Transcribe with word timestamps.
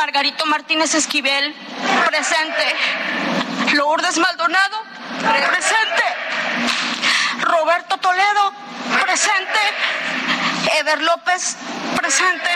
Margarito 0.00 0.46
Martínez 0.46 0.94
Esquivel, 0.94 1.54
presente. 2.08 3.74
Lourdes 3.74 4.16
Maldonado, 4.16 4.78
presente. 5.18 6.02
Roberto 7.42 7.98
Toledo, 7.98 8.50
presente. 9.02 9.60
Eder 10.80 11.02
López, 11.02 11.54
presente. 11.96 12.48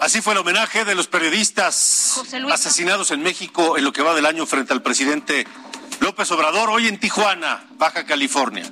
Así 0.00 0.20
fue 0.20 0.32
el 0.32 0.40
homenaje 0.40 0.84
de 0.84 0.96
los 0.96 1.06
periodistas 1.06 2.20
asesinados 2.52 3.12
en 3.12 3.22
México 3.22 3.78
en 3.78 3.84
lo 3.84 3.92
que 3.92 4.02
va 4.02 4.16
del 4.16 4.26
año 4.26 4.46
frente 4.46 4.72
al 4.72 4.82
presidente 4.82 5.46
López 6.00 6.28
Obrador, 6.32 6.70
hoy 6.70 6.88
en 6.88 6.98
Tijuana, 6.98 7.66
Baja 7.74 8.04
California. 8.04 8.68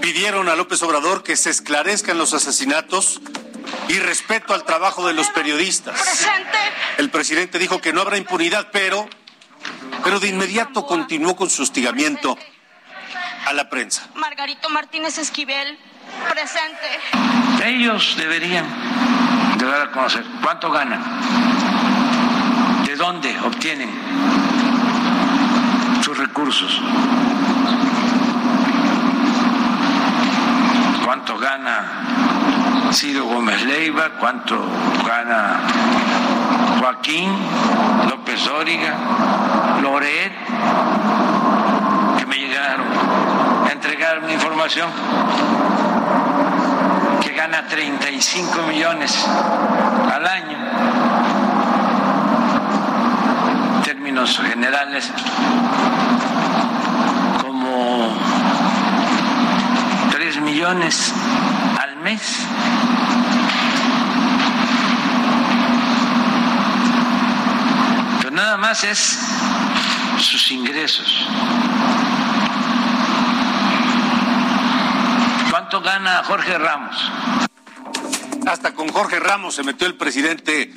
Pidieron 0.00 0.48
a 0.48 0.54
López 0.54 0.80
Obrador 0.84 1.24
que 1.24 1.36
se 1.36 1.50
esclarezcan 1.50 2.18
los 2.18 2.34
asesinatos 2.34 3.20
y 3.88 3.98
respeto 3.98 4.54
al 4.54 4.64
trabajo 4.64 5.06
de 5.06 5.14
los 5.14 5.28
periodistas. 5.30 6.00
Presente. 6.00 6.58
El 6.98 7.10
presidente 7.10 7.58
dijo 7.58 7.80
que 7.80 7.92
no 7.92 8.00
habrá 8.02 8.16
impunidad, 8.16 8.68
pero, 8.72 9.08
pero 10.04 10.20
de 10.20 10.28
inmediato 10.28 10.86
continuó 10.86 11.36
con 11.36 11.50
su 11.50 11.62
hostigamiento 11.62 12.36
a 13.46 13.52
la 13.52 13.68
prensa. 13.68 14.08
Margarito 14.14 14.68
Martínez 14.70 15.18
Esquivel, 15.18 15.78
presente. 16.30 17.00
Ellos 17.64 18.14
deberían 18.16 18.66
de 19.58 19.66
dar 19.66 19.82
a 19.82 19.90
conocer 19.90 20.24
cuánto 20.42 20.70
ganan, 20.70 21.02
de 22.84 22.96
dónde 22.96 23.38
obtienen 23.40 23.90
sus 26.02 26.16
recursos, 26.16 26.80
cuánto 31.04 31.38
gana 31.38 32.19
Ciro 32.92 33.24
Gómez 33.24 33.64
Leiva, 33.64 34.10
cuánto 34.18 34.60
gana 35.06 35.60
Joaquín 36.80 37.30
López 38.08 38.46
Óriga, 38.48 38.94
Loret, 39.80 40.32
que 42.18 42.26
me 42.26 42.36
llegaron 42.36 42.86
a 43.68 43.72
entregar 43.72 44.18
una 44.18 44.32
información 44.32 44.90
que 47.22 47.32
gana 47.32 47.66
35 47.66 48.62
millones 48.64 49.26
al 50.12 50.26
año. 50.26 50.58
En 53.76 53.82
términos 53.82 54.38
generales, 54.38 55.12
como 57.40 58.16
3 60.10 60.40
millones 60.40 61.14
al 61.80 61.96
mes. 61.96 62.46
Pero 68.22 68.39
más 68.56 68.84
es 68.84 69.18
sus 70.18 70.50
ingresos. 70.50 71.26
¿Cuánto 75.50 75.80
gana 75.80 76.22
Jorge 76.24 76.58
Ramos? 76.58 76.96
Hasta 78.46 78.74
con 78.74 78.88
Jorge 78.88 79.20
Ramos 79.20 79.54
se 79.54 79.62
metió 79.62 79.86
el 79.86 79.96
presidente 79.96 80.72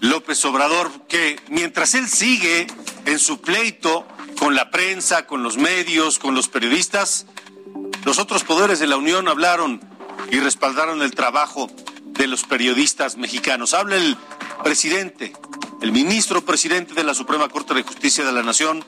López 0.00 0.44
Obrador, 0.44 1.06
que 1.08 1.40
mientras 1.48 1.94
él 1.94 2.08
sigue 2.08 2.66
en 3.06 3.18
su 3.18 3.40
pleito 3.40 4.06
con 4.38 4.54
la 4.54 4.70
prensa, 4.70 5.26
con 5.26 5.42
los 5.42 5.56
medios, 5.56 6.18
con 6.18 6.34
los 6.34 6.48
periodistas, 6.48 7.26
los 8.04 8.18
otros 8.18 8.44
poderes 8.44 8.78
de 8.80 8.86
la 8.86 8.96
Unión 8.96 9.28
hablaron 9.28 9.80
y 10.30 10.40
respaldaron 10.40 11.02
el 11.02 11.14
trabajo 11.14 11.70
de 12.02 12.26
los 12.26 12.44
periodistas 12.44 13.16
mexicanos. 13.16 13.74
Habla 13.74 13.96
el 13.96 14.16
presidente, 14.62 15.32
el 15.80 15.92
ministro 15.92 16.44
presidente 16.44 16.94
de 16.94 17.04
la 17.04 17.14
Suprema 17.14 17.48
Corte 17.48 17.74
de 17.74 17.82
Justicia 17.82 18.24
de 18.24 18.32
la 18.32 18.42
Nación, 18.42 18.84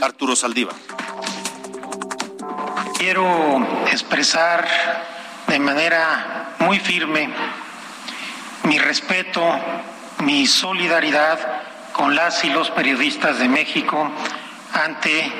Arturo 0.00 0.36
Saldívar. 0.36 0.74
Quiero 2.98 3.84
expresar 3.90 4.68
de 5.46 5.58
manera 5.58 6.54
muy 6.60 6.78
firme 6.78 7.28
mi 8.64 8.78
respeto, 8.78 9.42
mi 10.20 10.46
solidaridad 10.46 11.38
con 11.92 12.14
las 12.14 12.44
y 12.44 12.50
los 12.50 12.70
periodistas 12.70 13.38
de 13.38 13.48
México 13.48 14.10
ante 14.72 15.30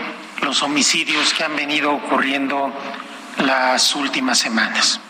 los 0.42 0.62
homicidios 0.62 1.32
que 1.32 1.44
han 1.44 1.56
venido 1.56 1.92
ocurriendo 1.92 2.72
las 3.38 3.94
últimas 3.94 4.38
semanas. 4.38 5.00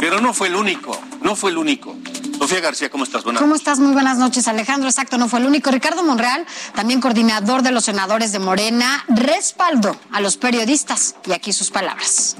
Pero 0.00 0.20
no 0.20 0.32
fue 0.32 0.48
el 0.48 0.56
único, 0.56 0.98
no 1.20 1.36
fue 1.36 1.50
el 1.50 1.58
único. 1.58 1.94
Sofía 2.38 2.60
García, 2.60 2.88
¿cómo 2.88 3.04
estás? 3.04 3.22
Buenas 3.22 3.42
¿Cómo 3.42 3.54
estás? 3.54 3.80
Muy 3.80 3.92
buenas 3.92 4.16
noches, 4.16 4.48
Alejandro. 4.48 4.88
Exacto, 4.88 5.18
no 5.18 5.28
fue 5.28 5.40
el 5.40 5.46
único. 5.46 5.70
Ricardo 5.70 6.02
Monreal, 6.02 6.46
también 6.74 7.02
coordinador 7.02 7.62
de 7.62 7.70
los 7.70 7.84
senadores 7.84 8.32
de 8.32 8.38
Morena, 8.38 9.04
respaldó 9.08 9.94
a 10.10 10.22
los 10.22 10.38
periodistas. 10.38 11.16
Y 11.26 11.32
aquí 11.32 11.52
sus 11.52 11.70
palabras. 11.70 12.36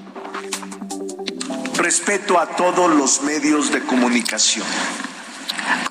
Respeto 1.75 2.41
a 2.41 2.47
todos 2.47 2.91
los 2.91 3.22
medios 3.22 3.70
de 3.70 3.84
comunicación, 3.84 4.66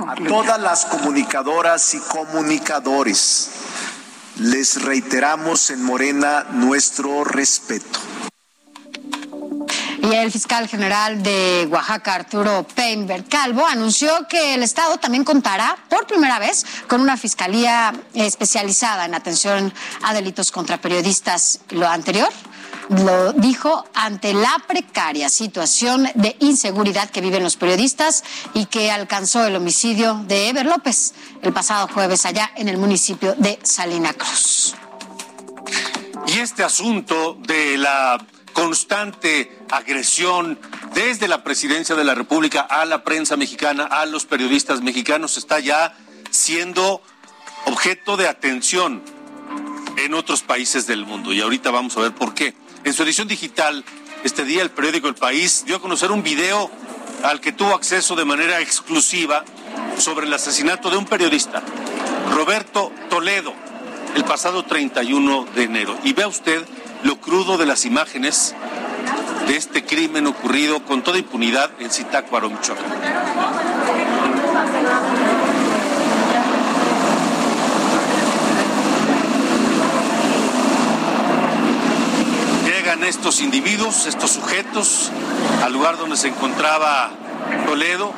a 0.08 0.16
todas 0.16 0.60
las 0.60 0.86
comunicadoras 0.86 1.94
y 1.94 2.00
comunicadores. 2.00 3.52
Les 4.38 4.82
reiteramos 4.82 5.70
en 5.70 5.84
Morena 5.84 6.48
nuestro 6.52 7.24
respeto. 7.24 8.00
Y 10.02 10.14
el 10.14 10.32
fiscal 10.32 10.68
general 10.68 11.22
de 11.22 11.68
Oaxaca, 11.70 12.16
Arturo 12.16 12.66
Peinberg 12.74 13.28
Calvo, 13.28 13.66
anunció 13.66 14.10
que 14.30 14.56
el 14.56 14.64
Estado 14.64 14.98
también 14.98 15.24
contará 15.24 15.78
por 15.90 16.08
primera 16.08 16.40
vez 16.40 16.66
con 16.88 17.02
una 17.02 17.18
fiscalía 17.18 17.94
especializada 18.14 19.06
en 19.06 19.14
atención 19.14 19.74
a 20.04 20.14
delitos 20.14 20.52
contra 20.52 20.80
periodistas. 20.80 21.60
Lo 21.70 21.88
anterior 21.88 22.30
lo 22.90 23.34
dijo 23.34 23.86
ante 23.94 24.34
la 24.34 24.64
precaria 24.68 25.30
situación 25.30 26.10
de 26.16 26.36
inseguridad 26.40 27.10
que 27.10 27.22
viven 27.22 27.44
los 27.44 27.56
periodistas 27.56 28.24
y 28.54 28.66
que 28.66 28.92
alcanzó 28.92 29.46
el 29.46 29.56
homicidio 29.56 30.24
de 30.28 30.50
Ever 30.50 30.66
López 30.66 31.14
el 31.42 31.54
pasado 31.54 31.88
jueves 31.88 32.26
allá 32.26 32.52
en 32.56 32.68
el 32.68 32.78
municipio 32.78 33.36
de 33.38 33.60
Salina 33.64 34.14
Cruz. 34.14 34.76
Y 36.28 36.40
este 36.40 36.64
asunto 36.64 37.38
de 37.40 37.78
la 37.78 38.18
constante 38.60 39.58
agresión 39.72 40.60
desde 40.94 41.30
la 41.30 41.46
presidencia 41.46 41.96
de 41.96 42.04
la 42.04 42.14
República 42.14 42.60
a 42.60 42.84
la 42.84 43.06
prensa 43.06 43.38
mexicana, 43.38 43.86
a 43.86 44.06
los 44.06 44.26
periodistas 44.26 44.82
mexicanos, 44.82 45.38
está 45.38 45.60
ya 45.60 45.98
siendo 46.30 47.02
objeto 47.68 48.18
de 48.18 48.28
atención 48.28 49.02
en 49.96 50.14
otros 50.14 50.42
países 50.42 50.88
del 50.88 51.06
mundo. 51.06 51.32
Y 51.32 51.40
ahorita 51.40 51.72
vamos 51.72 51.96
a 51.96 52.02
ver 52.02 52.12
por 52.12 52.34
qué. 52.34 52.54
En 52.84 52.94
su 52.94 53.04
edición 53.04 53.30
digital, 53.30 53.86
este 54.26 54.44
día 54.44 54.62
el 54.62 54.72
periódico 54.72 55.08
El 55.08 55.16
País 55.16 55.64
dio 55.66 55.78
a 55.78 55.82
conocer 55.82 56.12
un 56.12 56.22
video 56.22 56.70
al 57.24 57.40
que 57.40 57.54
tuvo 57.54 57.74
acceso 57.74 58.18
de 58.18 58.26
manera 58.26 58.60
exclusiva 58.60 59.46
sobre 59.98 60.28
el 60.28 60.34
asesinato 60.34 60.90
de 60.90 60.98
un 60.98 61.06
periodista, 61.06 61.64
Roberto 62.34 62.92
Toledo, 63.10 63.54
el 64.16 64.26
pasado 64.26 64.66
31 64.66 65.46
de 65.56 65.64
enero. 65.64 65.98
Y 66.04 66.12
vea 66.12 66.28
usted 66.28 66.66
lo 67.04 67.20
crudo 67.20 67.58
de 67.58 67.66
las 67.66 67.86
imágenes 67.86 68.56
de 69.48 69.56
este 69.56 69.84
crimen 69.84 70.28
ocurrido 70.28 70.84
con 70.84 71.02
toda 71.02 71.18
impunidad 71.18 71.72
en 71.80 71.90
Zitácuaro, 71.90 72.50
Michoacán. 72.50 72.86
Llegan 82.66 83.04
estos 83.04 83.42
individuos, 83.42 84.06
estos 84.06 84.32
sujetos, 84.32 85.12
al 85.64 85.74
lugar 85.74 85.98
donde 85.98 86.18
se 86.18 86.28
encontraba 86.28 87.12
Toledo, 87.66 88.14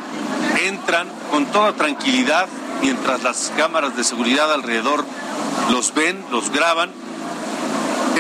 entran 0.66 1.08
con 1.30 1.46
toda 1.46 1.74
tranquilidad, 1.74 2.48
mientras 2.82 3.24
las 3.24 3.52
cámaras 3.56 3.96
de 3.96 4.04
seguridad 4.04 4.52
alrededor 4.52 5.06
los 5.70 5.94
ven, 5.94 6.24
los 6.32 6.52
graban. 6.52 6.92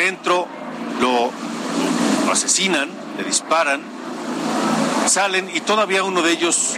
Dentro 0.02 0.48
lo, 1.00 1.30
asesinan, 2.32 2.90
le 3.20 3.24
disparan, 3.24 3.82
salen 5.06 5.48
y 5.54 5.60
todavía 5.60 6.04
uno 6.04 6.24
de 6.24 6.32
ellos 6.32 6.78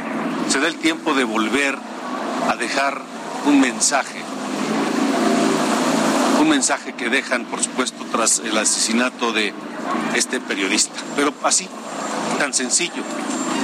se 0.50 0.60
da 0.60 0.68
el 0.68 0.76
tiempo 0.76 1.14
de 1.14 1.24
volver 1.24 1.78
a 2.50 2.58
dejar 2.58 3.02
un 3.46 3.62
mensaje. 3.62 4.22
Un 6.42 6.50
mensaje 6.50 6.96
que 6.96 7.08
dejan, 7.08 7.46
por 7.46 7.64
supuesto, 7.64 8.04
tras 8.12 8.40
el 8.40 8.58
asesinato 8.58 9.32
de 9.32 9.54
este 10.16 10.42
periodista. 10.42 11.00
Pero 11.16 11.34
así, 11.44 11.70
tan 12.40 12.54
sencillo 12.54 13.04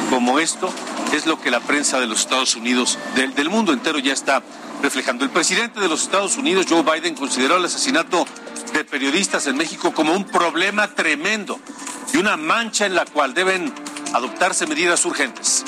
como 0.09 0.39
esto, 0.39 0.71
es 1.11 1.25
lo 1.25 1.41
que 1.41 1.51
la 1.51 1.59
prensa 1.59 1.99
de 1.99 2.07
los 2.07 2.21
Estados 2.21 2.55
Unidos, 2.55 2.97
del 3.13 3.49
mundo 3.49 3.73
entero, 3.73 3.99
ya 3.99 4.13
está 4.13 4.41
reflejando. 4.81 5.25
El 5.25 5.31
presidente 5.31 5.81
de 5.81 5.89
los 5.89 6.03
Estados 6.03 6.37
Unidos, 6.37 6.65
Joe 6.69 6.83
Biden, 6.83 7.13
consideró 7.13 7.57
el 7.57 7.65
asesinato 7.65 8.25
de 8.73 8.83
periodistas 8.83 9.47
en 9.47 9.57
México 9.57 9.93
como 9.93 10.13
un 10.13 10.25
problema 10.25 10.93
tremendo 10.93 11.59
y 12.13 12.17
una 12.17 12.37
mancha 12.37 12.85
en 12.85 12.95
la 12.95 13.05
cual 13.05 13.33
deben 13.33 13.73
adoptarse 14.13 14.67
medidas 14.67 15.05
urgentes. 15.05 15.65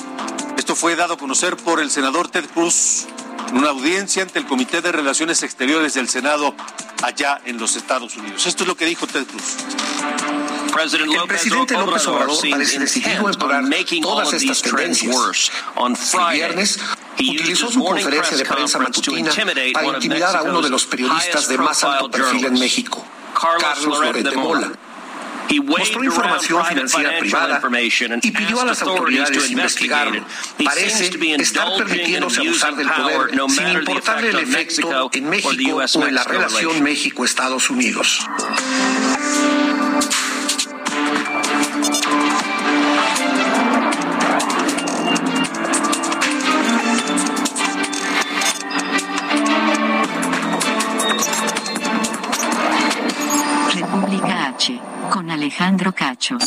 Esto 0.58 0.76
fue 0.76 0.96
dado 0.96 1.16
a 1.16 1.18
conocer 1.18 1.58
por 1.58 1.80
el 1.80 1.90
senador 1.90 2.30
Ted 2.30 2.46
Cruz 2.54 3.08
en 3.50 3.58
una 3.58 3.70
audiencia 3.70 4.24
ante 4.24 4.40
el 4.40 4.46
Comité 4.46 4.82
de 4.82 4.92
Relaciones 4.92 5.44
Exteriores 5.44 5.94
del 5.94 6.08
Senado 6.08 6.56
allá 7.04 7.42
en 7.46 7.58
los 7.58 7.76
Estados 7.76 8.16
Unidos. 8.16 8.46
Esto 8.46 8.64
es 8.64 8.68
lo 8.68 8.76
que 8.76 8.86
dijo 8.86 9.08
Ted 9.08 9.26
Cruz. 9.26 9.58
El 10.74 11.28
presidente 11.28 11.74
López 11.74 12.08
Obrador 12.08 12.38
parece 12.50 12.80
decidido 12.80 13.28
a 13.28 13.32
parar 13.34 13.64
todas 14.02 14.34
estas 14.34 14.62
tendencias. 14.62 15.52
El 15.78 16.34
viernes 16.34 16.80
utilizó 17.20 17.72
su 17.72 17.84
conferencia 17.84 18.38
de 18.38 18.46
prensa 18.46 18.80
matutina 18.80 19.32
para 19.74 19.88
intimidar 19.88 20.36
a 20.36 20.44
uno 20.44 20.62
de 20.62 20.70
los 20.70 20.86
periodistas 20.86 21.48
de 21.48 21.58
más 21.58 21.84
alto 21.84 22.10
perfil 22.10 22.46
en 22.46 22.54
México, 22.54 23.06
Carlos 23.60 24.00
Loret 24.00 24.24
de 24.24 24.36
Mola. 24.36 24.72
Mostró 25.64 26.04
información 26.04 26.66
financiera 26.66 27.20
privada 27.20 27.62
y 28.22 28.32
pidió 28.32 28.62
a 28.62 28.66
las 28.66 28.82
autoridades 28.82 29.50
investigarlo. 29.50 30.26
Parece 30.64 31.12
estar 31.42 31.76
permitiéndose 31.76 32.42
abusar 32.42 32.76
del 32.76 32.90
poder 32.90 33.32
sin 33.50 33.68
importarle 33.68 34.30
el 34.30 34.40
efecto 34.40 35.10
en 35.12 35.30
México 35.30 35.82
o 35.96 36.08
en 36.08 36.16
la 36.16 36.24
relación 36.24 36.82
México-Estados 36.82 37.70
Unidos. 37.70 38.26
Alejandro 55.32 55.94
Cacho. 55.94 56.38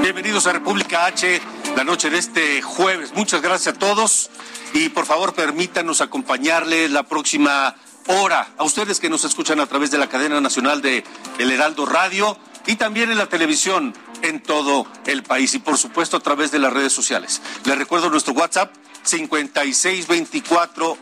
Bienvenidos 0.00 0.46
a 0.46 0.52
República 0.52 1.04
H, 1.04 1.40
la 1.76 1.84
noche 1.84 2.08
de 2.08 2.16
este 2.18 2.62
jueves. 2.62 3.12
Muchas 3.14 3.42
gracias 3.42 3.74
a 3.74 3.78
todos 3.78 4.30
y 4.72 4.88
por 4.88 5.04
favor 5.04 5.34
permítanos 5.34 6.00
acompañarles 6.00 6.90
la 6.90 7.02
próxima 7.02 7.76
hora 8.06 8.48
a 8.56 8.64
ustedes 8.64 8.98
que 8.98 9.10
nos 9.10 9.24
escuchan 9.24 9.60
a 9.60 9.66
través 9.66 9.90
de 9.90 9.98
la 9.98 10.08
cadena 10.08 10.40
nacional 10.40 10.80
de 10.80 11.04
El 11.38 11.50
Heraldo 11.50 11.84
Radio 11.84 12.38
y 12.66 12.76
también 12.76 13.10
en 13.10 13.18
la 13.18 13.26
televisión 13.26 13.94
en 14.22 14.42
todo 14.42 14.86
el 15.04 15.22
país 15.22 15.52
y 15.54 15.58
por 15.58 15.76
supuesto 15.76 16.16
a 16.16 16.20
través 16.20 16.50
de 16.50 16.58
las 16.58 16.72
redes 16.72 16.94
sociales. 16.94 17.42
Les 17.64 17.76
recuerdo 17.76 18.08
nuestro 18.08 18.32
WhatsApp 18.32 18.72
5624 19.02 20.96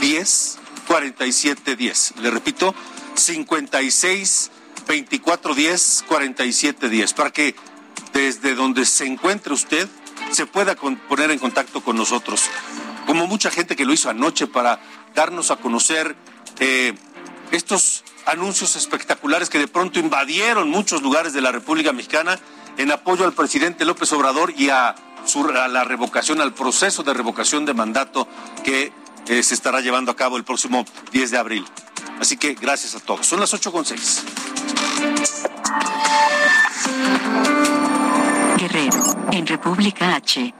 10 0.00 0.58
47 0.86 1.76
10. 1.76 2.14
Le 2.22 2.30
repito, 2.30 2.74
56 3.14 4.50
24 4.88 5.54
10 5.54 6.04
47 6.08 6.88
10 6.88 7.12
para 7.12 7.30
que 7.30 7.54
desde 8.12 8.54
donde 8.54 8.84
se 8.86 9.06
encuentre 9.06 9.52
usted 9.52 9.88
se 10.32 10.46
pueda 10.46 10.74
poner 10.74 11.30
en 11.30 11.38
contacto 11.38 11.82
con 11.82 11.96
nosotros. 11.96 12.48
Como 13.06 13.26
mucha 13.26 13.50
gente 13.50 13.76
que 13.76 13.84
lo 13.84 13.92
hizo 13.92 14.10
anoche 14.10 14.46
para 14.46 14.80
darnos 15.14 15.50
a 15.50 15.56
conocer 15.56 16.16
eh, 16.58 16.94
estos 17.52 18.04
anuncios 18.26 18.76
espectaculares 18.76 19.48
que 19.48 19.58
de 19.58 19.68
pronto 19.68 20.00
invadieron 20.00 20.68
muchos 20.68 21.02
lugares 21.02 21.32
de 21.32 21.40
la 21.40 21.52
República 21.52 21.92
Mexicana 21.92 22.38
en 22.76 22.90
apoyo 22.92 23.24
al 23.24 23.32
presidente 23.32 23.84
López 23.84 24.12
Obrador 24.12 24.52
y 24.56 24.70
a, 24.70 24.94
su, 25.24 25.44
a 25.48 25.68
la 25.68 25.84
revocación, 25.84 26.40
al 26.40 26.52
proceso 26.52 27.02
de 27.02 27.14
revocación 27.14 27.64
de 27.64 27.74
mandato 27.74 28.28
que 28.64 28.92
eh, 29.28 29.42
se 29.42 29.54
estará 29.54 29.80
llevando 29.80 30.10
a 30.10 30.16
cabo 30.16 30.36
el 30.36 30.44
próximo 30.44 30.84
10 31.12 31.30
de 31.30 31.38
abril. 31.38 31.66
Así 32.20 32.36
que 32.36 32.54
gracias 32.54 32.94
a 32.94 33.00
todos. 33.00 33.26
Son 33.26 33.40
las 33.40 33.52
8 33.54 33.72
con 33.72 33.84
6. 33.84 34.24
Guerrero, 38.58 39.28
en 39.32 39.46
República 39.46 40.16
H. 40.16 40.54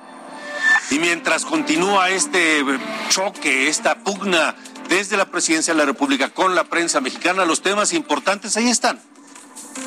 Y 0.90 0.98
mientras 0.98 1.44
continúa 1.44 2.10
este 2.10 2.64
choque, 3.10 3.68
esta 3.68 3.98
pugna 3.98 4.54
desde 4.88 5.16
la 5.16 5.26
presidencia 5.26 5.74
de 5.74 5.78
la 5.78 5.84
República 5.84 6.30
con 6.30 6.54
la 6.54 6.64
prensa 6.64 7.00
mexicana, 7.00 7.44
los 7.44 7.60
temas 7.60 7.92
importantes 7.92 8.56
ahí 8.56 8.68
están. 8.68 9.00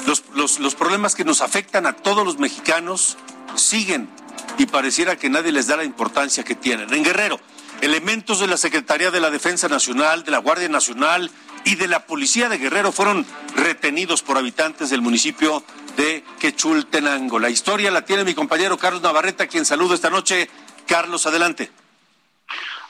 Los, 0.05 0.23
los, 0.35 0.59
los 0.59 0.75
problemas 0.75 1.15
que 1.15 1.25
nos 1.25 1.41
afectan 1.41 1.85
a 1.85 1.93
todos 1.93 2.25
los 2.25 2.37
mexicanos 2.37 3.17
siguen 3.55 4.09
y 4.57 4.65
pareciera 4.67 5.15
que 5.15 5.29
nadie 5.29 5.51
les 5.51 5.67
da 5.67 5.77
la 5.77 5.83
importancia 5.83 6.43
que 6.43 6.55
tienen. 6.55 6.93
En 6.93 7.03
Guerrero, 7.03 7.39
elementos 7.81 8.39
de 8.39 8.47
la 8.47 8.57
Secretaría 8.57 9.09
de 9.09 9.19
la 9.19 9.31
Defensa 9.31 9.67
Nacional, 9.67 10.23
de 10.23 10.31
la 10.31 10.37
Guardia 10.37 10.69
Nacional 10.69 11.31
y 11.65 11.75
de 11.75 11.87
la 11.87 12.05
Policía 12.05 12.49
de 12.49 12.57
Guerrero 12.57 12.91
fueron 12.91 13.25
retenidos 13.55 14.21
por 14.23 14.37
habitantes 14.37 14.89
del 14.89 15.01
municipio 15.01 15.63
de 15.97 16.23
Quechultenango. 16.39 17.39
La 17.39 17.49
historia 17.49 17.91
la 17.91 18.05
tiene 18.05 18.23
mi 18.23 18.33
compañero 18.33 18.77
Carlos 18.77 19.01
Navarrete, 19.01 19.43
a 19.43 19.47
quien 19.47 19.65
saludo 19.65 19.93
esta 19.93 20.09
noche. 20.09 20.49
Carlos, 20.87 21.25
adelante. 21.27 21.71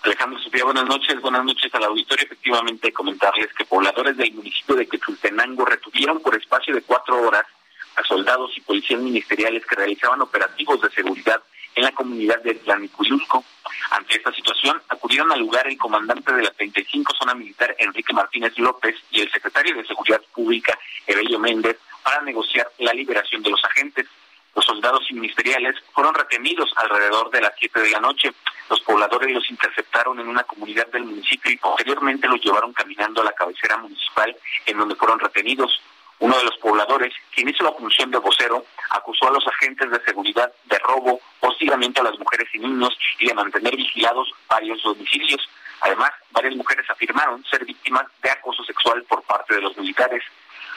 Alejandro 0.04 0.40
Sofía, 0.40 0.64
buenas 0.64 0.86
noches, 0.86 1.22
buenas 1.22 1.46
noches 1.46 1.74
al 1.76 1.84
auditorio. 1.84 2.26
Efectivamente, 2.26 2.92
comentarles 2.92 3.54
que 3.54 3.66
pobladores 3.66 4.18
del 4.18 4.34
municipio 4.34 4.76
de 4.76 4.88
Quechultenango 4.88 5.64
retuvieron 5.66 6.20
por 6.22 6.36
espacio 6.36 6.74
de 6.74 6.82
cuatro 6.82 7.22
horas 7.22 7.46
a 7.96 8.04
soldados 8.04 8.52
y 8.58 8.62
policías 8.62 9.00
ministeriales 9.00 9.66
que 9.66 9.76
realizaban 9.76 10.22
operativos 10.22 10.82
de 10.82 10.90
seguridad 10.90 11.42
en 11.76 11.84
la 11.84 11.92
comunidad 11.92 12.42
de 12.42 12.56
Tlanicuyulco. 12.56 13.44
Ante 13.92 14.16
esta 14.16 14.32
situación, 14.32 14.82
acudieron 14.88 15.34
al 15.34 15.40
lugar 15.40 15.68
el 15.68 15.78
comandante 15.78 16.34
de 16.34 16.44
la 16.44 16.52
35 16.52 17.14
Zona 17.14 17.36
Militar, 17.36 17.76
Enrique 17.78 18.14
Martínez 18.14 18.58
López, 18.58 18.96
y 19.12 19.20
el 19.20 19.30
secretario 19.30 19.76
de 19.76 19.86
Seguridad 19.86 20.22
Pública, 20.34 20.80
Evelio 21.06 21.38
Méndez, 21.40 21.78
para 22.02 22.22
negociar 22.22 22.68
la 22.80 22.94
liberación 22.94 23.44
de 23.44 23.50
los 23.50 23.64
agentes. 23.66 24.08
Los 24.56 24.64
soldados 24.64 25.06
ministeriales 25.12 25.76
fueron 25.94 26.14
retenidos 26.14 26.72
alrededor 26.78 27.32
de 27.32 27.42
las 27.42 27.52
7 27.60 27.82
de 27.82 27.90
la 27.90 28.00
noche. 28.00 28.32
Los 28.70 28.80
pobladores 28.80 29.34
los 29.34 29.50
interceptaron 29.50 30.20
en 30.22 30.28
una 30.30 30.44
comunidad 30.44 30.88
del 30.88 31.04
municipio 31.04 31.52
y 31.52 31.58
posteriormente 31.58 32.30
los 32.30 32.42
llevaron 32.42 32.72
caminando 32.72 33.22
a 33.22 33.26
la 33.26 33.34
cabecera 33.34 33.76
municipal 33.76 34.34
en 34.66 34.78
donde 34.78 34.96
fueron 34.96 35.20
retenidos. 35.20 35.82
Uno 36.22 36.38
de 36.38 36.44
los 36.44 36.58
pobladores, 36.58 37.12
quien 37.34 37.50
hizo 37.50 37.64
la 37.64 37.72
función 37.72 38.12
de 38.12 38.20
vocero, 38.20 38.64
acusó 38.92 39.28
a 39.28 39.32
los 39.32 39.46
agentes 39.48 39.90
de 39.90 40.00
seguridad 40.06 40.54
de 40.66 40.78
robo, 40.78 41.20
hostigamiento 41.40 42.02
a 42.02 42.04
las 42.04 42.20
mujeres 42.20 42.48
y 42.54 42.60
niños 42.60 42.96
y 43.18 43.26
de 43.26 43.34
mantener 43.34 43.76
vigilados 43.76 44.32
varios 44.48 44.84
domicilios. 44.84 45.50
Además, 45.82 46.12
varias 46.30 46.56
mujeres 46.56 46.88
afirmaron 46.92 47.44
ser 47.46 47.66
víctimas 47.66 48.06
de 48.22 48.30
acoso 48.30 48.64
sexual 48.66 49.04
por 49.06 49.24
parte 49.24 49.56
de 49.56 49.62
los 49.62 49.76
militares. 49.78 50.24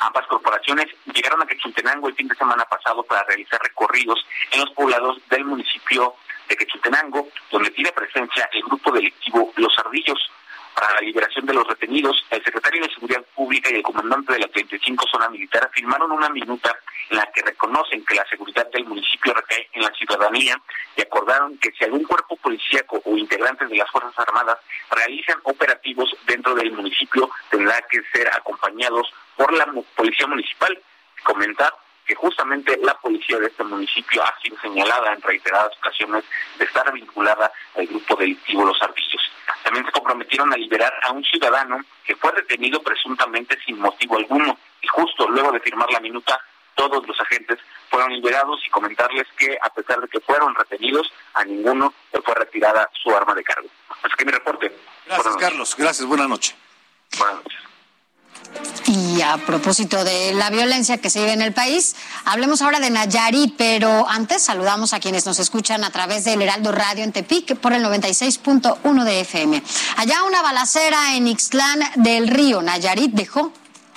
Ambas 0.01 0.27
corporaciones 0.29 0.87
llegaron 1.13 1.43
a 1.43 1.47
Quechultenango 1.47 2.09
el 2.09 2.15
fin 2.15 2.27
de 2.27 2.37
semana 2.37 2.65
pasado 2.65 3.03
para 3.03 3.25
realizar 3.25 3.61
recorridos 3.63 4.27
en 4.51 4.61
los 4.61 4.71
poblados 4.71 5.19
del 5.29 5.45
municipio 5.45 6.15
de 6.49 6.57
Quechultenango, 6.57 7.29
donde 7.51 7.71
tiene 7.71 7.93
presencia 7.93 8.49
el 8.51 8.63
grupo 8.63 8.93
delictivo 8.93 9.53
Los 9.57 9.79
Ardillos. 9.79 10.31
Para 10.75 10.95
la 10.95 11.01
liberación 11.01 11.47
de 11.47 11.55
los 11.55 11.67
retenidos, 11.67 12.25
el 12.31 12.43
secretario 12.43 12.83
de 12.83 12.93
Seguridad 12.93 13.25
Pública 13.35 13.71
y 13.71 13.77
el 13.77 13.83
comandante 13.83 14.33
de 14.33 14.41
la 14.41 14.49
35 14.49 15.07
Zona 15.11 15.29
Militar 15.29 15.71
firmaron 15.73 16.11
una 16.11 16.29
minuta 16.29 16.77
en 17.11 17.19
la 17.19 17.31
que 17.33 17.43
reconocen 17.43 18.05
que 18.05 18.15
la 18.15 18.27
seguridad 18.27 18.69
del 18.73 18.85
municipio 18.85 19.35
recae 19.35 19.69
en 19.73 19.83
la 19.83 19.93
ciudadanía 19.93 20.61
y 20.97 21.03
acordaron 21.03 21.57
que 21.59 21.71
si 21.73 21.85
algún 21.85 22.05
cuerpo 22.05 22.37
policíaco 22.37 23.01
o 23.05 23.17
integrantes 23.17 23.69
de 23.69 23.77
las 23.77 23.91
Fuerzas 23.91 24.19
Armadas 24.19 24.59
realizan 24.91 25.39
operativos 25.45 26.15
dentro 26.27 26.55
del 26.55 26.73
municipio, 26.73 27.31
tendrá 27.51 27.81
que 27.91 28.03
ser 28.13 28.29
acompañados 28.29 29.13
por 29.37 29.53
la 29.53 29.67
Policía 29.95 30.27
Municipal. 30.27 30.79
Comentar 31.23 31.73
que 32.07 32.15
justamente 32.15 32.79
la 32.83 32.95
policía 33.01 33.39
de 33.39 33.47
este 33.47 33.65
municipio 33.65 34.23
ha 34.23 34.41
sido 34.41 34.57
señalada 34.61 35.13
en 35.13 35.23
reiteradas 35.23 35.77
ocasiones 35.79 36.25
de 36.59 36.65
estar 36.65 36.93
vinculada 36.93 37.51
al 37.77 37.87
grupo 37.87 38.17
delictivo 38.17 38.65
Los 38.65 38.81
Ardillos. 38.83 39.23
También 39.63 39.85
se 39.87 39.93
comprometieron 39.93 40.53
a 40.53 40.57
liberar 40.57 40.93
a 41.03 41.13
un 41.13 41.25
ciudadano 41.25 41.79
que 42.05 42.17
fue 42.17 42.33
detenido 42.33 42.83
presuntamente 42.83 43.59
sin 43.65 43.79
motivo 43.79 44.17
alguno 44.17 44.59
y 44.83 44.87
justo 44.89 45.29
luego 45.29 45.53
de 45.53 45.61
firmar 45.61 45.91
la 45.91 46.01
minuta 46.01 46.41
todos 46.75 47.07
los 47.07 47.19
agentes 47.21 47.59
fueron 47.89 48.13
liberados 48.13 48.61
y 48.67 48.71
comentarles 48.71 49.27
que 49.37 49.57
a 49.63 49.71
pesar 49.71 50.01
de 50.01 50.09
que 50.09 50.21
fueron 50.21 50.55
retenidos, 50.55 51.13
a 51.35 51.45
ninguno 51.45 51.95
le 52.13 52.21
fue 52.23 52.35
retirada 52.35 52.91
su 53.03 53.15
arma 53.15 53.35
de 53.35 53.45
cargo. 53.45 53.69
Así 54.03 54.15
que 54.19 54.25
mi 54.25 54.33
reporte. 54.33 54.77
Gracias, 55.07 55.37
Carlos. 55.37 55.75
Gracias. 55.77 56.07
Buenas 56.07 56.29
noches. 56.29 56.57
Buenas 57.19 57.37
noches. 57.37 57.54
Y 58.95 59.23
a 59.23 59.39
propósito 59.39 60.05
de 60.05 60.35
la 60.35 60.51
violencia 60.51 60.99
que 60.99 61.11
se 61.11 61.19
vive 61.19 61.33
en 61.33 61.43
el 61.43 61.53
país, 61.53 61.97
hablemos 62.25 62.63
ahora 62.63 62.79
de 62.79 62.91
Nayarit, 62.91 63.57
pero 63.57 64.09
antes 64.09 64.43
saludamos 64.43 64.93
a 64.93 65.01
quienes 65.01 65.27
nos 65.27 65.41
escuchan 65.41 65.83
a 65.83 65.91
través 65.91 66.23
del 66.23 66.41
Heraldo 66.41 66.71
Radio 66.71 67.03
en 67.03 67.11
Tepic 67.11 67.57
por 67.57 67.73
el 67.73 67.85
96.1 67.85 69.05
de 69.05 69.21
FM. 69.21 69.61
Allá 69.97 70.23
una 70.23 70.43
balacera 70.43 71.17
en 71.17 71.27
Ixtlán 71.27 71.81
del 71.97 72.29
Río, 72.29 72.63
Nayarit, 72.63 73.11
dejó 73.11 73.53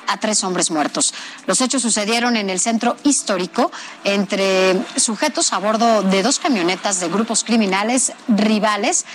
a 0.07 0.17
tres 0.17 0.43
hombres 0.43 0.71
muertos. 0.71 1.13
Los 1.45 1.61
hechos 1.61 1.83
sucedieron 1.83 2.35
en 2.35 2.49
el 2.49 2.59
centro 2.59 2.97
histórico 3.03 3.71
entre 4.03 4.81
sujetos 4.95 5.53
a 5.53 5.59
bordo 5.59 6.01
de 6.01 6.23
dos 6.23 6.39
camionetas 6.39 6.99
de 7.01 7.09
grupos 7.09 7.43
criminales 7.43 8.13
rivales 8.27 9.05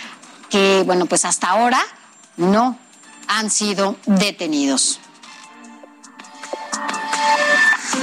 que, 0.49 0.85
bueno, 0.87 1.07
pues 1.07 1.25
hasta 1.25 1.49
ahora 1.49 1.83
no 2.37 2.79
han 3.27 3.51
sido 3.51 3.97
detenidos. 4.07 5.01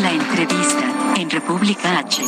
La 0.02 0.12
entrevista 0.12 1.14
en 1.16 1.30
República 1.30 2.00
H. 2.00 2.24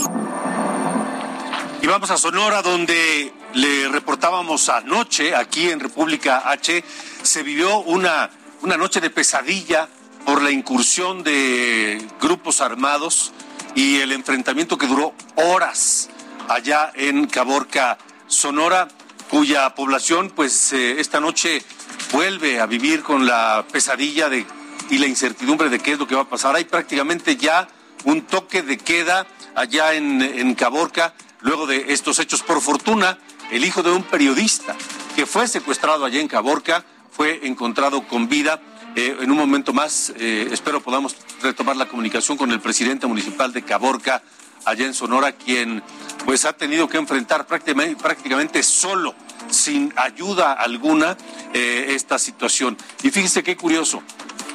Y 1.82 1.88
vamos 1.88 2.12
a 2.12 2.18
Sonora, 2.18 2.62
donde 2.62 3.34
le 3.54 3.88
reportábamos 3.88 4.70
anoche, 4.70 5.36
aquí 5.36 5.70
en 5.70 5.80
República 5.80 6.44
H, 6.46 6.84
se 7.24 7.44
vivió 7.44 7.80
una, 7.80 8.30
una 8.62 8.78
noche 8.78 9.02
de 9.02 9.10
pesadilla 9.10 9.88
por 10.26 10.42
la 10.42 10.52
incursión 10.52 11.24
de 11.24 12.06
grupos 12.20 12.62
armados 12.62 13.32
y 13.74 13.98
el 13.98 14.12
enfrentamiento 14.12 14.78
que 14.78 14.88
duró 14.88 15.14
horas 15.36 16.10
allá 16.50 16.92
en 16.94 17.28
Caborca, 17.28 17.98
Sonora, 18.28 18.88
cuya 19.30 19.74
población 19.74 20.30
pues 20.36 20.74
eh, 20.74 21.00
esta 21.00 21.20
noche 21.20 21.64
vuelve 22.12 22.60
a 22.60 22.66
vivir 22.66 23.02
con 23.02 23.26
la 23.26 23.66
pesadilla 23.72 24.30
de, 24.30 24.46
y 24.90 24.98
la 24.98 25.08
incertidumbre 25.08 25.70
de 25.70 25.80
qué 25.80 25.94
es 25.94 26.00
lo 26.00 26.08
que 26.08 26.16
va 26.16 26.22
a 26.22 26.30
pasar. 26.30 26.56
Hay 26.56 26.66
prácticamente 26.66 27.36
ya 27.36 27.68
un 28.04 28.22
toque 28.24 28.62
de 28.62 28.78
queda 28.78 29.28
allá 29.56 29.94
en, 29.94 30.22
en 30.22 30.56
Caborca 30.56 31.14
luego 31.42 31.68
de 31.68 31.94
estos 31.94 32.20
hechos. 32.20 32.42
Por 32.42 32.62
fortuna, 32.62 33.18
el 33.52 33.66
hijo 33.66 33.84
de 33.84 33.92
un 33.92 34.04
periodista 34.04 34.76
que 35.16 35.26
fue 35.26 35.48
secuestrado 35.48 36.06
allá 36.06 36.20
en 36.20 36.28
Caborca 36.28 36.86
fue 37.12 37.42
encontrado 37.44 38.08
con 38.08 38.28
vida 38.28 38.62
eh, 38.96 39.18
en 39.22 39.32
un 39.32 39.38
momento 39.38 39.72
más, 39.72 40.12
eh, 40.18 40.50
espero 40.52 40.82
podamos 40.82 41.16
retomar 41.42 41.78
la 41.78 41.88
comunicación 41.88 42.38
con 42.38 42.52
el 42.52 42.60
presidente 42.60 43.08
municipal 43.08 43.54
de 43.54 43.64
Caborca, 43.64 44.22
allá 44.66 44.86
en 44.86 44.94
Sonora, 44.94 45.32
quien 45.32 45.82
pues 46.26 46.44
ha 46.44 46.54
tenido 46.54 46.90
que 46.90 46.98
enfrentar 46.98 47.48
prácticamente, 47.48 48.02
prácticamente 48.02 48.62
solo, 48.64 49.16
sin 49.50 49.94
ayuda 49.96 50.52
alguna, 50.52 51.18
eh, 51.54 51.88
esta 51.92 52.20
situación. 52.20 52.78
Y 53.02 53.12
fíjese 53.12 53.44
qué 53.44 53.56
curioso, 53.56 54.04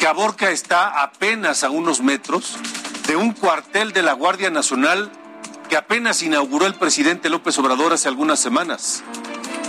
Caborca 0.07 0.53
está 0.53 1.03
apenas 1.03 1.65
a 1.65 1.71
unos 1.71 2.01
metros 2.01 2.57
de 3.09 3.17
un 3.17 3.33
cuartel 3.33 3.93
de 3.93 4.03
la 4.03 4.13
Guardia 4.13 4.51
Nacional 4.51 5.11
que 5.69 5.77
apenas 5.77 6.23
inauguró 6.23 6.67
el 6.67 6.77
presidente 6.77 7.29
López 7.29 7.59
Obrador 7.59 7.93
hace 7.93 8.07
algunas 8.07 8.39
semanas. 8.39 9.03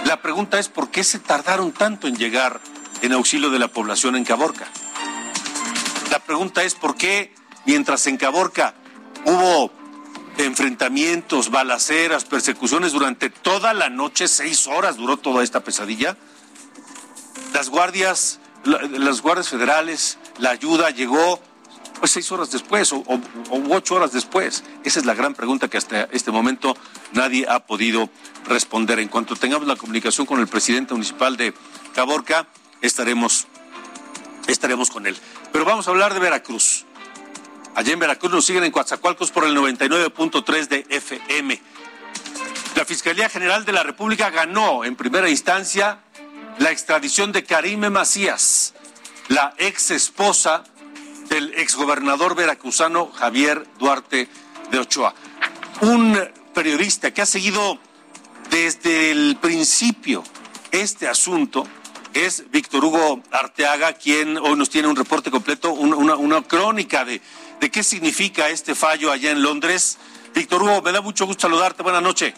La 0.05 0.21
pregunta 0.21 0.59
es 0.59 0.69
por 0.69 0.91
qué 0.91 1.03
se 1.03 1.17
tardaron 1.17 1.71
tanto 1.71 2.07
en 2.07 2.17
llegar 2.17 2.59
en 3.01 3.13
auxilio 3.13 3.49
de 3.49 3.57
la 3.57 3.67
población 3.67 4.15
en 4.15 4.25
Caborca. 4.25 4.67
La 6.11 6.19
pregunta 6.19 6.61
es 6.61 6.75
por 6.75 6.95
qué 6.95 7.33
mientras 7.65 8.05
en 8.05 8.17
Caborca 8.17 8.75
hubo 9.25 9.71
enfrentamientos, 10.37 11.49
balaceras, 11.49 12.25
persecuciones 12.25 12.91
durante 12.91 13.31
toda 13.31 13.73
la 13.73 13.89
noche, 13.89 14.27
seis 14.27 14.67
horas 14.67 14.97
duró 14.97 15.17
toda 15.17 15.43
esta 15.43 15.61
pesadilla, 15.61 16.15
las 17.53 17.69
guardias, 17.69 18.39
las 18.65 19.21
guardias 19.21 19.49
federales, 19.49 20.19
la 20.39 20.51
ayuda 20.51 20.89
llegó 20.91 21.39
pues 21.99 22.11
seis 22.11 22.31
horas 22.31 22.51
después 22.51 22.91
o, 22.93 23.03
ocho 23.69 23.95
horas 23.95 24.11
después. 24.11 24.63
Esa 24.83 24.99
es 24.99 25.05
la 25.05 25.13
gran 25.13 25.33
pregunta 25.33 25.67
que 25.67 25.77
hasta 25.77 26.03
este 26.11 26.31
momento 26.31 26.75
nadie 27.13 27.45
ha 27.49 27.59
podido 27.65 28.09
responder. 28.47 28.99
En 28.99 29.07
cuanto 29.07 29.35
tengamos 29.35 29.67
la 29.67 29.75
comunicación 29.75 30.25
con 30.25 30.39
el 30.39 30.47
presidente 30.47 30.93
municipal 30.93 31.37
de 31.37 31.53
Caborca, 31.95 32.47
estaremos, 32.81 33.47
estaremos 34.47 34.89
con 34.91 35.07
él. 35.07 35.17
Pero 35.51 35.65
vamos 35.65 35.87
a 35.87 35.91
hablar 35.91 36.13
de 36.13 36.19
Veracruz. 36.19 36.85
Allá 37.75 37.93
en 37.93 37.99
Veracruz 37.99 38.31
nos 38.31 38.45
siguen 38.45 38.63
en 38.63 38.71
Coatzacoalcos 38.71 39.31
por 39.31 39.45
el 39.45 39.55
99.3 39.55 40.67
de 40.67 40.85
FM. 40.89 41.61
La 42.75 42.85
Fiscalía 42.85 43.29
General 43.29 43.65
de 43.65 43.71
la 43.71 43.83
República 43.83 44.29
ganó 44.29 44.83
en 44.83 44.95
primera 44.95 45.29
instancia 45.29 45.99
la 46.59 46.71
extradición 46.71 47.31
de 47.31 47.43
Karime 47.43 47.89
Macías, 47.89 48.73
la 49.29 49.53
ex 49.57 49.91
esposa 49.91 50.63
del 51.29 51.53
exgobernador 51.55 52.35
veracruzano 52.35 53.11
Javier 53.11 53.67
Duarte 53.77 54.29
de 54.71 54.79
Ochoa. 54.79 55.13
Un 55.81 56.17
periodista 56.53 57.13
que 57.13 57.21
ha 57.21 57.25
seguido 57.25 57.79
desde 58.49 59.11
el 59.11 59.37
principio 59.41 60.23
este 60.71 61.07
asunto 61.07 61.67
es 62.13 62.49
Víctor 62.49 62.83
Hugo 62.85 63.21
Arteaga, 63.31 63.93
quien 63.93 64.37
hoy 64.37 64.55
nos 64.55 64.69
tiene 64.69 64.87
un 64.87 64.95
reporte 64.95 65.29
completo, 65.29 65.71
una, 65.71 66.41
crónica 66.43 67.05
de, 67.05 67.21
de 67.59 67.69
qué 67.69 67.83
significa 67.83 68.49
este 68.49 68.73
fallo 68.73 69.11
allá 69.11 69.31
en 69.31 69.43
Londres. 69.43 69.97
Víctor 70.33 70.63
Hugo, 70.63 70.81
me 70.81 70.91
da 70.91 71.01
mucho 71.01 71.25
gusto 71.25 71.41
saludarte. 71.41 71.83
Buenas 71.83 72.01
noches. 72.01 72.33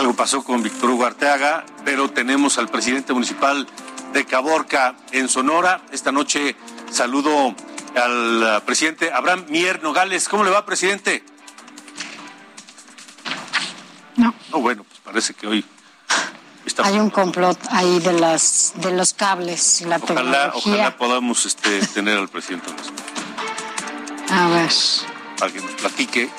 Algo 0.00 0.14
pasó 0.14 0.42
con 0.42 0.62
Víctor 0.62 0.92
Hugo 0.92 1.04
Arteaga, 1.04 1.66
pero 1.84 2.08
tenemos 2.08 2.56
al 2.56 2.68
presidente 2.68 3.12
municipal 3.12 3.66
de 4.14 4.24
Caborca 4.24 4.94
en 5.12 5.28
Sonora. 5.28 5.82
Esta 5.92 6.10
noche 6.10 6.56
saludo 6.90 7.54
al 7.94 8.62
presidente 8.64 9.12
Abraham 9.12 9.44
Mier 9.50 9.82
Nogales. 9.82 10.26
¿Cómo 10.26 10.42
le 10.42 10.48
va, 10.48 10.64
presidente? 10.64 11.22
No. 14.16 14.34
No, 14.50 14.60
bueno, 14.60 14.84
pues 14.84 15.00
parece 15.04 15.34
que 15.34 15.46
hoy 15.46 15.66
Hay 16.82 16.98
un 16.98 17.10
complot 17.10 17.58
ahí 17.68 17.98
de 17.98 18.14
las 18.14 18.72
de 18.76 18.92
los 18.92 19.12
cables, 19.12 19.82
la 19.82 19.96
ojalá, 19.98 20.52
Ojalá 20.54 20.96
podamos 20.96 21.44
este, 21.44 21.78
tener 21.88 22.16
al 22.16 22.30
presidente. 22.30 22.70
A 24.30 24.48
ver. 24.48 24.70
Para 25.38 25.52
que 25.52 25.60
nos 25.60 25.72
platique 25.72 26.30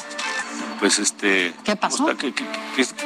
pues 0.82 0.98
este... 0.98 1.54
¿Qué 1.64 1.76
pasó? 1.76 2.08
¿Qué, 2.18 2.34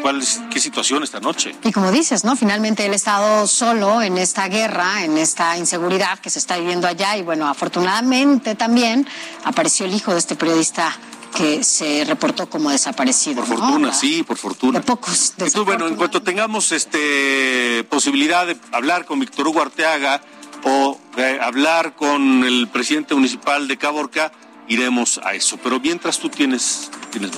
cuál 0.01 0.24
qué 0.50 0.60
situación 0.62 1.03
esta 1.03 1.20
noche? 1.20 1.53
Y 1.62 1.74
como 1.74 1.91
dices, 1.91 2.24
¿no? 2.24 2.38
Finalmente 2.38 2.86
él 2.86 2.94
ha 2.94 2.96
estado 2.96 3.48
solo 3.48 4.01
en 4.01 4.17
esta 4.17 4.48
guerra, 4.48 5.03
en 5.03 5.17
esta 5.17 5.58
inseguridad 5.58 6.17
que 6.20 6.29
se 6.29 6.39
está 6.39 6.58
viviendo 6.58 6.88
allá 6.88 7.17
y 7.17 7.22
bueno, 7.22 7.50
afortunadamente 7.50 8.55
también 8.55 9.05
apareció 9.44 9.86
el 9.86 9.94
hijo 9.94 10.13
de 10.13 10.20
este 10.20 10.38
periodista 10.38 10.98
que 11.36 11.65
se 11.65 12.05
reportó 12.05 12.50
como 12.50 12.70
desaparecido. 12.70 13.44
Por 13.44 13.58
fortuna, 13.58 13.94
sí, 13.94 14.24
por 14.24 14.38
fortuna. 14.38 14.79
De 14.79 14.86
pocos. 14.86 15.32
Entonces, 15.32 15.65
bueno, 15.65 15.86
en 15.89 15.98
cuanto 15.98 16.24
tengamos 16.24 16.72
este 16.72 17.86
posibilidad 17.89 18.48
de 18.48 18.58
hablar 18.72 19.03
con 19.03 19.20
Víctor 19.20 19.50
Hugo 19.50 19.62
Arteaga 19.62 20.22
o 20.63 20.98
de 21.17 21.41
hablar 21.41 21.94
con 21.98 22.46
el 22.46 22.70
presidente 22.70 23.15
municipal 23.15 23.67
de 23.67 23.77
Caborca, 23.77 24.32
iremos 24.67 25.19
a 25.24 25.34
eso. 25.34 25.57
Pero 25.57 25.79
mientras 25.79 26.19
tú 26.19 26.29
tienes 26.29 26.89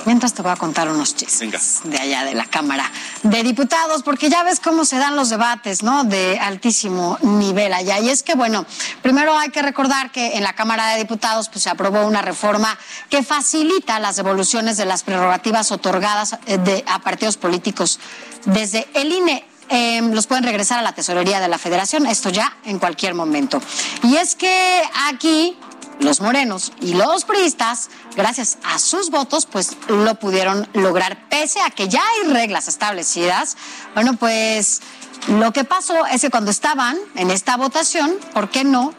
Mientras 0.06 0.34
te 0.34 0.42
voy 0.42 0.50
a 0.50 0.56
contar 0.56 0.88
unos 0.88 1.14
chistes 1.14 1.80
de 1.84 1.98
allá 1.98 2.24
de 2.24 2.34
la 2.34 2.46
Cámara 2.46 2.90
de 3.22 3.42
Diputados, 3.42 4.02
porque 4.02 4.28
ya 4.28 4.42
ves 4.42 4.60
cómo 4.60 4.84
se 4.84 4.96
dan 4.96 5.14
los 5.14 5.30
debates, 5.30 5.82
¿no? 5.82 6.04
De 6.04 6.38
altísimo 6.38 7.18
nivel 7.22 7.72
allá. 7.72 8.00
Y 8.00 8.08
es 8.08 8.22
que, 8.22 8.34
bueno, 8.34 8.66
primero 9.02 9.36
hay 9.38 9.50
que 9.50 9.62
recordar 9.62 10.10
que 10.10 10.36
en 10.36 10.42
la 10.42 10.54
Cámara 10.54 10.88
de 10.88 10.98
Diputados 10.98 11.48
pues, 11.48 11.62
se 11.62 11.70
aprobó 11.70 12.06
una 12.06 12.22
reforma 12.22 12.76
que 13.08 13.22
facilita 13.22 14.00
las 14.00 14.16
devoluciones 14.16 14.76
de 14.76 14.84
las 14.84 15.04
prerrogativas 15.04 15.70
otorgadas 15.70 16.36
eh, 16.46 16.58
de, 16.58 16.84
a 16.88 16.98
partidos 17.00 17.36
políticos 17.36 18.00
desde 18.46 18.88
el 18.94 19.12
INE 19.12 19.44
em, 19.68 20.12
los 20.12 20.26
pueden 20.26 20.44
regresar 20.44 20.78
a 20.78 20.82
la 20.82 20.92
tesorería 20.92 21.40
de 21.40 21.48
la 21.48 21.58
federación, 21.58 22.06
esto 22.06 22.30
ya 22.30 22.56
en 22.64 22.78
cualquier 22.78 23.14
momento. 23.14 23.60
Y 24.02 24.16
es 24.16 24.34
que 24.34 24.82
aquí 25.08 25.56
los 26.00 26.20
morenos 26.20 26.72
y 26.80 26.94
los 26.94 27.24
priistas, 27.24 27.90
gracias 28.16 28.58
a 28.64 28.78
sus 28.78 29.10
votos, 29.10 29.46
pues 29.46 29.76
lo 29.88 30.14
pudieron 30.16 30.68
lograr, 30.74 31.28
pese 31.28 31.60
a 31.60 31.70
que 31.70 31.88
ya 31.88 32.02
hay 32.02 32.32
reglas 32.32 32.68
establecidas. 32.68 33.56
Bueno, 33.94 34.14
pues 34.16 34.80
lo 35.28 35.52
que 35.52 35.64
pasó 35.64 36.06
es 36.06 36.20
que 36.20 36.30
cuando 36.30 36.50
estaban 36.50 36.96
en 37.14 37.30
esta 37.30 37.56
votación, 37.56 38.14
¿por 38.32 38.50
qué 38.50 38.64
no? 38.64 38.94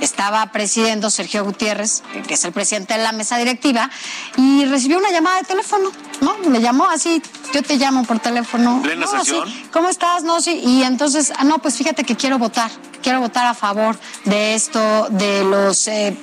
Estaba 0.00 0.46
presidiendo 0.52 1.10
Sergio 1.10 1.44
Gutiérrez, 1.44 2.02
que 2.26 2.34
es 2.34 2.44
el 2.44 2.52
presidente 2.52 2.94
de 2.94 3.02
la 3.02 3.12
mesa 3.12 3.36
directiva, 3.38 3.90
y 4.36 4.64
recibió 4.64 4.98
una 4.98 5.10
llamada 5.10 5.38
de 5.38 5.44
teléfono, 5.44 5.90
¿no? 6.20 6.38
Me 6.48 6.60
llamó 6.60 6.88
así, 6.88 7.22
yo 7.52 7.62
te 7.62 7.76
llamo 7.76 8.04
por 8.04 8.18
teléfono. 8.18 8.80
¿Plena 8.82 9.06
sesión? 9.06 9.52
¿Cómo 9.72 9.88
estás? 9.88 10.22
No, 10.22 10.40
sí. 10.40 10.60
Y 10.64 10.82
entonces, 10.82 11.32
ah, 11.36 11.44
no, 11.44 11.58
pues 11.58 11.76
fíjate 11.76 12.04
que 12.04 12.16
quiero 12.16 12.38
votar 12.38 12.70
quiero 13.02 13.20
votar 13.20 13.46
a 13.46 13.54
favor 13.54 13.96
de 14.24 14.54
esto, 14.54 15.08
de 15.10 15.44
los 15.44 15.88
eh, 15.88 16.16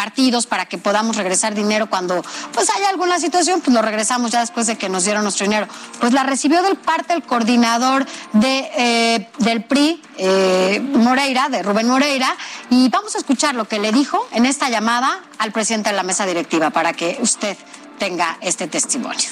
partidos 0.00 0.46
para 0.46 0.64
que 0.64 0.78
podamos 0.78 1.16
regresar 1.16 1.54
dinero 1.54 1.90
cuando 1.90 2.24
pues 2.54 2.70
haya 2.70 2.88
alguna 2.88 3.20
situación, 3.20 3.60
pues 3.60 3.74
lo 3.74 3.82
regresamos 3.82 4.30
ya 4.30 4.40
después 4.40 4.66
de 4.66 4.78
que 4.78 4.88
nos 4.88 5.04
dieron 5.04 5.24
nuestro 5.24 5.44
dinero. 5.44 5.68
Pues 6.00 6.14
la 6.14 6.22
recibió 6.22 6.62
del 6.62 6.78
parte 6.78 7.12
el 7.12 7.22
coordinador 7.22 8.06
de, 8.32 8.70
eh, 8.78 9.28
del 9.40 9.62
PRI, 9.62 10.02
eh, 10.16 10.80
Moreira, 10.94 11.50
de 11.50 11.62
Rubén 11.62 11.86
Moreira, 11.86 12.34
y 12.70 12.88
vamos 12.88 13.14
a 13.14 13.18
escuchar 13.18 13.54
lo 13.54 13.68
que 13.68 13.78
le 13.78 13.92
dijo 13.92 14.26
en 14.32 14.46
esta 14.46 14.70
llamada 14.70 15.20
al 15.36 15.52
presidente 15.52 15.90
de 15.90 15.96
la 15.96 16.02
mesa 16.02 16.24
directiva 16.24 16.70
para 16.70 16.94
que 16.94 17.18
usted 17.20 17.58
tenga 17.98 18.38
este 18.40 18.68
testimonio. 18.68 19.28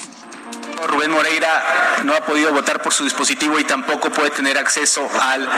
Rubén 0.87 1.11
Moreira 1.11 2.01
no 2.03 2.13
ha 2.15 2.21
podido 2.21 2.51
votar 2.51 2.81
por 2.81 2.93
su 2.93 3.03
dispositivo 3.03 3.59
y 3.59 3.63
tampoco 3.63 4.09
puede 4.09 4.29
tener 4.31 4.57
acceso 4.57 5.09
al 5.21 5.49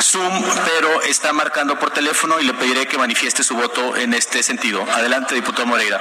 Zoom, 0.00 0.44
pero 0.64 1.02
está 1.02 1.32
marcando 1.32 1.78
por 1.78 1.90
teléfono 1.90 2.40
y 2.40 2.44
le 2.44 2.54
pediré 2.54 2.86
que 2.86 2.98
manifieste 2.98 3.42
su 3.42 3.56
voto 3.56 3.96
en 3.96 4.14
este 4.14 4.42
sentido. 4.42 4.86
Adelante, 4.92 5.34
diputado 5.34 5.66
Moreira. 5.66 6.00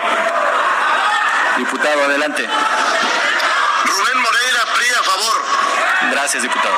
Diputado, 1.57 2.03
adelante. 2.03 2.47
Rubén 3.85 4.17
Moreira, 4.21 4.59
PRI 4.75 4.87
a 4.99 5.03
favor. 5.03 5.43
Gracias, 6.11 6.43
diputado. 6.43 6.75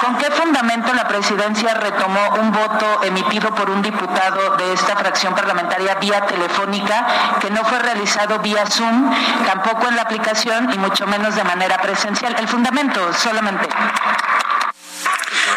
¿Con 0.00 0.16
qué 0.16 0.30
fundamento 0.30 0.92
la 0.94 1.06
presidencia 1.08 1.74
retomó 1.74 2.20
un 2.40 2.52
voto 2.52 3.02
emitido 3.02 3.54
por 3.54 3.70
un 3.70 3.82
diputado 3.82 4.56
de 4.56 4.72
esta 4.72 4.96
fracción 4.96 5.34
parlamentaria 5.34 5.94
vía 5.96 6.24
telefónica 6.26 7.06
que 7.40 7.50
no 7.50 7.64
fue 7.64 7.78
realizado 7.78 8.38
vía 8.38 8.66
Zoom, 8.66 9.12
tampoco 9.46 9.88
en 9.88 9.96
la 9.96 10.02
aplicación 10.02 10.72
y 10.72 10.78
mucho 10.78 11.06
menos 11.06 11.34
de 11.34 11.44
manera 11.44 11.78
presencial? 11.78 12.36
El 12.38 12.48
fundamento 12.48 13.12
solamente. 13.12 13.68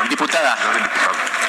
Diputada, 0.10 0.58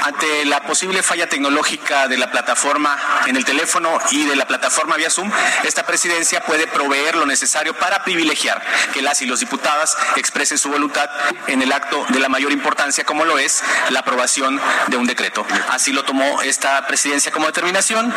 ante 0.03 0.45
la 0.45 0.61
posible 0.63 1.03
falla 1.03 1.29
tecnológica 1.29 2.09
de 2.09 2.17
la 2.17 2.31
plataforma 2.31 2.99
en 3.27 3.37
el 3.37 3.45
teléfono 3.45 3.99
y 4.11 4.25
de 4.27 4.37
la 4.37 4.47
plataforma 4.47 4.97
vía 4.97 5.11
Zoom, 5.11 5.31
esta 5.65 5.87
presidencia 5.87 6.45
puede 6.45 6.67
proveer 6.67 7.15
lo 7.17 7.27
necesario 7.27 7.75
para 7.75 8.05
privilegiar 8.05 8.63
que 8.93 9.03
las 9.03 9.23
y 9.23 9.27
los 9.27 9.41
diputadas 9.41 9.97
expresen 10.17 10.59
su 10.59 10.71
voluntad 10.71 11.09
en 11.47 11.63
el 11.63 11.73
acto 11.73 12.05
de 12.09 12.19
la 12.19 12.29
mayor 12.29 12.53
importancia 12.53 13.05
como 13.05 13.25
lo 13.25 13.39
es 13.39 13.63
la 13.91 14.01
aprobación 14.01 14.61
de 14.89 14.97
un 14.97 15.07
decreto. 15.07 15.47
Así 15.71 15.93
lo 15.93 16.05
tomó 16.05 16.43
esta 16.43 16.87
presidencia 16.87 17.31
como 17.33 17.47
determinación. 17.47 18.13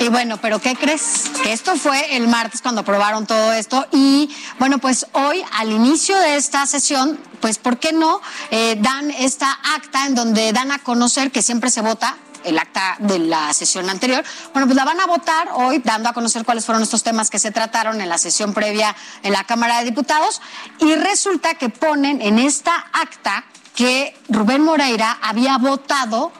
Y 0.00 0.08
bueno, 0.08 0.38
pero 0.40 0.60
¿qué 0.60 0.74
crees? 0.74 1.30
Que 1.42 1.52
esto 1.52 1.76
fue 1.76 2.16
el 2.16 2.28
martes 2.28 2.62
cuando 2.62 2.82
aprobaron 2.82 3.26
todo 3.26 3.52
esto 3.52 3.86
y 3.92 4.34
bueno, 4.58 4.78
pues 4.78 5.06
hoy 5.12 5.42
al 5.58 5.70
inicio 5.70 6.18
de 6.18 6.36
esta 6.36 6.66
sesión, 6.66 7.18
pues 7.40 7.58
¿por 7.58 7.78
qué 7.78 7.92
no 7.92 8.20
eh, 8.50 8.76
dan 8.80 9.10
esta 9.10 9.58
acta 9.74 10.06
en 10.06 10.14
donde 10.14 10.52
dan 10.52 10.72
a 10.72 10.78
conocer 10.78 11.30
que 11.30 11.42
siempre 11.42 11.70
se 11.70 11.80
vota 11.80 12.16
el 12.44 12.58
acta 12.58 12.96
de 13.00 13.18
la 13.18 13.52
sesión 13.52 13.90
anterior. 13.90 14.24
Bueno, 14.52 14.66
pues 14.66 14.76
la 14.76 14.84
van 14.84 15.00
a 15.00 15.06
votar 15.06 15.50
hoy, 15.54 15.78
dando 15.84 16.08
a 16.08 16.12
conocer 16.12 16.44
cuáles 16.44 16.64
fueron 16.64 16.82
estos 16.82 17.02
temas 17.02 17.30
que 17.30 17.38
se 17.38 17.50
trataron 17.50 18.00
en 18.00 18.08
la 18.08 18.18
sesión 18.18 18.54
previa 18.54 18.94
en 19.22 19.32
la 19.32 19.44
Cámara 19.44 19.78
de 19.78 19.84
Diputados. 19.84 20.40
Y 20.78 20.94
resulta 20.94 21.54
que 21.54 21.68
ponen 21.68 22.22
en 22.22 22.38
esta 22.38 22.74
acta 22.92 23.44
que 23.74 24.16
Rubén 24.28 24.62
Moreira 24.62 25.18
había 25.22 25.58
votado 25.58 26.32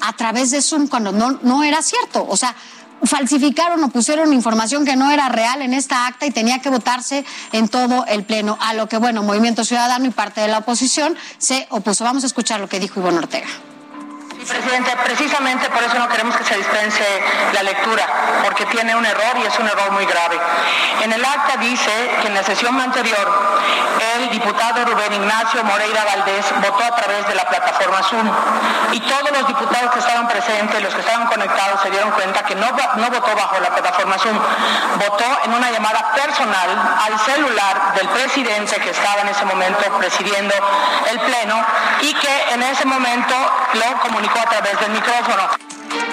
a 0.00 0.12
través 0.12 0.50
de 0.50 0.62
Zoom 0.62 0.88
cuando 0.88 1.12
no, 1.12 1.38
no 1.42 1.62
era 1.62 1.82
cierto. 1.82 2.26
O 2.28 2.36
sea, 2.36 2.54
falsificaron 3.04 3.82
o 3.84 3.88
pusieron 3.88 4.32
información 4.32 4.84
que 4.84 4.96
no 4.96 5.10
era 5.10 5.28
real 5.28 5.62
en 5.62 5.74
esta 5.74 6.06
acta 6.06 6.26
y 6.26 6.30
tenía 6.30 6.60
que 6.60 6.70
votarse 6.70 7.24
en 7.52 7.68
todo 7.68 8.04
el 8.06 8.24
Pleno, 8.24 8.58
a 8.60 8.74
lo 8.74 8.88
que, 8.88 8.96
bueno, 8.96 9.22
Movimiento 9.22 9.64
Ciudadano 9.64 10.06
y 10.06 10.10
parte 10.10 10.40
de 10.40 10.48
la 10.48 10.58
oposición 10.58 11.16
se 11.38 11.66
opuso. 11.70 12.04
Vamos 12.04 12.24
a 12.24 12.26
escuchar 12.26 12.60
lo 12.60 12.68
que 12.68 12.80
dijo 12.80 13.00
Ivonne 13.00 13.18
Ortega. 13.18 13.48
Presidente, 14.48 14.96
precisamente 15.04 15.68
por 15.70 15.82
eso 15.82 15.98
no 15.98 16.08
queremos 16.08 16.36
que 16.36 16.44
se 16.44 16.56
dispense 16.56 17.04
la 17.52 17.64
lectura, 17.64 18.06
porque 18.44 18.64
tiene 18.66 18.94
un 18.94 19.04
error 19.04 19.36
y 19.42 19.42
es 19.42 19.58
un 19.58 19.66
error 19.66 19.90
muy 19.90 20.06
grave. 20.06 20.38
En 21.02 21.12
el 21.12 21.24
acta 21.24 21.56
dice 21.56 21.90
que 22.22 22.28
en 22.28 22.34
la 22.34 22.44
sesión 22.44 22.80
anterior 22.80 23.26
el 24.14 24.30
diputado 24.30 24.84
Rubén 24.84 25.14
Ignacio 25.14 25.64
Moreira 25.64 26.04
Valdés 26.04 26.46
votó 26.62 26.84
a 26.84 26.94
través 26.94 27.26
de 27.26 27.34
la 27.34 27.44
plataforma 27.44 28.02
Zoom 28.04 28.30
y 28.92 29.00
todos 29.00 29.30
los 29.32 29.48
diputados 29.48 29.90
que 29.90 29.98
estaban 29.98 30.28
presentes, 30.28 30.82
los 30.82 30.94
que 30.94 31.00
estaban 31.00 31.26
conectados, 31.26 31.80
se 31.82 31.90
dieron 31.90 32.10
cuenta 32.12 32.44
que 32.44 32.54
no, 32.54 32.68
no 32.96 33.10
votó 33.10 33.34
bajo 33.34 33.58
la 33.60 33.70
plataforma 33.70 34.16
Zoom, 34.18 34.38
votó 34.98 35.24
en 35.44 35.54
una 35.54 35.70
llamada 35.70 36.12
personal 36.12 36.96
al 37.04 37.18
celular 37.18 37.94
del 37.96 38.08
presidente 38.10 38.76
que 38.76 38.90
estaba 38.90 39.22
en 39.22 39.28
ese 39.28 39.44
momento 39.44 39.82
presidiendo 39.98 40.54
el 41.10 41.20
Pleno 41.20 41.64
y 42.02 42.14
que 42.14 42.54
en 42.54 42.62
ese 42.62 42.84
momento 42.84 43.34
lo 43.74 44.00
comunicó 44.00 44.35
a 44.38 44.48
través 44.48 44.80
del 44.80 44.90
micrófono. 44.90 45.65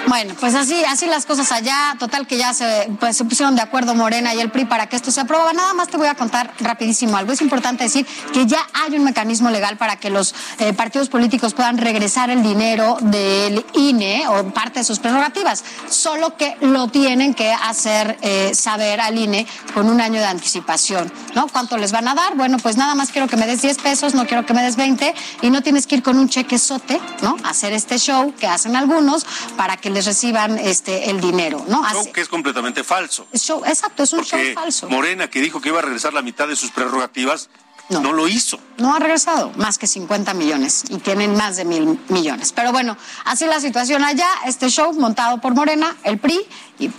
Bueno, 0.06 0.34
pues 0.38 0.54
así, 0.54 0.84
así 0.84 1.06
las 1.06 1.24
cosas 1.24 1.50
allá. 1.50 1.96
Total 1.98 2.26
que 2.26 2.36
ya 2.36 2.52
se, 2.52 2.90
pues, 3.00 3.16
se 3.16 3.24
pusieron 3.24 3.56
de 3.56 3.62
acuerdo 3.62 3.94
Morena 3.94 4.34
y 4.34 4.40
el 4.40 4.50
PRI 4.50 4.66
para 4.66 4.86
que 4.86 4.96
esto 4.96 5.10
se 5.10 5.20
aprueba. 5.20 5.52
Nada 5.52 5.72
más 5.72 5.88
te 5.88 5.96
voy 5.96 6.08
a 6.08 6.14
contar 6.14 6.52
rapidísimo 6.60 7.16
algo. 7.16 7.32
Es 7.32 7.40
importante 7.40 7.84
decir 7.84 8.06
que 8.32 8.46
ya 8.46 8.58
hay 8.74 8.96
un 8.96 9.04
mecanismo 9.04 9.50
legal 9.50 9.76
para 9.78 9.96
que 9.96 10.10
los 10.10 10.34
eh, 10.58 10.72
partidos 10.74 11.08
políticos 11.08 11.54
puedan 11.54 11.78
regresar 11.78 12.28
el 12.30 12.42
dinero 12.42 12.98
del 13.00 13.64
INE 13.74 14.28
o 14.28 14.52
parte 14.52 14.80
de 14.80 14.84
sus 14.84 14.98
prerrogativas. 14.98 15.64
Solo 15.88 16.36
que 16.36 16.56
lo 16.60 16.88
tienen 16.88 17.32
que 17.32 17.50
hacer 17.50 18.18
eh, 18.20 18.52
saber 18.54 19.00
al 19.00 19.18
INE 19.18 19.46
con 19.72 19.88
un 19.88 20.00
año 20.00 20.20
de 20.20 20.26
anticipación. 20.26 21.10
¿No? 21.34 21.48
¿Cuánto 21.48 21.78
les 21.78 21.92
van 21.92 22.08
a 22.08 22.14
dar? 22.14 22.36
Bueno, 22.36 22.58
pues 22.58 22.76
nada 22.76 22.94
más 22.94 23.10
quiero 23.10 23.26
que 23.26 23.36
me 23.36 23.46
des 23.46 23.62
10 23.62 23.78
pesos, 23.78 24.14
no 24.14 24.26
quiero 24.26 24.44
que 24.44 24.52
me 24.52 24.62
des 24.62 24.76
20 24.76 25.14
y 25.42 25.50
no 25.50 25.62
tienes 25.62 25.86
que 25.86 25.96
ir 25.96 26.02
con 26.02 26.18
un 26.18 26.28
cheque 26.28 26.58
sote, 26.58 27.00
¿no? 27.22 27.36
Hacer 27.44 27.72
este 27.72 27.98
show 27.98 28.34
que 28.38 28.46
hacen 28.46 28.76
algunos 28.76 29.26
para 29.56 29.76
que 29.76 29.93
les 29.94 30.04
reciban 30.06 30.58
este 30.58 31.08
el 31.10 31.20
dinero, 31.20 31.64
¿no? 31.68 31.82
Show 31.90 32.12
que 32.12 32.20
es 32.20 32.28
completamente 32.28 32.84
falso. 32.84 33.26
show, 33.32 33.62
exacto, 33.64 34.02
es 34.02 34.12
un 34.12 34.24
show 34.24 34.38
falso. 34.54 34.88
Morena, 34.88 35.30
que 35.30 35.40
dijo 35.40 35.60
que 35.60 35.68
iba 35.70 35.78
a 35.78 35.82
regresar 35.82 36.12
la 36.12 36.22
mitad 36.22 36.48
de 36.48 36.56
sus 36.56 36.70
prerrogativas, 36.70 37.48
no. 37.88 38.12
lo 38.12 38.28
hizo. 38.28 38.58
No 38.78 38.94
ha 38.94 38.98
regresado 38.98 39.52
más 39.56 39.78
que 39.78 39.86
50 39.86 40.34
millones 40.34 40.84
y 40.88 40.98
tienen 40.98 41.36
más 41.36 41.56
de 41.56 41.64
mil 41.64 41.98
millones. 42.08 42.52
Pero 42.52 42.72
bueno, 42.72 42.96
así 43.24 43.46
la 43.46 43.60
situación 43.60 44.04
allá, 44.04 44.28
este 44.46 44.68
show 44.68 44.92
montado 44.94 45.40
por 45.40 45.54
Morena, 45.54 45.96
el 46.02 46.18
PRI 46.18 46.40
y 46.78 46.90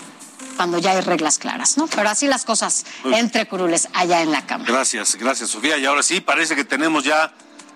cuando 0.55 0.77
ya 0.77 0.91
hay 0.91 1.01
reglas 1.01 1.38
claras, 1.38 1.77
¿no? 1.77 1.88
Pero 1.88 2.10
así 2.10 2.27
las 2.27 2.45
cosas 2.45 2.86
entre 3.03 3.47
curules 3.47 3.89
allá 3.93 4.21
en 4.21 4.31
la 4.31 4.45
Cámara. 4.45 4.71
Gracias, 4.71 5.15
gracias 5.15 5.49
Sofía. 5.49 5.77
Y 5.77 5.86
ahora 5.86 6.01
sí, 6.01 6.21
parece 6.21 6.55
que 6.55 6.63
tenemos 6.63 7.03
ya 7.03 7.34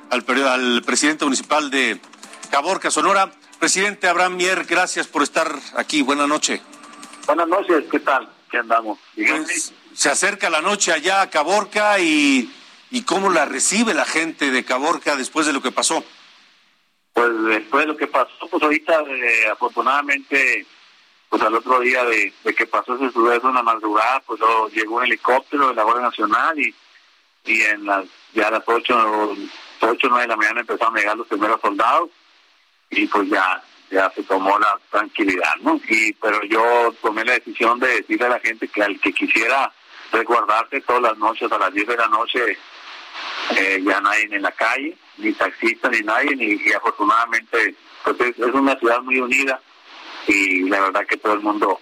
al, 0.09 0.23
al 0.47 0.81
presidente 0.83 1.25
municipal 1.25 1.69
de 1.71 1.99
Caborca, 2.49 2.89
Sonora. 2.89 3.33
Presidente 3.59 4.07
Abraham 4.07 4.37
Mier, 4.37 4.63
gracias 4.63 5.07
por 5.07 5.21
estar 5.21 5.53
aquí. 5.75 6.01
Buenas 6.01 6.29
noches. 6.29 6.61
Buenas 7.25 7.47
noches, 7.47 7.83
¿qué 7.91 7.99
tal? 7.99 8.29
¿Qué 8.49 8.57
andamos? 8.57 8.97
Pues, 9.15 9.73
se 9.93 10.09
acerca 10.09 10.49
la 10.49 10.61
noche 10.61 10.93
allá 10.93 11.21
a 11.21 11.29
Caborca 11.29 11.99
y, 11.99 12.51
y 12.89 13.03
cómo 13.03 13.29
la 13.29 13.45
recibe 13.45 13.93
la 13.93 14.05
gente 14.05 14.49
de 14.49 14.63
Caborca 14.63 15.17
después 15.17 15.45
de 15.45 15.51
lo 15.51 15.61
que 15.61 15.71
pasó. 15.71 16.03
Pues 17.13 17.29
después 17.43 17.83
de 17.83 17.91
lo 17.91 17.97
que 17.97 18.07
pasó, 18.07 18.47
pues 18.49 18.63
ahorita 18.63 19.01
eh, 19.01 19.49
afortunadamente, 19.51 20.65
pues 21.27 21.41
al 21.41 21.53
otro 21.53 21.81
día 21.81 22.05
de, 22.05 22.33
que 22.55 22.65
pasó 22.65 22.95
ese 22.95 23.11
suceso 23.11 23.49
en 23.49 23.55
la 23.55 23.63
madrugada, 23.63 24.21
pues 24.21 24.39
luego 24.39 24.69
llegó 24.69 24.95
un 24.95 25.03
helicóptero 25.03 25.67
de 25.67 25.75
la 25.75 25.83
Guardia 25.83 26.03
Nacional 26.03 26.57
y, 26.57 26.73
y 27.43 27.61
en 27.63 27.85
las 27.85 28.05
ya 28.33 28.47
a 28.47 28.51
las 28.51 28.63
ocho, 28.65 29.35
ocho, 29.81 30.07
nueve 30.07 30.21
de 30.21 30.27
la 30.29 30.37
mañana 30.37 30.61
empezaron 30.61 30.95
a 30.95 30.99
llegar 30.99 31.17
los 31.17 31.27
primeros 31.27 31.59
soldados 31.59 32.09
y 32.89 33.07
pues 33.07 33.29
ya 33.29 33.63
ya 33.91 34.11
se 34.15 34.23
tomó 34.23 34.57
la 34.59 34.79
tranquilidad, 34.91 35.55
¿no? 35.61 35.79
Y 35.87 36.13
pero 36.13 36.43
yo 36.43 36.93
tomé 37.01 37.25
la 37.25 37.33
decisión 37.33 37.79
de 37.79 37.87
decirle 37.87 38.27
a 38.27 38.29
la 38.29 38.39
gente 38.39 38.67
que 38.67 38.83
al 38.83 38.99
que 38.99 39.11
quisiera 39.13 39.71
resguardarse 40.11 40.81
todas 40.81 41.01
las 41.01 41.17
noches 41.17 41.51
a 41.51 41.57
las 41.57 41.73
10 41.73 41.87
de 41.87 41.97
la 41.97 42.07
noche 42.07 42.57
eh, 43.57 43.81
ya 43.83 43.99
nadie 43.99 44.27
en 44.31 44.41
la 44.41 44.51
calle, 44.51 44.95
ni 45.17 45.33
taxista 45.33 45.89
ni 45.89 46.01
nadie, 46.01 46.35
ni, 46.35 46.61
y 46.63 46.73
afortunadamente 46.73 47.75
pues 48.03 48.15
es, 48.21 48.53
una 48.53 48.77
ciudad 48.77 49.01
muy 49.01 49.19
unida 49.19 49.59
y 50.27 50.69
la 50.69 50.79
verdad 50.81 51.05
que 51.07 51.17
todo 51.17 51.33
el 51.33 51.39
mundo 51.39 51.79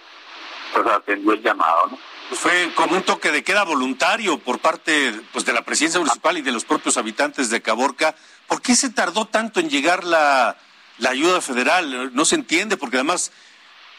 pues 0.72 0.86
atendió 0.86 1.32
el 1.32 1.42
llamado, 1.42 1.88
¿no? 1.90 1.98
Fue 2.30 2.70
como 2.74 2.94
un 2.94 3.02
toque 3.02 3.30
de 3.30 3.42
queda 3.42 3.64
voluntario 3.64 4.38
por 4.38 4.58
parte 4.58 5.14
pues 5.32 5.46
de 5.46 5.54
la 5.54 5.62
presidencia 5.62 5.98
municipal 5.98 6.36
y 6.36 6.42
de 6.42 6.52
los 6.52 6.66
propios 6.66 6.98
habitantes 6.98 7.48
de 7.48 7.62
Caborca. 7.62 8.14
¿Por 8.46 8.60
qué 8.60 8.74
se 8.76 8.90
tardó 8.90 9.26
tanto 9.26 9.60
en 9.60 9.70
llegar 9.70 10.04
la 10.04 10.58
la 10.98 11.10
ayuda 11.10 11.40
federal. 11.40 12.14
No 12.14 12.24
se 12.24 12.36
entiende 12.36 12.76
porque 12.76 12.96
además 12.96 13.32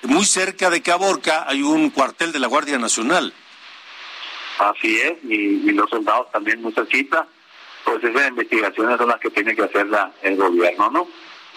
muy 0.04 0.26
cerca 0.26 0.70
de 0.70 0.82
Caborca 0.82 1.46
hay 1.48 1.62
un 1.62 1.90
cuartel 1.90 2.32
de 2.32 2.40
la 2.40 2.48
Guardia 2.48 2.78
Nacional. 2.78 3.34
Así 4.60 5.00
es, 5.00 5.14
y, 5.24 5.72
los 5.72 5.90
soldados 5.90 6.32
también 6.32 6.62
muy 6.62 6.74
cerquita. 6.74 7.28
Pues 7.86 8.04
esas 8.04 8.28
investigaciones 8.28 8.98
son 8.98 9.08
las 9.08 9.20
que 9.20 9.30
tiene 9.30 9.56
que 9.56 9.64
hacer 9.64 9.88
la, 9.88 10.12
el 10.22 10.36
gobierno, 10.36 10.92
¿no? 10.92 11.08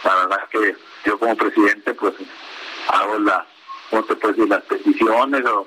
La 0.04 0.14
verdad 0.14 0.38
es 0.44 0.48
que 0.50 0.76
yo 1.04 1.18
como 1.18 1.36
presidente, 1.36 1.94
pues 1.94 2.14
hago 2.88 3.18
decir, 4.32 4.48
las 4.48 4.62
peticiones 4.62 5.44
o, 5.46 5.66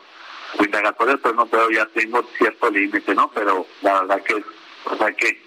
indagatorias, 0.59 1.19
pues 1.21 1.35
no 1.35 1.45
puedo, 1.45 1.69
ya 1.71 1.85
tengo 1.87 2.23
cierto 2.37 2.69
límite, 2.69 3.13
¿no? 3.13 3.29
Pero 3.33 3.67
la 3.81 4.01
verdad 4.01 4.23
que, 4.23 4.43
o 4.85 4.97
sea 4.97 5.11
que 5.11 5.44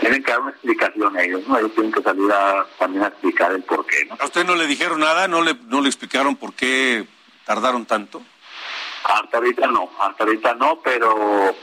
tienen 0.00 0.22
que 0.22 0.30
dar 0.30 0.40
una 0.40 0.50
explicación 0.50 1.16
a 1.16 1.22
ellos, 1.22 1.46
¿no? 1.46 1.58
Ellos 1.58 1.74
tienen 1.74 1.92
que 1.92 2.02
salir 2.02 2.30
a, 2.32 2.66
también 2.78 3.04
a 3.04 3.08
explicar 3.08 3.52
el 3.52 3.62
por 3.62 3.86
qué, 3.86 4.04
¿no? 4.06 4.16
¿A 4.18 4.24
usted 4.24 4.44
no 4.44 4.54
le 4.56 4.66
dijeron 4.66 5.00
nada? 5.00 5.28
¿No 5.28 5.42
le, 5.42 5.54
no 5.68 5.80
le 5.80 5.88
explicaron 5.88 6.36
por 6.36 6.54
qué 6.54 7.06
tardaron 7.44 7.86
tanto? 7.86 8.22
Hasta 9.04 9.36
ahorita 9.36 9.66
no, 9.66 9.90
hasta 10.00 10.24
ahorita 10.24 10.54
no, 10.54 10.80
pero 10.82 11.54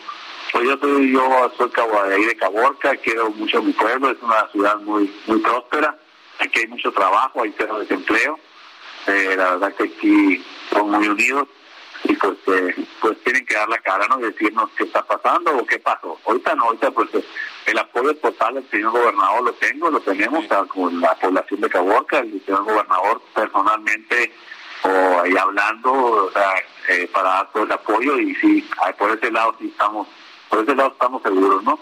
pues 0.52 0.65
yo 0.65 0.78
soy, 0.78 1.12
yo 1.12 1.52
soy 1.58 1.72
de 2.10 2.15
ahí 2.15 2.26
de 2.26 2.36
Caborca, 2.36 2.96
quiero 2.98 3.32
mucho 3.32 3.62
mi 3.63 3.74
pueblo, 3.74 4.12
es 4.12 4.17
una 4.22 4.48
ciudad 4.52 4.78
muy 4.78 5.12
muy 5.26 5.39
próspera, 5.39 5.98
aquí 6.39 6.60
hay 6.60 6.67
mucho 6.67 6.91
trabajo, 6.91 7.41
hay 7.41 7.54
cero 7.58 7.80
desempleo, 7.80 8.38
eh, 9.08 9.34
la 9.38 9.52
verdad 9.52 9.74
que 9.76 9.84
aquí 9.86 10.46
son 10.70 10.91
muy 10.91 11.08
unidos 11.08 11.48
y 12.03 12.15
pues 12.15 12.37
eh, 12.47 12.75
pues 12.99 13.23
tienen 13.23 13.45
que 13.45 13.55
dar 13.55 13.69
la 13.69 13.77
cara, 13.79 14.07
¿no? 14.07 14.17
Decirnos 14.17 14.69
qué 14.77 14.83
está 14.83 15.03
pasando 15.05 15.57
o 15.57 15.65
qué 15.65 15.79
pasó. 15.79 16.19
Ahorita 16.25 16.55
no, 16.55 16.65
ahorita 16.65 16.91
pues 16.91 17.09
el 17.65 17.77
apoyo 17.77 18.15
total 18.15 18.55
del 18.55 18.69
señor 18.69 18.91
gobernador 18.91 19.43
lo 19.43 19.53
tengo, 19.53 19.89
lo 19.89 19.99
tenemos 20.01 20.45
con 20.67 20.99
la 20.99 21.15
población 21.15 21.61
de 21.61 21.69
Caborca, 21.69 22.19
el 22.19 22.43
señor 22.45 22.63
gobernador 22.63 23.21
personalmente 23.33 24.31
o 24.83 25.19
ahí 25.21 25.35
hablando, 25.37 25.91
o 25.93 26.31
sea, 26.31 26.53
eh, 26.89 27.07
para 27.13 27.29
dar 27.29 27.51
todo 27.51 27.63
el 27.63 27.71
apoyo 27.71 28.17
y 28.19 28.33
sí, 28.35 28.69
por 28.97 29.11
ese 29.11 29.31
lado 29.31 29.55
sí 29.59 29.67
estamos, 29.67 30.07
por 30.49 30.63
ese 30.63 30.75
lado 30.75 30.91
estamos 30.91 31.21
seguros, 31.21 31.63
¿no? 31.63 31.79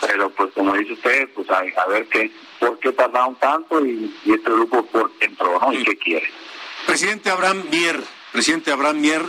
Pero 0.00 0.30
pues 0.30 0.52
como 0.54 0.74
dice 0.74 0.92
usted, 0.92 1.28
pues 1.34 1.50
a, 1.50 1.58
a 1.58 1.86
ver 1.88 2.06
qué, 2.08 2.30
por 2.58 2.78
qué 2.78 2.92
tardaron 2.92 3.34
tanto 3.36 3.84
y, 3.84 4.14
este 4.24 4.50
grupo 4.50 4.84
por 4.86 5.10
qué 5.12 5.26
entró, 5.26 5.58
¿no? 5.58 5.72
Y 5.72 5.82
qué 5.82 5.96
quiere. 5.98 6.30
Presidente 6.86 7.30
Abraham 7.30 7.64
Mier, 7.70 8.00
presidente 8.32 8.72
Abraham 8.72 9.00
Mier, 9.00 9.22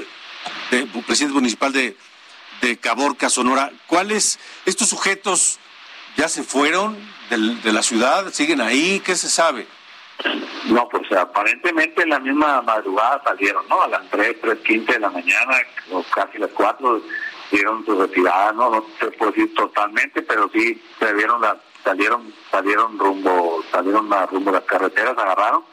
presidente 1.05 1.33
municipal 1.33 1.71
de, 1.73 1.97
de 2.61 2.77
Caborca, 2.77 3.29
Sonora, 3.29 3.71
¿cuáles, 3.87 4.39
estos 4.65 4.89
sujetos 4.89 5.59
ya 6.17 6.27
se 6.27 6.43
fueron 6.43 6.97
de 7.29 7.71
la 7.71 7.81
ciudad, 7.81 8.31
siguen 8.33 8.61
ahí, 8.61 8.99
qué 8.99 9.15
se 9.15 9.29
sabe? 9.29 9.67
No, 10.65 10.87
pues 10.89 11.11
aparentemente 11.13 12.03
en 12.03 12.09
la 12.09 12.19
misma 12.19 12.61
madrugada 12.61 13.21
salieron, 13.23 13.67
¿no? 13.67 13.81
A 13.81 13.87
las 13.87 14.09
3, 14.09 14.41
3.15 14.41 14.85
de 14.85 14.99
la 14.99 15.09
mañana, 15.09 15.57
o 15.91 16.03
casi 16.03 16.37
las 16.37 16.51
4, 16.51 17.01
dieron 17.51 17.85
su 17.85 17.99
retirada, 17.99 18.51
¿no? 18.53 18.69
No 18.69 18.85
se 18.99 19.07
puede 19.11 19.31
decir 19.31 19.55
totalmente, 19.55 20.21
pero 20.21 20.49
sí 20.53 20.81
se 20.99 21.13
vieron 21.13 21.41
la, 21.41 21.57
salieron, 21.83 22.33
salieron 22.51 22.99
rumbo, 22.99 23.63
salieron 23.71 24.11
a 24.13 24.25
rumbo 24.27 24.51
las 24.51 24.63
carreteras, 24.63 25.17
agarraron 25.17 25.63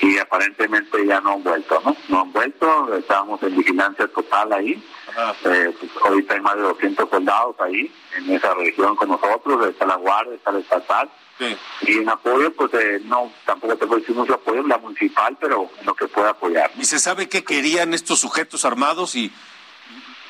y 0.00 0.18
aparentemente 0.18 1.04
ya 1.06 1.20
no 1.20 1.34
han 1.34 1.42
vuelto, 1.42 1.80
¿no? 1.84 1.96
No 2.08 2.20
han 2.20 2.32
vuelto, 2.32 2.94
estábamos 2.96 3.42
en 3.42 3.56
vigilancia 3.56 4.06
total 4.08 4.52
ahí. 4.52 4.82
Eh, 5.44 5.74
pues, 5.78 5.90
ahorita 6.04 6.34
hay 6.34 6.40
más 6.40 6.56
de 6.56 6.62
200 6.62 7.10
soldados 7.10 7.56
ahí, 7.60 7.92
en 8.16 8.30
esa 8.30 8.54
región 8.54 8.94
con 8.96 9.08
nosotros, 9.08 9.66
está 9.66 9.86
la 9.86 9.96
Guardia, 9.96 10.34
está 10.34 10.52
la 10.52 10.60
estatal. 10.60 11.10
Y 11.82 11.98
en 11.98 12.08
apoyo, 12.08 12.52
pues 12.52 12.74
eh, 12.74 13.00
no, 13.04 13.32
tampoco 13.46 13.76
te 13.76 13.86
puedo 13.86 14.00
decir 14.00 14.14
mucho 14.14 14.34
apoyo, 14.34 14.62
la 14.66 14.78
municipal, 14.78 15.36
pero 15.40 15.70
en 15.78 15.86
lo 15.86 15.94
que 15.94 16.08
pueda 16.08 16.30
apoyar. 16.30 16.70
¿Y 16.76 16.84
se 16.84 16.98
sabe 16.98 17.28
qué 17.28 17.44
querían 17.44 17.94
estos 17.94 18.18
sujetos 18.18 18.64
armados 18.64 19.14
y 19.14 19.32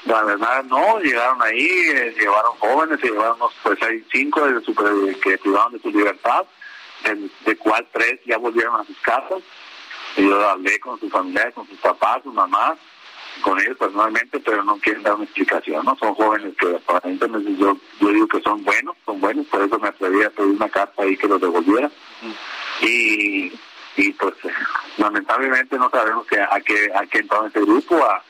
la 0.05 0.23
verdad 0.23 0.65
no, 0.65 1.01
llegaron 1.01 1.43
ahí, 1.43 1.67
eh, 1.67 2.15
llevaron 2.19 2.53
jóvenes, 2.59 3.03
llevaron 3.03 3.37
pues 3.63 3.83
hay 3.83 4.05
cinco 4.11 4.47
de 4.47 4.63
su, 4.63 4.75
que 4.75 5.39
privaron 5.39 5.73
de 5.73 5.81
su 5.81 5.91
libertad, 5.91 6.45
de, 7.45 7.57
cual 7.57 7.87
tres 7.93 8.21
ya 8.27 8.39
volvieron 8.39 8.81
a 8.81 8.85
sus 8.85 8.99
casas. 8.99 9.43
Y 10.17 10.23
yo 10.23 10.49
hablé 10.49 10.81
con 10.81 10.99
su 10.99 11.09
familia, 11.09 11.51
con 11.53 11.67
sus 11.69 11.79
papás, 11.79 12.23
sus 12.23 12.35
mamás, 12.35 12.79
con 13.43 13.61
ellos 13.61 13.77
personalmente, 13.77 14.41
pero 14.41 14.65
no 14.65 14.79
quieren 14.79 15.03
dar 15.03 15.15
una 15.15 15.25
explicación, 15.25 15.85
¿no? 15.85 15.97
Son 15.97 16.15
jóvenes 16.15 16.55
que 16.59 16.75
aparentemente 16.75 17.55
yo, 17.57 17.77
yo 18.01 18.09
digo 18.09 18.27
que 18.27 18.41
son 18.41 18.65
buenos, 18.65 18.97
son 19.05 19.21
buenos, 19.21 19.47
por 19.47 19.63
eso 19.63 19.79
me 19.79 19.89
atreví 19.89 20.23
a 20.25 20.31
pedir 20.31 20.51
una 20.51 20.69
carta 20.69 21.03
ahí 21.03 21.17
que 21.17 21.29
los 21.29 21.41
devolviera. 21.41 21.91
Y, 22.81 23.53
y 23.97 24.13
pues 24.13 24.35
lamentablemente 24.97 25.79
no 25.79 25.91
sabemos 25.91 26.27
que 26.27 26.41
a 26.41 26.61
qué 26.65 26.91
a 26.95 27.07
qué 27.07 27.19
entró 27.19 27.47
ese 27.47 27.61
grupo, 27.61 27.97
a, 28.03 28.23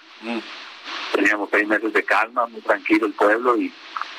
teníamos 1.12 1.48
seis 1.50 1.66
meses 1.66 1.92
de 1.92 2.04
calma, 2.04 2.46
muy 2.46 2.60
tranquilo 2.60 3.06
el 3.06 3.12
pueblo 3.12 3.56
y 3.56 3.72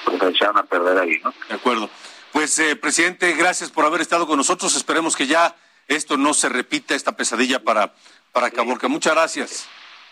pues 0.05 0.21
echaron 0.21 0.57
a 0.57 0.63
perder 0.63 0.97
ahí, 0.97 1.19
¿no? 1.23 1.33
De 1.47 1.55
acuerdo. 1.55 1.89
Pues, 2.31 2.57
eh, 2.59 2.75
presidente, 2.75 3.33
gracias 3.33 3.71
por 3.71 3.85
haber 3.85 4.01
estado 4.01 4.27
con 4.27 4.37
nosotros. 4.37 4.75
Esperemos 4.75 5.15
que 5.15 5.27
ya 5.27 5.55
esto 5.87 6.17
no 6.17 6.33
se 6.33 6.49
repita, 6.49 6.95
esta 6.95 7.15
pesadilla 7.15 7.63
para, 7.63 7.93
para 8.31 8.51
Caborca. 8.51 8.87
Muchas 8.87 9.13
gracias. 9.13 9.67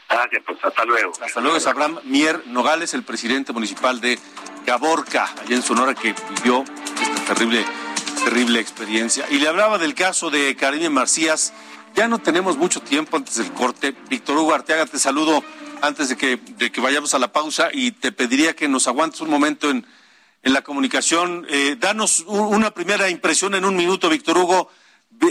Gracias, 0.10 0.43
pues 0.45 0.58
hasta 0.63 0.86
luego. 0.86 1.13
Hasta 1.21 1.41
luego, 1.41 1.58
es 1.58 1.67
Abraham 1.67 1.99
Mier 2.06 2.47
Nogales, 2.47 2.93
el 2.93 3.03
presidente 3.03 3.53
municipal 3.53 4.01
de 4.01 4.17
Caborca, 4.65 5.25
allá 5.41 5.56
en 5.56 5.62
Sonora, 5.62 5.93
que 5.93 6.15
vivió 6.36 6.63
esta 7.01 7.34
terrible, 7.34 7.65
terrible 8.23 8.60
experiencia. 8.60 9.25
Y 9.30 9.38
le 9.38 9.47
hablaba 9.47 9.77
del 9.77 9.93
caso 9.93 10.30
de 10.30 10.56
Karime 10.56 10.89
Marcías. 10.89 11.53
Ya 11.93 12.08
no 12.08 12.19
tenemos 12.19 12.58
mucho 12.58 12.82
tiempo 12.82 13.17
antes 13.17 13.36
del 13.36 13.51
corte. 13.53 13.95
Víctor 14.10 14.38
Hugo 14.38 14.53
Arteaga, 14.53 14.86
te 14.86 14.97
saludo 14.97 15.43
antes 15.82 16.10
de 16.10 16.17
que, 16.17 16.38
de 16.38 16.71
que 16.71 16.82
vayamos 16.82 17.13
a 17.13 17.19
la 17.19 17.32
pausa 17.32 17.69
y 17.71 17.91
te 17.91 18.12
pediría 18.12 18.56
que 18.56 18.67
nos 18.67 18.88
aguantes 18.88 19.21
un 19.21 19.30
momento 19.30 19.69
en, 19.69 19.86
en 20.47 20.53
la 20.53 20.62
comunicación. 20.62 21.45
Eh, 21.49 21.75
danos 21.77 22.21
una 22.25 22.71
primera 22.71 23.10
impresión 23.10 23.53
en 23.53 23.65
un 23.65 23.75
minuto, 23.75 24.10
Víctor 24.10 24.38
Hugo. 24.38 24.71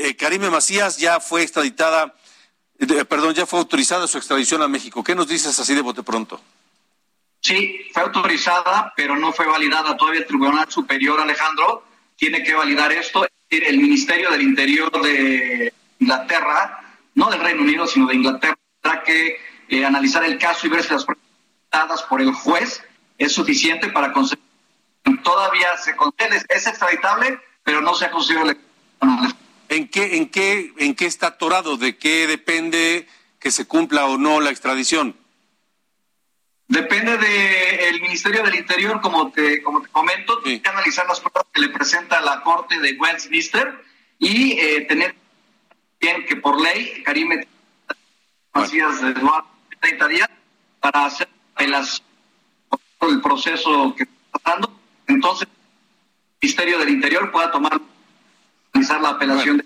Eh, 0.02 0.14
Karime 0.14 0.50
Macías 0.50 0.98
ya 0.98 1.20
fue 1.20 1.42
extraditada, 1.42 2.14
eh, 2.78 3.04
perdón, 3.06 3.34
ya 3.34 3.46
fue 3.46 3.58
autorizada 3.58 4.06
su 4.06 4.18
extradición 4.18 4.60
a 4.60 4.68
México. 4.68 5.02
¿Qué 5.02 5.14
nos 5.14 5.26
dices 5.26 5.58
así 5.58 5.74
de 5.74 5.80
bote 5.80 6.02
pronto? 6.02 6.42
Sí, 7.40 7.80
fue 7.94 8.02
autorizada, 8.02 8.92
pero 8.94 9.16
no 9.16 9.32
fue 9.32 9.46
validada 9.46 9.96
todavía 9.96 10.20
el 10.20 10.26
Tribunal 10.26 10.70
Superior, 10.70 11.18
Alejandro. 11.18 11.84
Tiene 12.16 12.42
que 12.42 12.52
validar 12.52 12.92
esto. 12.92 13.26
El 13.48 13.78
Ministerio 13.78 14.30
del 14.30 14.42
Interior 14.42 14.90
de 15.00 15.72
Inglaterra, 15.98 16.94
no 17.14 17.30
del 17.30 17.40
Reino 17.40 17.62
Unido, 17.62 17.86
sino 17.86 18.06
de 18.08 18.16
Inglaterra, 18.16 18.58
tendrá 18.82 19.02
que 19.02 19.36
eh, 19.68 19.84
analizar 19.84 20.24
el 20.24 20.36
caso 20.36 20.66
y 20.66 20.70
ver 20.70 20.82
si 20.82 20.92
las 20.92 21.06
pruebas 21.06 22.02
por 22.02 22.20
el 22.20 22.32
juez 22.32 22.82
es 23.16 23.32
suficiente 23.32 23.88
para 23.88 24.12
conseguir. 24.12 24.45
Todavía 25.22 25.76
se 25.78 25.94
concede, 25.96 26.42
es 26.48 26.66
extraditable, 26.66 27.38
pero 27.62 27.80
no 27.80 27.94
se 27.94 28.06
ha 28.06 28.10
conseguido 28.10 28.52
¿En 29.68 29.88
qué, 29.88 30.16
en 30.16 30.28
qué, 30.28 30.72
en 30.78 30.94
qué 30.94 31.06
está 31.06 31.28
atorado? 31.28 31.76
¿De 31.76 31.96
qué 31.96 32.26
depende 32.26 33.08
que 33.40 33.50
se 33.50 33.66
cumpla 33.66 34.06
o 34.06 34.16
no 34.16 34.40
la 34.40 34.50
extradición? 34.50 35.16
Depende 36.68 37.16
del 37.16 38.00
Ministerio 38.00 38.42
del 38.42 38.56
Interior, 38.56 39.00
como 39.00 39.30
te, 39.30 39.62
como 39.62 39.82
te 39.82 39.88
comento, 39.88 40.40
tiene 40.42 40.60
que 40.60 40.68
analizar 40.68 41.06
las 41.06 41.20
pruebas 41.20 41.44
que 41.52 41.60
le 41.60 41.68
presenta 41.68 42.20
la 42.20 42.42
Corte 42.42 42.78
de 42.80 42.96
Westminster 42.98 43.84
y 44.18 44.58
eh, 44.58 44.80
tener 44.88 45.14
bien 46.00 46.26
que 46.26 46.36
por 46.36 46.60
ley 46.60 47.02
Karime 47.04 47.46
Macías 48.52 49.00
de 49.00 49.10
Eduardo 49.10 49.48
30 49.80 50.08
días 50.08 50.28
para 50.80 51.06
hacer 51.06 51.28
el 51.58 53.20
proceso 53.20 53.94
que 53.96 54.04
está 54.04 54.38
pasando. 54.38 54.80
Entonces, 55.16 55.48
el 55.48 56.36
Ministerio 56.42 56.78
del 56.78 56.90
Interior 56.90 57.32
pueda 57.32 57.50
tomar 57.50 57.80
la 58.74 59.08
apelación. 59.08 59.64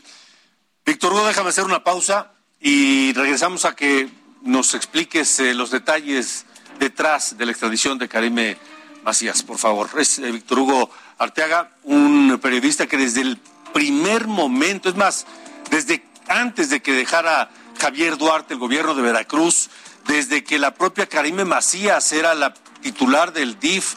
Víctor 0.86 1.12
Hugo, 1.12 1.26
déjame 1.26 1.48
hacer 1.48 1.64
una 1.64 1.82
pausa 1.82 2.30
y 2.60 3.12
regresamos 3.14 3.64
a 3.64 3.74
que 3.74 4.08
nos 4.42 4.74
expliques 4.74 5.40
eh, 5.40 5.52
los 5.54 5.72
detalles 5.72 6.46
detrás 6.78 7.36
de 7.36 7.46
la 7.46 7.50
extradición 7.50 7.98
de 7.98 8.08
Karime 8.08 8.56
Macías, 9.02 9.42
por 9.42 9.58
favor. 9.58 9.90
Es 9.98 10.20
eh, 10.20 10.30
Víctor 10.30 10.60
Hugo 10.60 10.90
Arteaga, 11.18 11.72
un 11.82 12.38
periodista 12.40 12.86
que 12.86 12.96
desde 12.96 13.22
el 13.22 13.36
primer 13.74 14.28
momento, 14.28 14.88
es 14.88 14.94
más, 14.94 15.26
desde 15.68 16.04
antes 16.28 16.70
de 16.70 16.80
que 16.80 16.92
dejara 16.92 17.50
Javier 17.80 18.16
Duarte 18.18 18.54
el 18.54 18.60
gobierno 18.60 18.94
de 18.94 19.02
Veracruz, 19.02 19.68
desde 20.06 20.44
que 20.44 20.60
la 20.60 20.74
propia 20.74 21.08
Karime 21.08 21.44
Macías 21.44 22.12
era 22.12 22.34
la 22.34 22.54
titular 22.82 23.32
del 23.32 23.58
DIF 23.58 23.96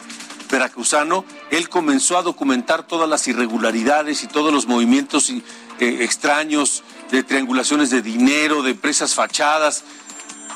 veracruzano, 0.54 1.24
él 1.50 1.68
comenzó 1.68 2.16
a 2.16 2.22
documentar 2.22 2.86
todas 2.86 3.08
las 3.08 3.26
irregularidades 3.26 4.22
y 4.22 4.28
todos 4.28 4.52
los 4.52 4.68
movimientos 4.68 5.28
eh, 5.30 5.42
extraños 5.80 6.84
de 7.10 7.24
triangulaciones 7.24 7.90
de 7.90 8.02
dinero, 8.02 8.62
de 8.62 8.70
empresas 8.70 9.14
fachadas, 9.14 9.82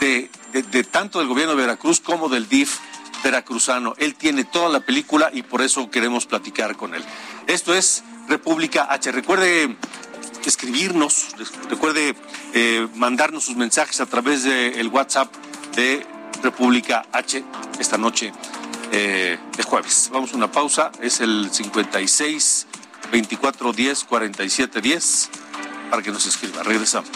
de, 0.00 0.30
tanto 0.92 1.18
del 1.18 1.26
gobierno 1.26 1.56
de 1.56 1.62
Veracruz 1.62 1.98
como 2.00 2.28
del 2.28 2.48
DIF 2.48 2.78
veracruzano. 3.24 3.94
Él 3.98 4.14
tiene 4.14 4.44
toda 4.44 4.68
la 4.68 4.78
película 4.78 5.30
y 5.32 5.42
por 5.42 5.62
eso 5.62 5.90
queremos 5.90 6.26
platicar 6.26 6.76
con 6.76 6.94
él. 6.94 7.04
Esto 7.48 7.74
es 7.74 8.04
República 8.28 8.86
H. 8.88 9.10
Recuerde 9.10 9.76
escribirnos, 10.46 11.34
recuerde 11.68 12.14
eh, 12.54 12.86
mandarnos 12.94 13.44
sus 13.44 13.56
mensajes 13.56 14.00
a 14.00 14.06
través 14.06 14.44
del 14.44 14.86
WhatsApp 14.88 15.34
de 15.74 16.06
República 16.40 17.04
H 17.10 17.42
esta 17.80 17.98
noche 17.98 18.32
eh, 18.92 19.38
de 19.56 19.62
jueves. 19.62 20.10
Vamos 20.12 20.32
a 20.32 20.36
una 20.36 20.50
pausa, 20.50 20.90
es 21.00 21.20
el 21.20 21.50
56 21.50 22.66
24 23.10 23.72
10 23.72 24.04
47 24.04 24.80
10 24.80 25.30
para 25.90 26.02
que 26.02 26.10
nos 26.10 26.26
escriba. 26.26 26.62
Regresamos. 26.62 27.10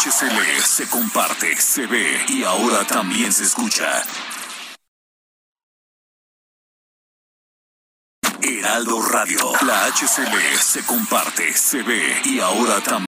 HCL 0.00 0.62
se 0.62 0.88
comparte, 0.88 1.54
se 1.56 1.86
ve 1.86 2.24
y 2.30 2.42
ahora 2.42 2.86
también 2.86 3.30
se 3.30 3.44
escucha. 3.44 4.02
Heraldo 8.40 9.02
Radio, 9.12 9.52
la 9.66 9.90
HCL 9.90 10.56
se 10.58 10.86
comparte, 10.86 11.52
se 11.52 11.82
ve 11.82 12.00
y 12.24 12.40
ahora 12.40 12.80
también. 12.80 13.06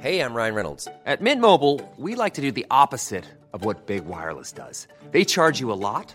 Hey, 0.00 0.20
I'm 0.20 0.32
Ryan 0.32 0.54
Reynolds. 0.54 0.88
At 1.04 1.20
Mint 1.20 1.40
Mobile, 1.40 1.80
we 1.96 2.14
like 2.14 2.34
to 2.34 2.40
do 2.40 2.52
the 2.52 2.66
opposite 2.70 3.24
of 3.52 3.64
what 3.64 3.88
Big 3.88 4.04
Wireless 4.06 4.52
does. 4.52 4.86
They 5.10 5.24
charge 5.24 5.58
you 5.58 5.72
a 5.72 5.74
lot, 5.74 6.14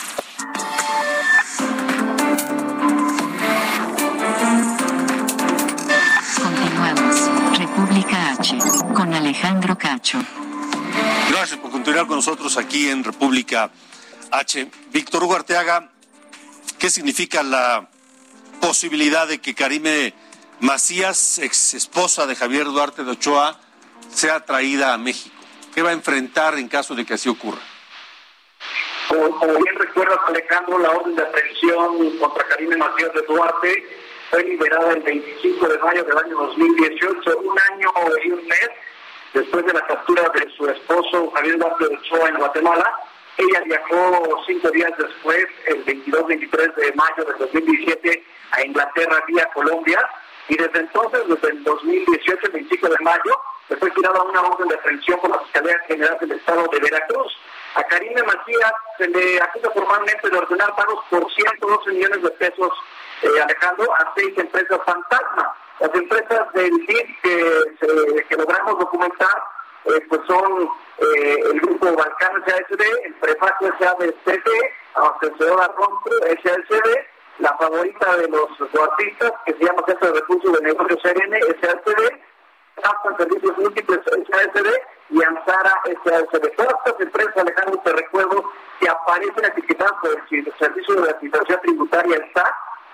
República 8.01 8.31
H, 8.31 8.57
con 8.95 9.13
Alejandro 9.13 9.77
Cacho. 9.77 10.17
Gracias 11.29 11.59
por 11.59 11.69
continuar 11.69 12.07
con 12.07 12.15
nosotros 12.15 12.57
aquí 12.57 12.89
en 12.89 13.03
República 13.03 13.69
H. 14.31 14.67
Víctor 14.91 15.23
Hugo 15.23 15.35
Arteaga, 15.35 15.89
¿qué 16.79 16.89
significa 16.89 17.43
la 17.43 17.89
posibilidad 18.59 19.27
de 19.27 19.39
que 19.39 19.53
Karime 19.53 20.15
Macías, 20.61 21.37
ex 21.39 21.75
esposa 21.75 22.25
de 22.25 22.35
Javier 22.35 22.65
Duarte 22.65 23.03
de 23.03 23.11
Ochoa, 23.11 23.59
sea 24.09 24.45
traída 24.45 24.93
a 24.93 24.97
México? 24.97 25.35
¿Qué 25.75 25.83
va 25.83 25.91
a 25.91 25.93
enfrentar 25.93 26.57
en 26.57 26.67
caso 26.69 26.95
de 26.95 27.05
que 27.05 27.13
así 27.13 27.29
ocurra? 27.29 27.61
Como, 29.09 29.29
como 29.37 29.53
bien 29.53 29.75
recuerdas, 29.77 30.17
Alejandro, 30.27 30.79
la 30.79 30.89
orden 30.89 31.15
de 31.15 31.21
aprehensión 31.21 32.17
contra 32.17 32.47
Karime 32.47 32.77
Macías 32.77 33.13
de 33.13 33.21
Duarte 33.27 34.00
fue 34.31 34.43
liberada 34.43 34.93
el 34.93 35.01
25 35.01 35.67
de 35.67 35.77
mayo 35.79 36.03
del 36.05 36.17
año 36.17 36.37
2018, 36.37 37.37
un 37.39 37.59
año 37.71 37.89
y 38.23 38.31
un 38.31 38.47
mes 38.47 38.69
después 39.33 39.65
de 39.65 39.73
la 39.73 39.85
captura 39.85 40.23
de 40.29 40.49
su 40.55 40.67
esposo 40.69 41.29
Javier 41.31 41.57
de 41.57 41.65
Ochoa 41.65 42.29
en 42.29 42.37
Guatemala. 42.37 42.93
Ella 43.37 43.61
viajó 43.65 44.41
cinco 44.47 44.71
días 44.71 44.91
después, 44.97 45.45
el 45.67 45.85
22-23 45.85 46.75
de 46.75 46.93
mayo 46.93 47.25
del 47.25 47.37
2017, 47.39 48.25
a 48.51 48.65
Inglaterra 48.65 49.23
vía 49.27 49.49
Colombia 49.53 49.99
y 50.47 50.55
desde 50.55 50.79
entonces, 50.79 51.21
desde 51.27 51.49
el 51.49 51.63
2018, 51.63 52.39
el 52.43 52.51
25 52.51 52.87
de 52.89 52.97
mayo, 53.01 53.41
le 53.69 53.77
fue 53.77 53.91
tirada 53.91 54.21
una 54.21 54.41
orden 54.41 54.67
de 54.67 54.75
aprehensión 54.75 55.19
por 55.19 55.31
la 55.31 55.39
Fiscalía 55.39 55.79
General 55.87 56.17
del 56.19 56.31
Estado 56.31 56.67
de 56.71 56.79
Veracruz. 56.79 57.37
A 57.75 57.83
Karine 57.83 58.21
Macías 58.23 58.73
se 58.97 59.07
le 59.07 59.41
acusa 59.41 59.71
formalmente 59.71 60.29
de 60.29 60.37
ordenar 60.37 60.75
pagos 60.75 60.99
por 61.09 61.31
112 61.31 61.91
millones 61.91 62.21
de 62.21 62.31
pesos, 62.31 62.71
eh, 63.23 63.41
Alejandro, 63.41 63.93
a 63.93 64.13
seis 64.15 64.37
empresas 64.37 64.79
fantasma. 64.85 65.55
Las 65.79 65.93
empresas 65.95 66.53
del 66.53 66.71
DIF 66.85 67.21
que, 67.23 68.25
que 68.29 68.35
logramos 68.37 68.77
documentar 68.77 69.41
eh, 69.85 70.05
pues 70.09 70.21
son 70.27 70.69
eh, 70.99 71.39
el 71.51 71.59
grupo 71.59 71.95
Balcán 71.95 72.43
SASD, 72.45 72.81
el 73.03 73.13
Prefacio 73.15 73.73
SADCD, 73.79 74.49
Abastecedora 74.93 75.71
Rompre 75.75 76.39
SASD, 76.43 76.85
la 77.39 77.57
favorita 77.57 78.17
de 78.17 78.27
los 78.27 78.49
artistas, 78.79 79.31
que 79.45 79.53
se 79.53 79.65
llama 79.65 79.83
Centro 79.87 80.11
de 80.11 80.19
Recursos 80.19 80.53
de 80.53 80.61
Negocios 80.61 80.99
CRN 81.01 81.39
SASD, 81.61 82.19
Hasta 82.83 83.17
Servicios 83.17 83.57
Múltiples 83.57 83.99
SASD 84.05 84.67
y 85.09 85.23
Ansara 85.23 85.81
SASD. 86.05 86.55
Todas 86.55 86.75
estas 86.85 86.99
empresas, 86.99 87.37
Alejandro, 87.37 87.81
te 87.83 87.93
recuerdo, 87.93 88.51
que 88.79 88.87
aparecen 88.87 89.45
etiquetadas 89.45 89.93
por 90.01 90.11
el 90.11 90.53
Servicio 90.59 90.95
de 90.95 91.09
Administración 91.09 91.59
Tributaria, 91.61 92.00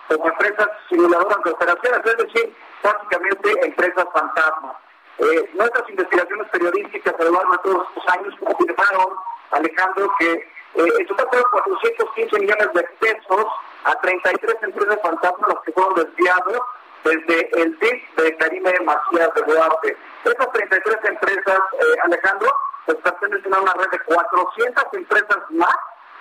como 0.07 0.27
empresas 0.27 0.69
simuladoras 0.89 1.43
de 1.43 1.51
operaciones, 1.51 2.01
es 2.05 2.17
decir, 2.17 2.55
básicamente 2.83 3.65
empresas 3.65 4.05
fantasmas. 4.13 4.75
Eh, 5.19 5.49
nuestras 5.53 5.89
investigaciones 5.89 6.47
periodísticas 6.49 7.15
a 7.19 7.23
lo 7.23 7.31
largo 7.31 7.51
de 7.51 7.57
todos 7.59 7.87
estos 7.89 8.13
años 8.13 8.35
confirmaron, 8.39 9.15
Alejandro, 9.51 10.13
que 10.19 10.31
eh, 10.33 10.93
en 10.99 11.07
total 11.07 11.27
fueron 11.29 11.49
415 11.51 12.39
millones 12.39 12.73
de 12.73 12.83
pesos 12.99 13.45
a 13.83 13.95
33 14.01 14.55
empresas 14.61 14.99
fantasmas 15.01 15.49
los 15.49 15.61
que 15.63 15.71
fueron 15.71 15.95
desviados 15.95 16.61
desde 17.03 17.61
el 17.61 17.79
DIC 17.79 18.15
de 18.15 18.37
Karime 18.37 18.73
Macías 18.85 19.33
de 19.33 19.41
Duarte. 19.41 19.97
Esas 20.23 20.51
33 20.51 20.97
empresas, 21.05 21.59
eh, 21.73 21.95
Alejandro, 22.03 22.49
pues 22.85 22.97
pertenecen 22.99 23.53
a 23.53 23.61
una 23.61 23.73
red 23.73 23.89
de 23.89 23.99
400 23.99 24.83
empresas 24.93 25.37
más 25.49 25.75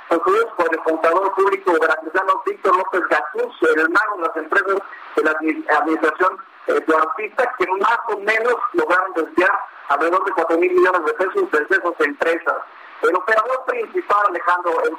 concluidos 0.08 0.52
por 0.56 0.72
el 0.72 0.80
contador 0.82 1.34
público 1.34 1.72
veracruzano 1.80 2.42
Víctor 2.46 2.76
López 2.76 3.02
Gatús, 3.08 3.54
el 3.62 3.80
hermano 3.80 4.16
de 4.16 4.22
las 4.22 4.36
empresas 4.36 4.76
de 5.16 5.22
la 5.22 5.30
administración 5.30 6.38
eh, 6.66 6.84
de 6.86 6.96
artistas, 6.96 7.48
que 7.58 7.66
más 7.80 7.98
o 8.08 8.18
menos 8.18 8.54
lograron 8.72 9.12
desviar 9.14 9.50
alrededor 9.88 10.24
de 10.24 10.32
4 10.32 10.58
mil 10.58 10.72
millones 10.72 11.04
de 11.04 11.12
pesos 11.14 11.50
de 11.50 11.58
esas 11.58 12.00
empresas. 12.00 12.56
El 13.02 13.14
operador 13.14 13.64
principal, 13.66 14.26
Alejandro, 14.28 14.72
en 14.86 14.96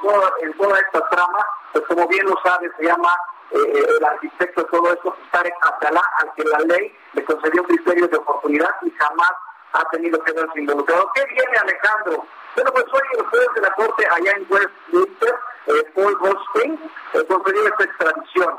toda, 0.56 0.78
esta 0.78 1.08
trama, 1.08 1.46
pues 1.72 1.84
como 1.86 2.06
bien 2.06 2.26
lo 2.26 2.36
sabe, 2.44 2.70
se 2.76 2.84
llama 2.84 3.14
eh, 3.50 3.86
el 3.98 4.04
arquitecto 4.04 4.62
de 4.62 4.68
todo 4.68 4.92
esto, 4.92 5.16
Tarek 5.32 5.54
Atalá, 5.62 6.02
al 6.18 6.32
que 6.34 6.44
la 6.44 6.58
ley 6.60 6.96
le 7.14 7.24
concedió 7.24 7.64
criterios 7.64 8.10
de 8.10 8.18
oportunidad 8.18 8.70
y 8.82 8.90
jamás 8.92 9.32
ha 9.72 9.84
tenido 9.90 10.18
que 10.22 10.32
verse 10.32 10.60
involucrado. 10.60 11.10
¿Qué 11.14 11.24
viene, 11.26 11.56
Alejandro? 11.62 12.26
Bueno, 12.54 12.72
pues 12.72 12.84
hoy 12.92 13.18
el 13.18 13.26
juez 13.26 13.46
de 13.54 13.60
la 13.60 13.70
Corte 13.72 14.06
allá 14.06 14.32
en 14.32 14.46
Westminster, 14.48 15.34
eh, 15.66 15.84
Paul 15.94 16.16
Goldstein, 16.18 16.90
eh, 17.14 17.24
concedió 17.28 17.68
esta 17.68 17.84
extradición. 17.84 18.56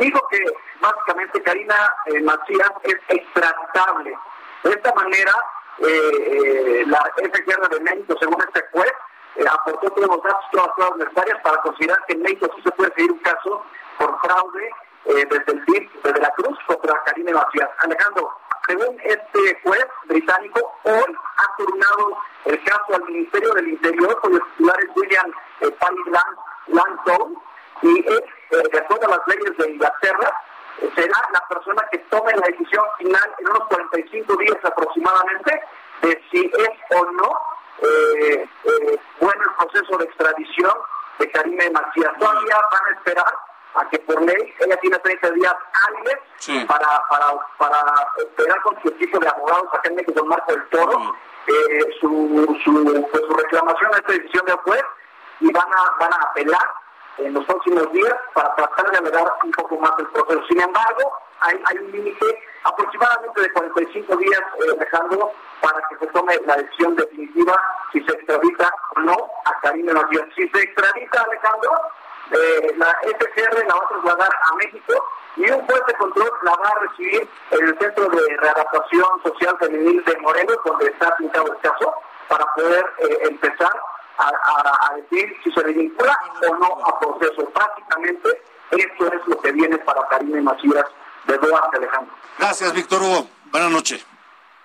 Dijo 0.00 0.20
que 0.30 0.38
básicamente 0.80 1.42
Karina 1.42 1.94
eh, 2.06 2.20
Macías 2.22 2.70
es 2.84 2.96
extraditable. 3.08 4.16
De 4.62 4.70
esta 4.70 4.92
manera, 4.94 5.32
eh, 5.78 6.84
la 6.86 7.12
FGR 7.16 7.68
de 7.68 7.80
México, 7.80 8.16
según 8.18 8.38
este 8.40 8.64
juez, 8.72 8.92
aportó 9.50 9.90
todos 9.90 10.08
los 10.08 10.22
datos, 10.22 10.46
todas 10.50 10.90
las 10.90 10.96
necesarias 10.96 11.38
para 11.42 11.60
considerar 11.60 11.98
que 12.06 12.14
en 12.14 12.22
México 12.22 12.50
sí 12.56 12.62
se 12.62 12.70
puede 12.72 12.92
seguir 12.94 13.12
un 13.12 13.18
caso 13.18 13.64
por 13.98 14.18
fraude 14.20 14.70
desde 15.04 15.52
el 15.52 15.64
DIF 15.66 16.02
de 16.02 16.20
la 16.20 16.30
Cruz 16.30 16.58
contra 16.66 17.00
Karina 17.04 17.32
Macías. 17.32 17.68
Alejandro, 17.78 18.32
según 18.66 19.00
este 19.04 19.60
juez 19.62 19.86
británico, 20.06 20.78
hoy 20.84 21.16
ha 21.36 21.56
turnado 21.56 22.18
el 22.46 22.64
caso 22.64 22.94
al 22.94 23.04
Ministerio 23.04 23.52
del 23.54 23.68
Interior 23.68 24.20
con 24.20 24.32
los 24.32 24.42
titulares 24.50 24.90
William 24.96 25.32
eh, 25.60 25.76
Langton 26.68 27.36
y 27.82 28.00
es, 28.00 28.20
eh, 28.50 28.62
de 28.72 28.78
acuerdo 28.78 29.06
a 29.06 29.18
las 29.18 29.26
leyes 29.28 29.56
de 29.56 29.70
Inglaterra, 29.70 30.42
eh, 30.80 30.90
será 30.94 31.28
la 31.32 31.40
persona 31.48 31.82
que 31.90 31.98
tome 32.10 32.32
la 32.34 32.46
decisión 32.46 32.84
final 32.98 33.34
en 33.38 33.48
unos 33.50 33.68
45 33.68 34.36
días 34.36 34.56
aproximadamente 34.64 35.62
de 36.02 36.22
si 36.30 36.46
es 36.46 36.98
o 36.98 37.04
no 37.12 37.56
eh, 37.82 38.48
bueno 39.20 39.42
el 39.42 39.66
proceso 39.66 39.98
de 39.98 40.04
extradición 40.04 40.72
de 41.18 41.30
Karime 41.30 41.70
Macías. 41.70 42.12
Todavía 42.18 42.56
van 42.72 42.86
a 42.86 42.98
esperar 42.98 43.34
a 43.76 43.88
que 43.90 43.98
por 44.00 44.20
ley 44.22 44.54
ella 44.60 44.76
tiene 44.78 44.98
30 44.98 45.30
días 45.30 45.54
hábiles 45.86 46.66
para, 46.66 47.02
para, 47.10 47.26
para 47.58 48.08
esperar 48.18 48.60
con 48.62 48.80
su 48.82 48.88
equipo 48.88 49.18
de 49.18 49.28
abogados 49.28 49.68
acá 49.72 49.88
en 49.88 49.96
México, 49.96 50.24
Marco 50.24 50.52
del 50.52 50.68
Toro, 50.68 51.14
eh, 51.46 51.96
su, 52.00 52.58
su, 52.64 53.08
pues, 53.10 53.22
su 53.26 53.34
reclamación 53.34 53.94
a 53.94 53.98
esta 53.98 54.12
decisión 54.12 54.44
de 54.46 54.52
juez 54.52 54.82
y 55.40 55.52
van 55.52 55.66
a, 55.66 55.96
van 56.00 56.12
a 56.12 56.16
apelar 56.30 56.66
en 57.18 57.32
los 57.32 57.44
próximos 57.44 57.90
días 57.92 58.14
para 58.34 58.54
tratar 58.54 58.90
de 58.90 58.98
alegar 58.98 59.32
un 59.44 59.50
poco 59.52 59.78
más 59.78 59.92
el 59.98 60.06
proceso. 60.08 60.42
Sin 60.48 60.60
embargo, 60.60 61.12
hay, 61.40 61.60
hay 61.66 61.78
un 61.78 61.92
límite 61.92 62.26
aproximadamente 62.64 63.40
de 63.40 63.52
45 63.52 64.16
días, 64.16 64.40
eh, 64.40 64.76
Alejandro, 64.76 65.32
para 65.60 65.80
que 65.88 65.98
se 65.98 66.06
tome 66.12 66.38
la 66.46 66.56
decisión 66.56 66.96
definitiva 66.96 67.60
si 67.92 68.02
se 68.04 68.12
extradita 68.12 68.70
o 68.96 69.00
no 69.00 69.16
a 69.44 69.60
Karine 69.60 69.92
Macías. 69.92 70.26
Si 70.34 70.48
se 70.48 70.62
extradita, 70.62 71.22
Alejandro, 71.22 71.70
eh, 72.32 72.74
la 72.76 72.96
FGR 73.02 73.66
la 73.66 73.74
va 73.74 73.84
a 73.84 73.88
trasladar 73.88 74.30
a 74.42 74.54
México 74.56 74.94
y 75.36 75.50
un 75.50 75.64
juez 75.66 75.82
de 75.86 75.94
control 75.94 76.30
la 76.42 76.52
va 76.52 76.68
a 76.68 76.80
recibir 76.80 77.28
en 77.50 77.68
el 77.68 77.78
Centro 77.78 78.08
de 78.08 78.36
Readaptación 78.38 79.22
Social 79.22 79.56
Femenil 79.60 80.02
de 80.04 80.16
Morelos, 80.18 80.58
donde 80.64 80.86
está 80.86 81.14
pintado 81.16 81.52
el 81.52 81.58
caso, 81.60 81.94
para 82.28 82.44
poder 82.54 82.84
eh, 82.98 83.18
empezar 83.30 83.72
a, 84.18 84.28
a, 84.28 84.96
decir 84.96 85.36
si 85.44 85.52
se 85.52 85.62
le 85.62 85.72
vincula 85.72 86.18
o 86.48 86.54
no 86.56 86.86
a 86.86 86.98
proceso. 86.98 87.48
Básicamente, 87.54 88.42
esto 88.70 89.06
es 89.06 89.26
lo 89.26 89.40
que 89.40 89.52
viene 89.52 89.78
para 89.78 90.06
Karine 90.08 90.40
Macías 90.40 90.86
de 91.26 91.38
Duarte, 91.38 91.76
Alejandro. 91.76 92.14
Gracias, 92.38 92.72
Víctor 92.72 93.02
Hugo. 93.02 93.28
Buenas 93.52 93.70
noches. 93.70 94.04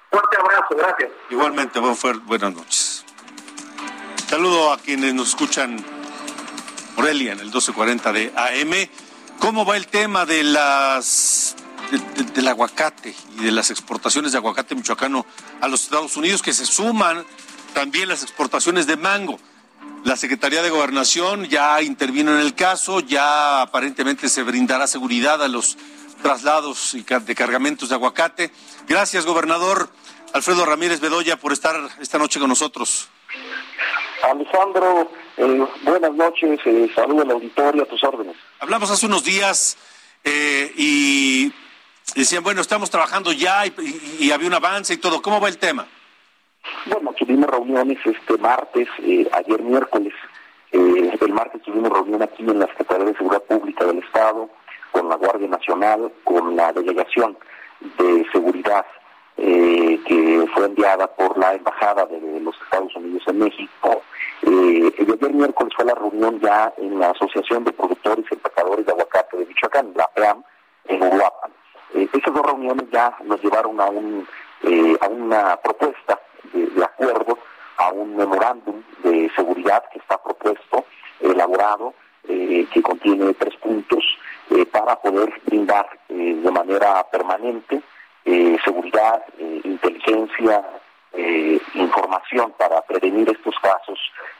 Fuerte 0.09 0.37
abrazo, 0.37 0.75
gracias. 0.75 1.11
Igualmente, 1.29 1.79
buenas 1.79 2.53
noches. 2.53 3.05
Saludo 4.27 4.71
a 4.71 4.77
quienes 4.77 5.13
nos 5.13 5.29
escuchan 5.29 6.00
Morelia 6.95 7.33
en 7.33 7.39
el 7.39 7.45
1240 7.45 8.13
de 8.13 8.33
AM. 8.35 8.89
¿Cómo 9.39 9.65
va 9.65 9.77
el 9.77 9.87
tema 9.87 10.25
de 10.25 10.43
las 10.43 11.55
del 12.33 12.47
aguacate 12.47 13.13
y 13.37 13.43
de 13.43 13.51
las 13.51 13.69
exportaciones 13.69 14.31
de 14.31 14.37
aguacate 14.37 14.75
michoacano 14.75 15.25
a 15.59 15.67
los 15.67 15.83
Estados 15.83 16.15
Unidos 16.15 16.41
que 16.41 16.53
se 16.53 16.65
suman 16.65 17.25
también 17.73 18.07
las 18.07 18.23
exportaciones 18.23 18.87
de 18.87 18.97
mango? 18.97 19.39
La 20.03 20.15
Secretaría 20.15 20.61
de 20.61 20.69
Gobernación 20.69 21.45
ya 21.45 21.81
intervino 21.81 22.33
en 22.33 22.39
el 22.39 22.55
caso, 22.55 22.99
ya 22.99 23.61
aparentemente 23.61 24.29
se 24.29 24.43
brindará 24.43 24.87
seguridad 24.87 25.43
a 25.43 25.47
los 25.47 25.77
traslados 26.21 26.95
de 27.25 27.35
cargamentos 27.35 27.89
de 27.89 27.95
aguacate. 27.95 28.51
Gracias, 28.87 29.25
gobernador 29.25 29.89
Alfredo 30.33 30.65
Ramírez 30.65 30.99
Bedoya, 30.99 31.37
por 31.37 31.51
estar 31.51 31.75
esta 31.99 32.17
noche 32.17 32.39
con 32.39 32.49
nosotros. 32.49 33.09
Alejandro, 34.23 35.11
eh, 35.37 35.67
buenas 35.83 36.13
noches, 36.13 36.59
eh, 36.65 36.89
saludo 36.93 37.23
al 37.23 37.31
auditorio, 37.31 37.83
a 37.83 37.85
tus 37.85 38.03
órdenes. 38.03 38.35
Hablamos 38.59 38.91
hace 38.91 39.05
unos 39.05 39.23
días 39.23 39.77
eh, 40.23 40.71
y 40.75 41.51
decían, 42.15 42.43
bueno, 42.43 42.61
estamos 42.61 42.89
trabajando 42.89 43.31
ya 43.31 43.65
y, 43.65 44.31
había 44.31 44.47
un 44.47 44.53
avance 44.53 44.93
y 44.93 44.97
todo. 44.97 45.21
¿Cómo 45.21 45.39
va 45.39 45.49
el 45.49 45.57
tema? 45.57 45.87
Bueno, 46.85 47.13
tuvimos 47.17 47.49
reuniones 47.49 47.97
este 48.05 48.37
martes, 48.37 48.87
eh, 48.99 49.27
ayer 49.33 49.61
miércoles. 49.61 50.13
el 50.71 51.33
martes 51.33 51.61
tuvimos 51.63 51.91
reunión 51.91 52.21
aquí 52.21 52.43
en 52.43 52.59
la 52.59 52.67
Secretaría 52.67 53.05
de 53.05 53.13
Seguridad 53.13 53.43
Pública 53.43 53.85
del 53.85 53.99
Estado, 53.99 54.49
con 54.91 55.09
la 55.09 55.15
Guardia 55.15 55.47
Nacional, 55.47 56.11
con 56.23 56.55
la 56.55 56.71
Delegación 56.73 57.37
de 57.97 58.25
Seguridad 58.31 58.85
eh, 59.37 59.99
que 60.05 60.45
fue 60.53 60.65
enviada 60.65 61.07
por 61.07 61.37
la 61.37 61.53
Embajada 61.53 62.05
de 62.05 62.39
los 62.41 62.55
Estados 62.61 62.95
Unidos 62.95 63.23
en 63.27 63.39
México. 63.39 64.01
Eh, 64.43 64.93
el 64.97 65.13
ayer 65.13 65.33
miércoles 65.33 65.73
fue 65.75 65.85
la 65.85 65.95
reunión 65.95 66.39
ya 66.39 66.73
en 66.77 66.99
la 66.99 67.11
Asociación 67.11 67.63
de 67.63 67.71
Productores 67.71 68.25
y 68.29 68.33
Empacadores 68.33 68.85
de 68.85 68.91
Aguacate 68.91 69.37
de 69.37 69.45
Michoacán, 69.45 69.93
la 69.95 70.07
PEAM, 70.07 70.43
en 70.85 71.03
Uruapan. 71.03 71.51
Eh, 71.93 72.07
esas 72.11 72.33
dos 72.33 72.45
reuniones 72.45 72.85
ya 72.91 73.15
nos 73.23 73.41
llevaron 73.43 73.79
a, 73.79 73.85
un, 73.85 74.27
eh, 74.63 74.97
a 74.99 75.07
una 75.07 75.57
propuesta 75.57 76.19
de, 76.53 76.83
acuerdo, 76.83 77.37
a 77.77 77.91
un 77.91 78.15
memorándum 78.15 78.81
de 79.03 79.31
seguridad 79.35 79.83
que 79.91 79.99
está 79.99 80.21
propuesto, 80.21 80.85
elaborado, 81.19 81.93
que 82.23 82.81
contiene 82.83 83.33
tres 83.33 83.55
puntos 83.57 84.03
para 84.71 84.95
poder 84.95 85.33
brindar 85.45 85.87
de 86.07 86.51
manera 86.51 87.03
permanente 87.11 87.81
eh, 88.23 88.57
seguridad, 88.63 89.23
eh, 89.39 89.61
inteligencia, 89.63 90.63
eh, 91.13 91.59
información 91.73 92.53
para 92.57 92.81
prevenir 92.83 93.29
estos 93.29 93.55
casos 93.59 93.99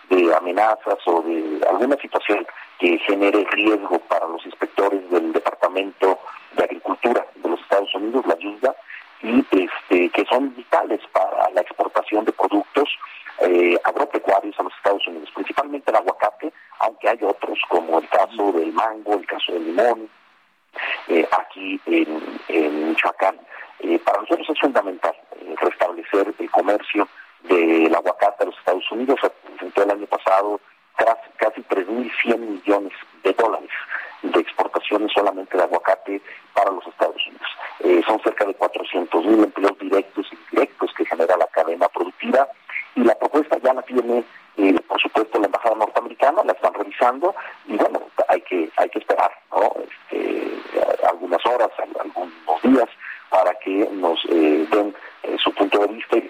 de 0.09 0.33
amenazas 0.35 0.99
o 1.05 1.21
de 1.23 1.59
alguna 1.67 1.97
situación 1.97 2.45
que 2.79 2.99
genere 2.99 3.45
riesgo 3.51 3.97
para 4.07 4.27
los 4.27 4.45
inspectores 4.45 5.09
del 5.09 5.33
Departamento 5.33 6.19
de 6.55 6.63
Agricultura 6.63 7.25
de 7.35 7.49
los 7.49 7.59
Estados 7.59 7.93
Unidos, 7.95 8.25
la 8.27 8.35
ayuda, 8.35 8.75
y 9.23 9.39
este, 9.51 10.09
que 10.09 10.25
son 10.25 10.55
vitales 10.55 11.01
para 11.11 11.49
la 11.49 11.61
exportación 11.61 12.25
de 12.25 12.31
productos 12.33 12.89
agropecuarios 13.83 14.59
a 14.59 14.63
los 14.63 14.73
Estados 14.75 15.07
Unidos, 15.07 15.29
principalmente 15.33 15.89
el 15.89 15.97
aguacate, 15.97 16.53
aunque 16.79 17.09
hay 17.09 17.17
otros 17.23 17.57
como 17.69 17.97
el 17.97 18.07
caso 18.09 18.51
del 18.51 18.71
mango, 18.71 19.15
el 19.15 19.25
caso 19.25 19.53
del 19.53 19.65
limón, 19.65 20.09
aquí 21.31 21.79
en, 21.86 22.89
Michoacán. 22.89 23.36
Eh, 23.79 23.99
para 23.99 24.21
nosotros 24.21 24.47
es 24.49 24.60
fundamental 24.60 25.15
eh, 25.39 25.55
restablecer 25.60 26.34
el 26.38 26.51
comercio 26.51 27.07
del 27.43 27.93
aguacate 27.95 28.43
a 28.43 28.45
los 28.45 28.57
Estados 28.57 28.91
Unidos. 28.91 29.19
Se 29.21 29.81
el 29.81 29.91
año 29.91 30.05
pasado 30.05 30.60
casi, 30.95 31.29
casi 31.38 31.62
3.100 31.63 32.38
millones 32.38 32.93
de 33.23 33.34
dólares 33.34 33.71
de 34.21 34.39
exportaciones 34.39 35.12
solamente 35.13 35.57
de 35.57 35.63
aguacate 35.63 36.21
para 36.53 36.69
los 36.71 36.86
Estados 36.86 37.25
Unidos. 37.25 37.47
Eh, 37.79 38.03
son 38.05 38.21
cerca 38.21 38.45
de 38.45 38.55
400.000 38.55 39.43
empleos 39.43 39.79
directos 39.79 40.27
y 40.31 40.36
indirectos 40.36 40.93
que 40.93 41.05
genera 41.05 41.36
la 41.38 41.47
cadena 41.47 41.88
productiva 41.89 42.47
y 42.93 43.03
la 43.03 43.17
propuesta 43.17 43.57
ya 43.57 43.73
la 43.73 43.81
tiene, 43.81 44.23
por 44.88 45.01
supuesto, 45.01 45.39
la 45.39 45.47
Embajada 45.47 45.75
Norteamericana, 45.75 46.43
la 46.43 46.51
están 46.51 46.73
revisando 46.75 47.34
y 47.65 47.77
bueno, 47.77 48.01
hay 48.27 48.41
que 48.41 48.69
hay 48.77 48.89
que 48.89 48.99
esperar 48.99 49.31
¿no? 49.51 49.73
Este, 49.81 51.07
algunas 51.07 51.43
horas, 51.45 51.69
algunos 51.79 52.62
días 52.63 52.89
para 53.29 53.53
que 53.55 53.88
nos 53.93 54.19
eh, 54.25 54.67
den 54.71 54.93
eh, 55.23 55.38
su 55.41 55.53
punto 55.53 55.79
de 55.79 55.88
vista 55.88 56.17
y 56.17 56.29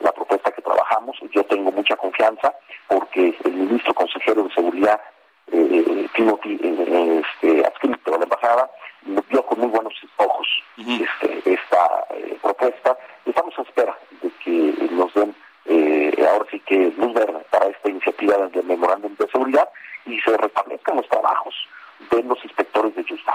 la 0.00 0.12
propuesta 0.12 0.52
que 0.52 0.62
trabajamos. 0.62 1.16
Yo 1.32 1.44
tengo 1.44 1.72
mucha 1.72 1.96
confianza 1.96 2.54
porque 2.88 3.34
el 3.44 3.52
ministro 3.52 3.94
consejero 3.94 4.44
de 4.44 4.54
Seguridad, 4.54 5.00
eh, 5.50 6.06
Timothy, 6.14 6.60
este, 6.62 7.66
adscrito 7.66 8.14
a 8.14 8.18
la 8.18 8.24
embajada, 8.24 8.70
vio 9.30 9.46
con 9.46 9.60
muy 9.60 9.68
buenos 9.68 9.94
ojos 10.16 10.46
este, 10.76 11.54
esta 11.54 12.06
propuesta. 12.42 12.98
Estamos 13.24 13.58
a 13.58 13.62
espera 13.62 13.96
de 14.20 14.30
que 14.44 14.88
nos 14.90 15.12
den 15.14 15.34
ahora 16.28 16.46
sí 16.50 16.60
que 16.60 16.92
luz 16.96 17.14
verde 17.14 17.44
para 17.50 17.66
esta 17.68 17.90
iniciativa 17.90 18.36
del 18.36 18.64
memorándum 18.64 19.14
de 19.16 19.26
seguridad 19.28 19.68
y 20.06 20.20
se 20.20 20.36
restablezcan 20.36 20.96
los 20.96 21.08
trabajos 21.08 21.54
de 22.10 22.22
los 22.22 22.42
inspectores 22.44 22.94
de 22.94 23.04
Yusta. 23.04 23.34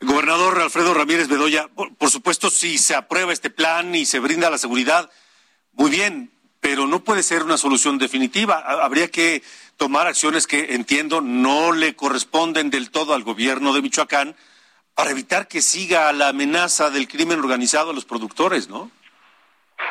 Gobernador 0.00 0.60
Alfredo 0.60 0.94
Ramírez 0.94 1.28
Bedoya, 1.28 1.66
por, 1.74 2.10
supuesto, 2.10 2.50
si 2.64 2.78
se 2.78 2.94
aprueba 2.94 3.30
este 3.30 3.50
plan 3.50 3.94
y 3.94 4.06
se 4.06 4.20
brinda 4.20 4.48
la 4.48 4.56
seguridad, 4.56 5.10
muy 5.72 5.90
bien, 5.90 6.30
pero 6.60 6.86
no 6.86 7.04
puede 7.04 7.22
ser 7.22 7.42
una 7.42 7.58
solución 7.58 7.98
definitiva. 7.98 8.56
Habría 8.56 9.10
que 9.10 9.42
tomar 9.76 10.06
acciones 10.06 10.46
que, 10.46 10.74
entiendo, 10.74 11.20
no 11.20 11.72
le 11.72 11.94
corresponden 11.94 12.70
del 12.70 12.90
todo 12.90 13.12
al 13.12 13.22
gobierno 13.22 13.74
de 13.74 13.82
Michoacán 13.82 14.34
para 14.94 15.10
evitar 15.10 15.46
que 15.46 15.60
siga 15.60 16.10
la 16.14 16.28
amenaza 16.28 16.88
del 16.88 17.06
crimen 17.06 17.38
organizado 17.38 17.90
a 17.90 17.92
los 17.92 18.06
productores, 18.06 18.70
¿no? 18.70 18.90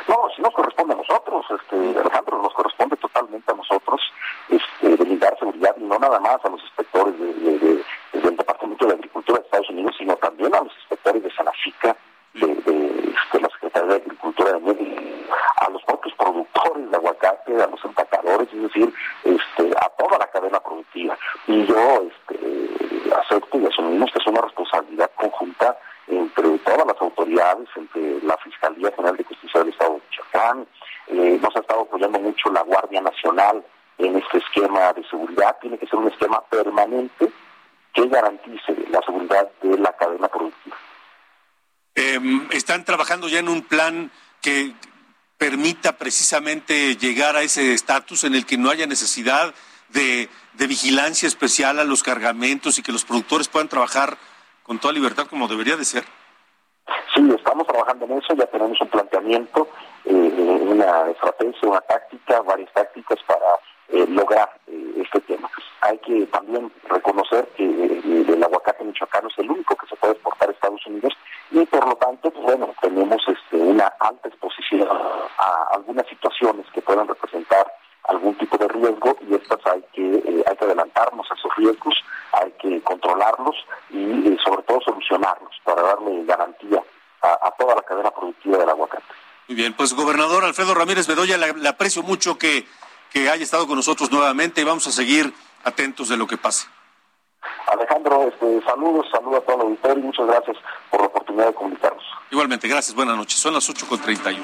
No, 0.08 0.18
si 0.36 0.42
nos 0.42 0.52
corresponde 0.56 0.96
a 0.96 0.98
nosotros, 0.98 1.46
este, 1.52 2.00
Alejandro, 2.00 2.42
nos 2.42 2.56
corresponde 2.56 2.98
totalmente 2.98 3.52
a 3.52 3.56
nosotros 3.56 4.02
este, 4.50 4.96
brindar 4.96 5.38
seguridad 5.38 5.76
no 5.78 6.00
nada 6.00 6.20
más 6.20 6.44
a 6.44 6.50
los 6.50 6.62
inspectores 6.64 7.20
de, 7.20 7.84
del 8.14 8.36
Departamento 8.36 8.88
de 8.88 8.94
Agricultura 8.94 9.38
de 9.38 9.46
Estados 9.46 9.70
Unidos, 9.70 9.94
sino 9.96 10.16
también 10.16 10.56
a 10.56 10.62
los 10.62 10.74
inspectores 10.76 11.22
de 11.22 11.32
Sanafica, 11.36 11.96
de, 12.34 12.48
de, 12.48 13.40
la 13.40 13.50
Secretaría 13.50 13.90
de 13.90 13.96
Agricultura 13.96 14.54
de 14.54 15.26
a 15.58 15.70
los 15.70 15.84
propios 15.84 16.14
productores 16.16 16.90
de 16.90 16.96
aguacate, 16.96 17.62
a 17.62 17.68
los 17.68 17.84
empacadores, 17.86 18.48
es 18.54 18.62
decir, 18.64 18.94
este, 19.24 19.72
a 19.80 19.90
toda 19.98 20.18
la 20.18 20.28
cadena 20.28 20.60
productiva. 20.60 21.18
Y 21.48 21.66
yo 21.66 22.04
este, 22.08 23.14
acepto 23.16 23.60
y 23.60 23.66
asumimos 23.66 24.12
que 24.12 24.20
es 24.20 24.28
una 24.28 24.42
responsabilidad 24.42 25.12
conjunta 25.16 25.78
entre 26.08 26.58
todas 26.60 26.86
las 26.86 27.02
autoridades, 27.02 27.68
entre 27.76 28.22
la 28.24 28.38
Fiscalía 28.38 28.92
General 28.92 29.18
de 29.18 29.24
Justicia 29.24 29.60
del 29.62 29.70
Estado 29.70 29.94
de 29.94 30.02
Michoacán, 30.10 30.68
eh, 31.08 31.40
nos 31.42 31.56
ha 31.56 31.60
estado 31.60 31.82
apoyando 31.82 32.20
mucho 32.20 32.52
la 32.52 32.62
Guardia 32.62 33.02
Nacional 33.02 33.64
en 33.98 34.18
este 34.18 34.40
esquema 34.40 34.92
de 34.94 35.04
seguridad, 35.08 35.58
tiene 35.62 35.78
que 35.78 35.88
ser 35.88 36.00
un 36.00 36.08
esquema 36.08 36.42
permanente 36.50 37.32
que 37.94 38.08
garantice 38.08 38.76
la 38.90 39.02
seguridad 39.02 39.50
de 39.62 39.78
la 39.78 39.94
cadena 39.94 40.28
productiva. 40.28 40.76
Em, 41.96 42.48
¿Están 42.52 42.86
trabajando 42.86 43.28
ya 43.28 43.40
en 43.40 43.50
un 43.50 43.62
plan 43.62 44.12
que 44.42 44.74
permita 45.38 45.98
precisamente 45.98 46.96
llegar 46.96 47.36
a 47.36 47.42
ese 47.42 47.74
estatus 47.74 48.24
en 48.24 48.34
el 48.34 48.46
que 48.46 48.58
no 48.58 48.70
haya 48.70 48.88
necesidad 48.88 49.54
de, 49.90 50.30
de, 50.54 50.68
vigilancia 50.68 51.28
especial 51.28 51.80
a 51.80 51.84
los 51.84 52.02
cargamentos 52.02 52.80
y 52.80 52.82
que 52.82 52.92
los 52.92 53.06
productores 53.06 53.48
puedan 53.48 53.68
trabajar 53.68 54.18
con 54.64 54.80
toda 54.80 54.94
libertad 54.94 55.28
como 55.28 55.48
debería 55.48 55.78
de 55.78 55.86
ser? 55.86 56.04
Sí, 57.14 57.30
estamos 57.36 57.68
trabajando 57.68 58.06
en 58.06 58.14
eso, 58.14 58.34
ya 58.34 58.46
tenemos 58.48 58.80
un 58.82 58.88
planteamiento, 58.88 59.68
eh, 60.06 60.12
una 60.12 61.12
estrategia, 61.12 61.70
una 61.70 61.82
táctica, 61.82 62.42
varias 62.42 62.74
tácticas 62.74 63.20
para 63.28 63.60
eh, 63.90 64.06
lograr 64.10 64.50
eh, 64.68 65.04
este 65.04 65.22
tema. 65.22 65.50
Hay 65.84 65.98
que 65.98 66.26
también 66.28 66.72
reconocer 66.88 67.46
que 67.58 67.66
eh, 67.66 68.26
el 68.28 68.44
aguacate 68.44 68.86
michoacano 68.86 69.28
es 69.28 69.38
el 69.38 69.52
único 69.52 69.76
que 69.76 69.88
se 69.88 69.96
puede 69.98 70.14
exportar 70.14 70.48
a 70.48 70.52
Estados 70.54 70.86
Unidos 70.88 71.14
y 71.52 71.66
por 71.66 71.86
lo 71.86 71.96
tanto, 71.96 72.32
pues 72.32 72.44
bueno, 72.44 72.74
tenemos 72.82 73.22
este, 73.28 73.58
una 73.58 73.92
alta 74.00 74.30
exposición 74.30 74.88
a 75.38 75.68
algunas 75.74 76.08
situaciones 76.08 76.66
que 76.74 76.82
puedan 76.82 77.08
representar 77.08 77.68
algún 78.06 78.34
tipo 78.36 78.58
de 78.58 78.68
riesgo 78.70 79.18
y 79.30 79.36
estas 79.36 79.60
hay 79.66 79.84
que 79.94 80.44
hay 80.48 80.56
que 80.56 80.66
adelantarnos 80.66 81.30
a 81.30 81.34
esos 81.34 81.52
riesgos, 81.58 81.96
hay 82.32 82.52
que 82.62 82.82
controlarlos 82.82 83.56
y 83.90 84.38
sobre 84.44 84.64
todo 84.64 84.80
solucionarlos 84.82 85.52
para 85.66 85.82
darle 85.82 86.24
garantía 86.24 86.82
a, 87.22 87.52
toda 87.58 87.76
la 87.76 87.82
cadena 87.82 88.12
productiva 88.12 88.58
del 88.58 88.70
aguacate. 88.70 89.04
Muy 89.48 89.56
bien, 89.56 89.74
pues 89.74 89.94
gobernador 89.94 90.44
Alfredo 90.44 90.74
Ramírez 90.74 91.08
Bedoya, 91.08 91.38
le 91.38 91.68
aprecio 91.68 92.04
mucho 92.04 92.38
que 92.38 92.66
que 93.14 93.30
haya 93.30 93.44
estado 93.44 93.68
con 93.68 93.76
nosotros 93.76 94.12
nuevamente 94.12 94.62
y 94.62 94.64
vamos 94.64 94.88
a 94.88 94.92
seguir 94.92 95.32
atentos 95.64 96.10
de 96.10 96.18
lo 96.18 96.28
que 96.28 96.38
pase. 96.38 96.68
Alejandro, 97.72 98.28
este, 98.28 98.62
saludos, 98.66 99.08
saludos 99.12 99.42
a 99.42 99.46
todo 99.46 99.56
el 99.56 99.62
auditorio 99.62 100.04
y 100.04 100.08
muchas 100.08 100.28
gracias 100.28 100.58
por 100.90 101.02
la 101.02 101.08
oportunidad 101.08 101.48
de 101.48 101.54
comunicarnos. 101.54 102.04
Igualmente, 102.32 102.68
gracias, 102.68 102.96
buenas 102.96 103.18
noches. 103.18 103.40
Son 103.40 103.54
las 103.54 103.70
8.31. 103.70 104.40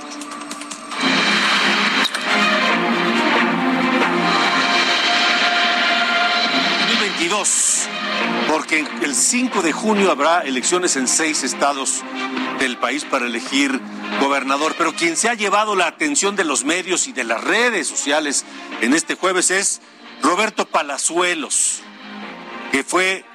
2022, 6.89 7.87
porque 8.47 8.85
el 9.03 9.15
5 9.15 9.61
de 9.61 9.71
junio 9.71 10.11
habrá 10.11 10.41
elecciones 10.41 10.95
en 10.95 11.07
seis 11.07 11.43
estados 11.43 12.03
del 12.59 12.77
país 12.77 13.05
para 13.05 13.25
elegir 13.25 13.79
gobernador, 14.19 14.75
pero 14.77 14.93
quien 14.93 15.15
se 15.15 15.29
ha 15.29 15.33
llevado 15.33 15.75
la 15.75 15.87
atención 15.87 16.35
de 16.35 16.43
los 16.43 16.65
medios 16.65 17.07
y 17.07 17.13
de 17.13 17.23
las 17.23 17.43
redes 17.43 17.87
sociales 17.87 18.45
en 18.81 18.93
este 18.93 19.15
jueves 19.15 19.51
es 19.51 19.81
Roberto 20.21 20.65
Palazuelos, 20.67 21.81
que 22.71 22.83
fue, 22.83 23.25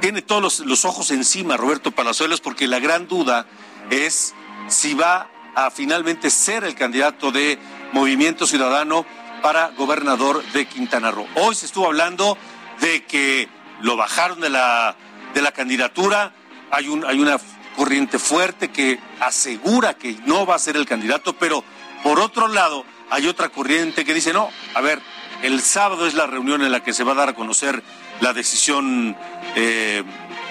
tiene 0.00 0.22
todos 0.22 0.42
los, 0.42 0.60
los 0.60 0.84
ojos 0.84 1.10
encima 1.10 1.56
Roberto 1.56 1.90
Palazuelos, 1.90 2.40
porque 2.40 2.66
la 2.66 2.78
gran 2.78 3.08
duda 3.08 3.46
es 3.90 4.34
si 4.68 4.94
va 4.94 5.28
a 5.54 5.70
finalmente 5.70 6.30
ser 6.30 6.64
el 6.64 6.74
candidato 6.74 7.30
de 7.30 7.58
Movimiento 7.92 8.46
Ciudadano 8.46 9.06
para 9.42 9.68
gobernador 9.70 10.42
de 10.52 10.66
Quintana 10.66 11.10
Roo. 11.10 11.26
Hoy 11.34 11.54
se 11.54 11.66
estuvo 11.66 11.86
hablando 11.86 12.36
de 12.80 13.04
que 13.04 13.48
lo 13.80 13.96
bajaron 13.96 14.40
de 14.40 14.50
la, 14.50 14.96
de 15.34 15.42
la 15.42 15.52
candidatura, 15.52 16.32
hay, 16.70 16.88
un, 16.88 17.04
hay 17.04 17.20
una 17.20 17.38
corriente 17.76 18.18
fuerte 18.18 18.70
que 18.70 18.98
asegura 19.20 19.94
que 19.94 20.16
no 20.26 20.46
va 20.46 20.54
a 20.54 20.58
ser 20.58 20.76
el 20.76 20.86
candidato, 20.86 21.34
pero 21.34 21.62
por 22.02 22.20
otro 22.20 22.48
lado 22.48 22.84
hay 23.10 23.26
otra 23.26 23.48
corriente 23.50 24.04
que 24.04 24.14
dice, 24.14 24.32
no, 24.32 24.48
a 24.74 24.80
ver, 24.80 25.00
el 25.42 25.60
sábado 25.60 26.06
es 26.06 26.14
la 26.14 26.26
reunión 26.26 26.62
en 26.62 26.72
la 26.72 26.82
que 26.82 26.92
se 26.92 27.04
va 27.04 27.12
a 27.12 27.16
dar 27.16 27.28
a 27.30 27.34
conocer 27.34 27.82
la 28.20 28.32
decisión 28.32 29.16
eh, 29.56 30.02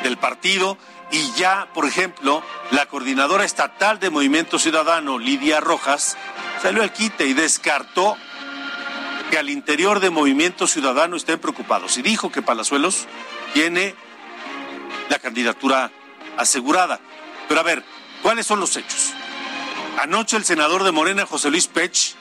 del 0.04 0.18
partido 0.18 0.78
y 1.12 1.32
ya, 1.34 1.68
por 1.74 1.86
ejemplo, 1.86 2.44
la 2.72 2.88
coordinadora 2.88 3.46
estatal 3.46 4.00
de 4.00 4.10
Movimiento 4.10 4.58
Ciudadano, 4.58 5.20
Lidia 5.20 5.60
Rojas, 5.60 6.18
salió 6.62 6.82
al 6.82 6.92
quite 6.92 7.28
y 7.28 7.34
descartó 7.34 8.18
que 9.30 9.38
al 9.38 9.50
interior 9.50 10.00
de 10.00 10.10
Movimiento 10.10 10.66
Ciudadano 10.66 11.16
estén 11.16 11.40
preocupados 11.40 11.98
y 11.98 12.02
dijo 12.02 12.32
que 12.32 12.42
Palazuelos 12.42 13.08
tiene 13.54 13.96
la 15.10 15.20
candidatura 15.20 15.92
asegurada. 16.38 17.00
Pero 17.48 17.60
a 17.60 17.64
ver, 17.64 17.84
¿cuáles 18.24 18.48
son 18.48 18.60
los 18.60 18.76
hechos? 18.76 19.14
Anoche 20.00 20.38
el 20.38 20.46
senador 20.46 20.84
de 20.84 20.92
Morena, 20.92 21.28
José 21.28 21.52
Luis 21.52 21.68
Pech, 21.68 22.16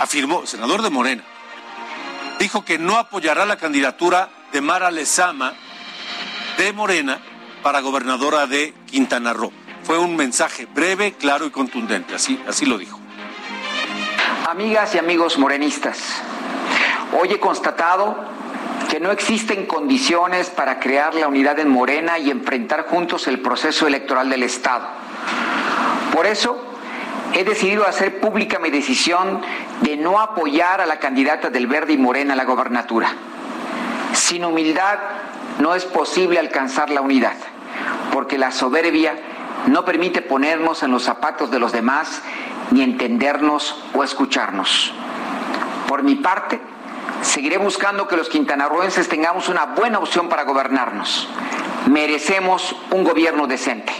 afirmó, 0.00 0.46
senador 0.46 0.82
de 0.82 0.90
Morena, 0.90 1.24
dijo 2.38 2.64
que 2.64 2.78
no 2.78 2.96
apoyará 2.96 3.46
la 3.46 3.56
candidatura 3.56 4.28
de 4.52 4.60
Mara 4.60 4.90
Lezama 4.90 5.54
de 6.58 6.72
Morena 6.72 7.20
para 7.62 7.80
gobernadora 7.80 8.46
de 8.46 8.74
Quintana 8.86 9.32
Roo. 9.32 9.52
Fue 9.84 9.98
un 9.98 10.16
mensaje 10.16 10.66
breve, 10.66 11.12
claro 11.12 11.46
y 11.46 11.50
contundente, 11.50 12.14
así, 12.14 12.40
así 12.46 12.66
lo 12.66 12.78
dijo. 12.78 12.98
Amigas 14.48 14.94
y 14.94 14.98
amigos 14.98 15.38
morenistas, 15.38 15.98
hoy 17.18 17.32
he 17.32 17.40
constatado 17.40 18.16
que 18.88 19.00
no 19.00 19.10
existen 19.10 19.66
condiciones 19.66 20.50
para 20.50 20.78
crear 20.78 21.14
la 21.14 21.26
unidad 21.26 21.58
en 21.58 21.68
Morena 21.68 22.18
y 22.18 22.30
enfrentar 22.30 22.86
juntos 22.86 23.26
el 23.26 23.40
proceso 23.40 23.86
electoral 23.86 24.28
del 24.28 24.42
Estado. 24.42 24.86
Por 26.12 26.26
eso, 26.26 26.71
he 27.34 27.44
decidido 27.44 27.86
hacer 27.86 28.20
pública 28.20 28.58
mi 28.58 28.70
decisión 28.70 29.40
de 29.80 29.96
no 29.96 30.20
apoyar 30.20 30.80
a 30.80 30.86
la 30.86 30.98
candidata 30.98 31.50
del 31.50 31.66
Verde 31.66 31.94
y 31.94 31.98
Morena 31.98 32.34
a 32.34 32.36
la 32.36 32.44
gobernatura. 32.44 33.08
Sin 34.12 34.44
humildad 34.44 34.98
no 35.58 35.74
es 35.74 35.84
posible 35.84 36.38
alcanzar 36.38 36.90
la 36.90 37.00
unidad, 37.00 37.36
porque 38.12 38.38
la 38.38 38.50
soberbia 38.50 39.14
no 39.66 39.84
permite 39.84 40.22
ponernos 40.22 40.82
en 40.82 40.90
los 40.90 41.04
zapatos 41.04 41.50
de 41.50 41.58
los 41.58 41.72
demás 41.72 42.22
ni 42.70 42.82
entendernos 42.82 43.82
o 43.94 44.02
escucharnos. 44.02 44.92
Por 45.88 46.02
mi 46.02 46.16
parte, 46.16 46.60
seguiré 47.22 47.58
buscando 47.58 48.08
que 48.08 48.16
los 48.16 48.28
quintanarroenses 48.28 49.08
tengamos 49.08 49.48
una 49.48 49.66
buena 49.66 49.98
opción 49.98 50.28
para 50.28 50.44
gobernarnos. 50.44 51.28
Merecemos 51.90 52.74
un 52.90 53.04
gobierno 53.04 53.46
decente. 53.46 53.92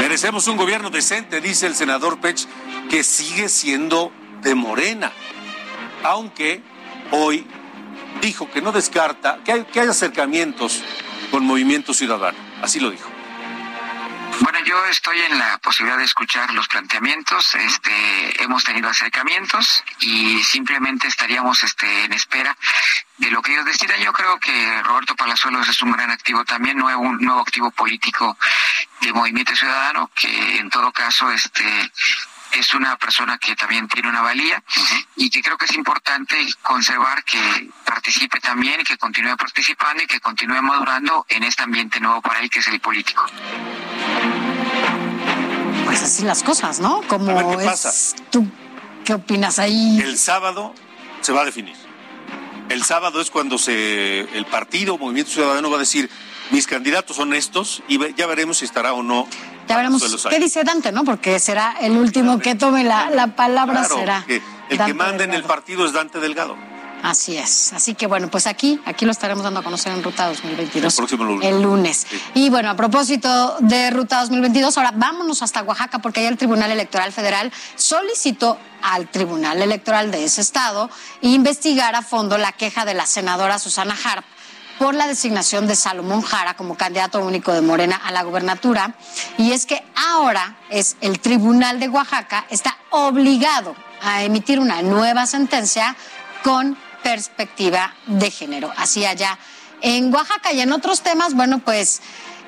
Merecemos 0.00 0.46
un 0.48 0.56
gobierno 0.56 0.90
decente, 0.90 1.40
dice 1.40 1.66
el 1.66 1.74
senador 1.74 2.20
Pech, 2.20 2.46
que 2.90 3.02
sigue 3.02 3.48
siendo 3.48 4.12
de 4.42 4.54
Morena, 4.54 5.12
aunque 6.02 6.62
hoy 7.10 7.46
dijo 8.20 8.50
que 8.50 8.62
no 8.62 8.72
descarta 8.72 9.38
que 9.44 9.52
hay, 9.52 9.88
acercamientos 9.88 10.82
con 11.30 11.44
Movimiento 11.44 11.94
Ciudadano. 11.94 12.38
Así 12.62 12.80
lo 12.80 12.90
dijo. 12.90 13.10
Bueno, 14.40 14.58
yo 14.64 14.84
estoy 14.86 15.18
en 15.20 15.38
la 15.38 15.58
posibilidad 15.58 15.96
de 15.96 16.04
escuchar 16.04 16.52
los 16.54 16.66
planteamientos. 16.66 17.54
Este, 17.54 18.42
hemos 18.42 18.64
tenido 18.64 18.88
acercamientos 18.88 19.84
y 20.00 20.42
simplemente 20.42 21.06
estaríamos 21.06 21.62
este, 21.62 22.04
en 22.04 22.12
espera 22.12 22.56
de 23.18 23.30
lo 23.30 23.40
que 23.42 23.52
ellos 23.52 23.64
decidan. 23.64 24.00
Yo 24.00 24.12
creo 24.12 24.38
que 24.40 24.82
Roberto 24.82 25.14
Palazuelos 25.14 25.68
es 25.68 25.80
un 25.82 25.92
gran 25.92 26.10
activo 26.10 26.44
también, 26.44 26.78
no 26.78 26.86
un 26.98 27.18
nuevo 27.18 27.40
activo 27.40 27.70
político 27.70 28.36
de 29.04 29.12
Movimiento 29.12 29.54
Ciudadano, 29.54 30.10
que 30.14 30.58
en 30.58 30.70
todo 30.70 30.90
caso 30.92 31.30
este 31.30 31.64
es 32.52 32.72
una 32.72 32.96
persona 32.96 33.36
que 33.38 33.56
también 33.56 33.88
tiene 33.88 34.08
una 34.08 34.22
valía 34.22 34.62
y 35.16 35.28
que 35.28 35.42
creo 35.42 35.58
que 35.58 35.64
es 35.64 35.74
importante 35.74 36.36
conservar 36.62 37.24
que 37.24 37.68
participe 37.84 38.40
también 38.40 38.80
y 38.80 38.84
que 38.84 38.96
continúe 38.96 39.36
participando 39.36 40.02
y 40.02 40.06
que 40.06 40.20
continúe 40.20 40.62
madurando 40.62 41.26
en 41.28 41.42
este 41.42 41.64
ambiente 41.64 41.98
nuevo 42.00 42.22
para 42.22 42.40
él 42.40 42.48
que 42.48 42.60
es 42.60 42.68
el 42.68 42.80
político. 42.80 43.26
Pues 45.84 46.02
así 46.02 46.22
las 46.22 46.42
cosas, 46.42 46.80
¿no? 46.80 47.02
Como 47.02 47.56
qué 47.56 47.64
es, 47.64 47.70
pasa. 47.70 48.16
¿Tú 48.30 48.46
qué 49.04 49.14
opinas 49.14 49.58
ahí? 49.58 50.00
El 50.00 50.16
sábado 50.16 50.74
se 51.20 51.32
va 51.32 51.42
a 51.42 51.44
definir. 51.44 51.76
El 52.68 52.84
sábado 52.84 53.20
es 53.20 53.30
cuando 53.30 53.58
se 53.58 54.20
el 54.20 54.46
partido 54.46 54.96
Movimiento 54.96 55.32
Ciudadano 55.32 55.70
va 55.70 55.76
a 55.76 55.80
decir 55.80 56.08
mis 56.50 56.66
candidatos 56.66 57.16
son 57.16 57.32
estos 57.34 57.82
y 57.88 57.98
ya 58.14 58.26
veremos 58.26 58.58
si 58.58 58.64
estará 58.64 58.92
o 58.92 59.02
no. 59.02 59.26
Ya 59.68 59.76
veremos 59.76 60.02
qué 60.28 60.38
dice 60.38 60.62
Dante, 60.64 60.92
¿no? 60.92 61.04
Porque 61.04 61.38
será 61.38 61.76
el 61.80 61.92
último 61.96 62.38
que 62.38 62.54
tome 62.54 62.84
la, 62.84 63.10
la 63.10 63.28
palabra, 63.34 63.80
Claro, 63.80 63.96
será. 63.96 64.24
el 64.28 64.42
Dante 64.76 64.92
que 64.92 64.94
manda 64.94 65.24
en 65.24 65.32
el 65.32 65.42
partido 65.44 65.86
es 65.86 65.92
Dante 65.92 66.20
Delgado. 66.20 66.56
Así 67.02 67.36
es. 67.36 67.74
Así 67.74 67.94
que 67.94 68.06
bueno, 68.06 68.30
pues 68.30 68.46
aquí, 68.46 68.80
aquí 68.86 69.04
lo 69.04 69.10
estaremos 69.12 69.44
dando 69.44 69.60
a 69.60 69.62
conocer 69.62 69.92
en 69.92 70.02
Ruta 70.02 70.26
2022. 70.26 70.90
El 70.90 70.96
próximo 70.96 71.24
lunes. 71.24 71.46
El 71.46 71.60
lunes. 71.60 72.06
Y 72.32 72.48
bueno, 72.48 72.70
a 72.70 72.76
propósito 72.76 73.56
de 73.60 73.90
Ruta 73.90 74.20
2022, 74.20 74.78
ahora 74.78 74.92
vámonos 74.94 75.42
hasta 75.42 75.62
Oaxaca 75.62 75.98
porque 75.98 76.20
ahí 76.20 76.26
el 76.26 76.38
Tribunal 76.38 76.70
Electoral 76.70 77.12
Federal 77.12 77.52
solicitó 77.76 78.58
al 78.80 79.08
Tribunal 79.08 79.60
Electoral 79.60 80.10
de 80.10 80.24
ese 80.24 80.40
estado 80.40 80.88
investigar 81.20 81.94
a 81.94 82.00
fondo 82.00 82.38
la 82.38 82.52
queja 82.52 82.86
de 82.86 82.94
la 82.94 83.04
senadora 83.04 83.58
Susana 83.58 83.94
Harp 84.02 84.24
por 84.78 84.94
la 84.94 85.06
designación 85.06 85.66
de 85.66 85.76
Salomón 85.76 86.22
Jara 86.22 86.54
como 86.54 86.76
candidato 86.76 87.20
único 87.20 87.52
de 87.52 87.60
Morena 87.60 88.00
a 88.04 88.12
la 88.12 88.22
gubernatura. 88.22 88.94
Y 89.38 89.52
es 89.52 89.66
que 89.66 89.82
ahora 89.94 90.58
es 90.70 90.96
el 91.00 91.20
Tribunal 91.20 91.80
de 91.80 91.88
Oaxaca 91.88 92.46
está 92.50 92.76
obligado 92.90 93.74
a 94.02 94.22
emitir 94.22 94.60
una 94.60 94.82
nueva 94.82 95.26
sentencia 95.26 95.96
con 96.42 96.76
perspectiva 97.02 97.94
de 98.06 98.30
género. 98.30 98.72
Así 98.76 99.04
allá 99.04 99.38
en 99.80 100.12
Oaxaca 100.12 100.52
y 100.52 100.60
en 100.60 100.72
otros 100.72 101.02
temas, 101.02 101.34
bueno, 101.34 101.58
pues 101.58 102.00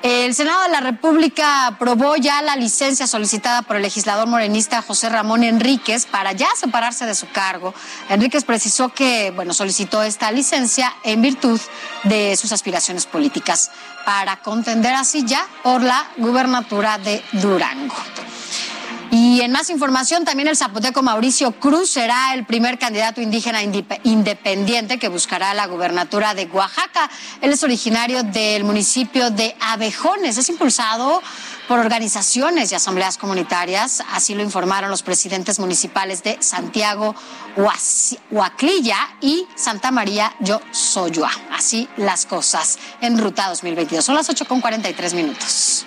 el 0.03 0.35
Senado 0.35 0.63
de 0.63 0.69
la 0.69 0.79
República 0.79 1.67
aprobó 1.67 2.15
ya 2.15 2.41
la 2.41 2.55
licencia 2.55 3.07
solicitada 3.07 3.63
por 3.63 3.77
el 3.77 3.81
legislador 3.81 4.27
morenista 4.27 4.81
José 4.81 5.09
Ramón 5.09 5.43
Enríquez 5.43 6.05
para 6.05 6.33
ya 6.33 6.47
separarse 6.55 7.05
de 7.05 7.15
su 7.15 7.27
cargo. 7.29 7.73
Enríquez 8.09 8.43
precisó 8.43 8.89
que, 8.89 9.31
bueno, 9.31 9.53
solicitó 9.53 10.03
esta 10.03 10.31
licencia 10.31 10.93
en 11.03 11.21
virtud 11.21 11.59
de 12.03 12.35
sus 12.37 12.51
aspiraciones 12.51 13.05
políticas 13.05 13.71
para 14.05 14.37
contender 14.37 14.93
así 14.93 15.23
ya 15.25 15.45
por 15.63 15.81
la 15.81 16.07
gubernatura 16.17 16.97
de 16.99 17.23
Durango. 17.33 17.95
Y 19.09 19.41
en 19.41 19.51
más 19.51 19.69
información, 19.69 20.25
también 20.25 20.49
el 20.49 20.57
zapoteco 20.57 21.01
Mauricio 21.01 21.53
Cruz 21.53 21.89
será 21.91 22.33
el 22.33 22.45
primer 22.45 22.77
candidato 22.77 23.21
indígena 23.21 23.61
independiente 23.63 24.99
que 24.99 25.07
buscará 25.07 25.53
la 25.53 25.65
gubernatura 25.67 26.33
de 26.33 26.45
Oaxaca. 26.45 27.09
Él 27.41 27.51
es 27.53 27.63
originario 27.63 28.23
del 28.23 28.65
municipio 28.65 29.29
de 29.29 29.55
Abejones. 29.61 30.37
Es 30.37 30.49
impulsado 30.49 31.21
por 31.67 31.79
organizaciones 31.79 32.71
y 32.71 32.75
asambleas 32.75 33.17
comunitarias. 33.17 34.03
Así 34.11 34.35
lo 34.35 34.43
informaron 34.43 34.89
los 34.89 35.03
presidentes 35.03 35.59
municipales 35.59 36.23
de 36.23 36.37
Santiago 36.41 37.15
Huaclilla 38.31 38.97
y 39.21 39.47
Santa 39.55 39.91
María 39.91 40.33
Yosoyua. 40.39 41.31
Así 41.51 41.87
las 41.95 42.25
cosas 42.25 42.77
en 42.99 43.17
Ruta 43.17 43.47
2022. 43.49 44.03
Son 44.03 44.15
las 44.15 44.29
8 44.29 44.45
con 44.45 44.59
43 44.59 45.13
minutos. 45.13 45.85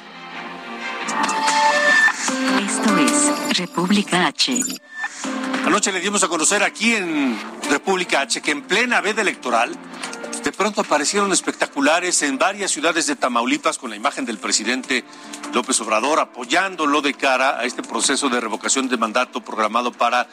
Esto 2.20 2.98
es 2.98 3.58
República 3.58 4.26
H. 4.26 4.60
Anoche 5.64 5.92
le 5.92 6.00
dimos 6.00 6.22
a 6.22 6.28
conocer 6.28 6.62
aquí 6.62 6.94
en 6.94 7.38
República 7.70 8.20
H 8.20 8.42
que 8.42 8.50
en 8.50 8.62
plena 8.62 9.00
veda 9.00 9.22
electoral, 9.22 9.74
usted 10.30 10.54
pronto 10.54 10.82
aparecieron 10.82 11.32
espectaculares 11.32 12.20
en 12.22 12.38
varias 12.38 12.70
ciudades 12.70 13.06
de 13.06 13.16
Tamaulipas 13.16 13.78
con 13.78 13.90
la 13.90 13.96
imagen 13.96 14.26
del 14.26 14.38
presidente 14.38 15.04
López 15.54 15.80
Obrador 15.80 16.20
apoyándolo 16.20 17.00
de 17.00 17.14
cara 17.14 17.58
a 17.58 17.64
este 17.64 17.82
proceso 17.82 18.28
de 18.28 18.40
revocación 18.40 18.88
de 18.88 18.98
mandato 18.98 19.42
programado 19.42 19.92
para 19.92 20.28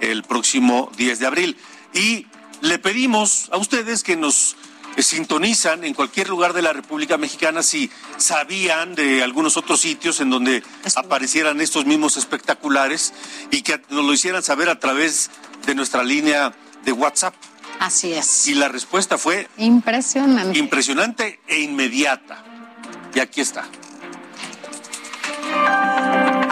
el 0.00 0.24
próximo 0.24 0.90
10 0.96 1.20
de 1.20 1.26
abril. 1.26 1.56
Y 1.94 2.26
le 2.60 2.78
pedimos 2.78 3.48
a 3.50 3.56
ustedes 3.56 4.02
que 4.02 4.16
nos 4.16 4.56
sintonizan 4.98 5.84
en 5.84 5.94
cualquier 5.94 6.28
lugar 6.28 6.52
de 6.52 6.62
la 6.62 6.72
República 6.72 7.16
Mexicana 7.16 7.62
si 7.62 7.90
sabían 8.16 8.94
de 8.94 9.22
algunos 9.22 9.56
otros 9.56 9.80
sitios 9.80 10.20
en 10.20 10.30
donde 10.30 10.62
aparecieran 10.96 11.60
estos 11.60 11.86
mismos 11.86 12.16
espectaculares 12.16 13.12
y 13.50 13.62
que 13.62 13.80
nos 13.90 14.04
lo 14.04 14.12
hicieran 14.12 14.42
saber 14.42 14.68
a 14.68 14.78
través 14.78 15.30
de 15.66 15.74
nuestra 15.74 16.02
línea 16.02 16.52
de 16.84 16.92
WhatsApp. 16.92 17.34
Así 17.78 18.12
es. 18.12 18.46
Y 18.46 18.54
la 18.54 18.68
respuesta 18.68 19.16
fue 19.16 19.48
impresionante. 19.56 20.58
Impresionante 20.58 21.40
e 21.46 21.60
inmediata. 21.60 22.44
Y 23.14 23.20
aquí 23.20 23.40
está. 23.40 23.66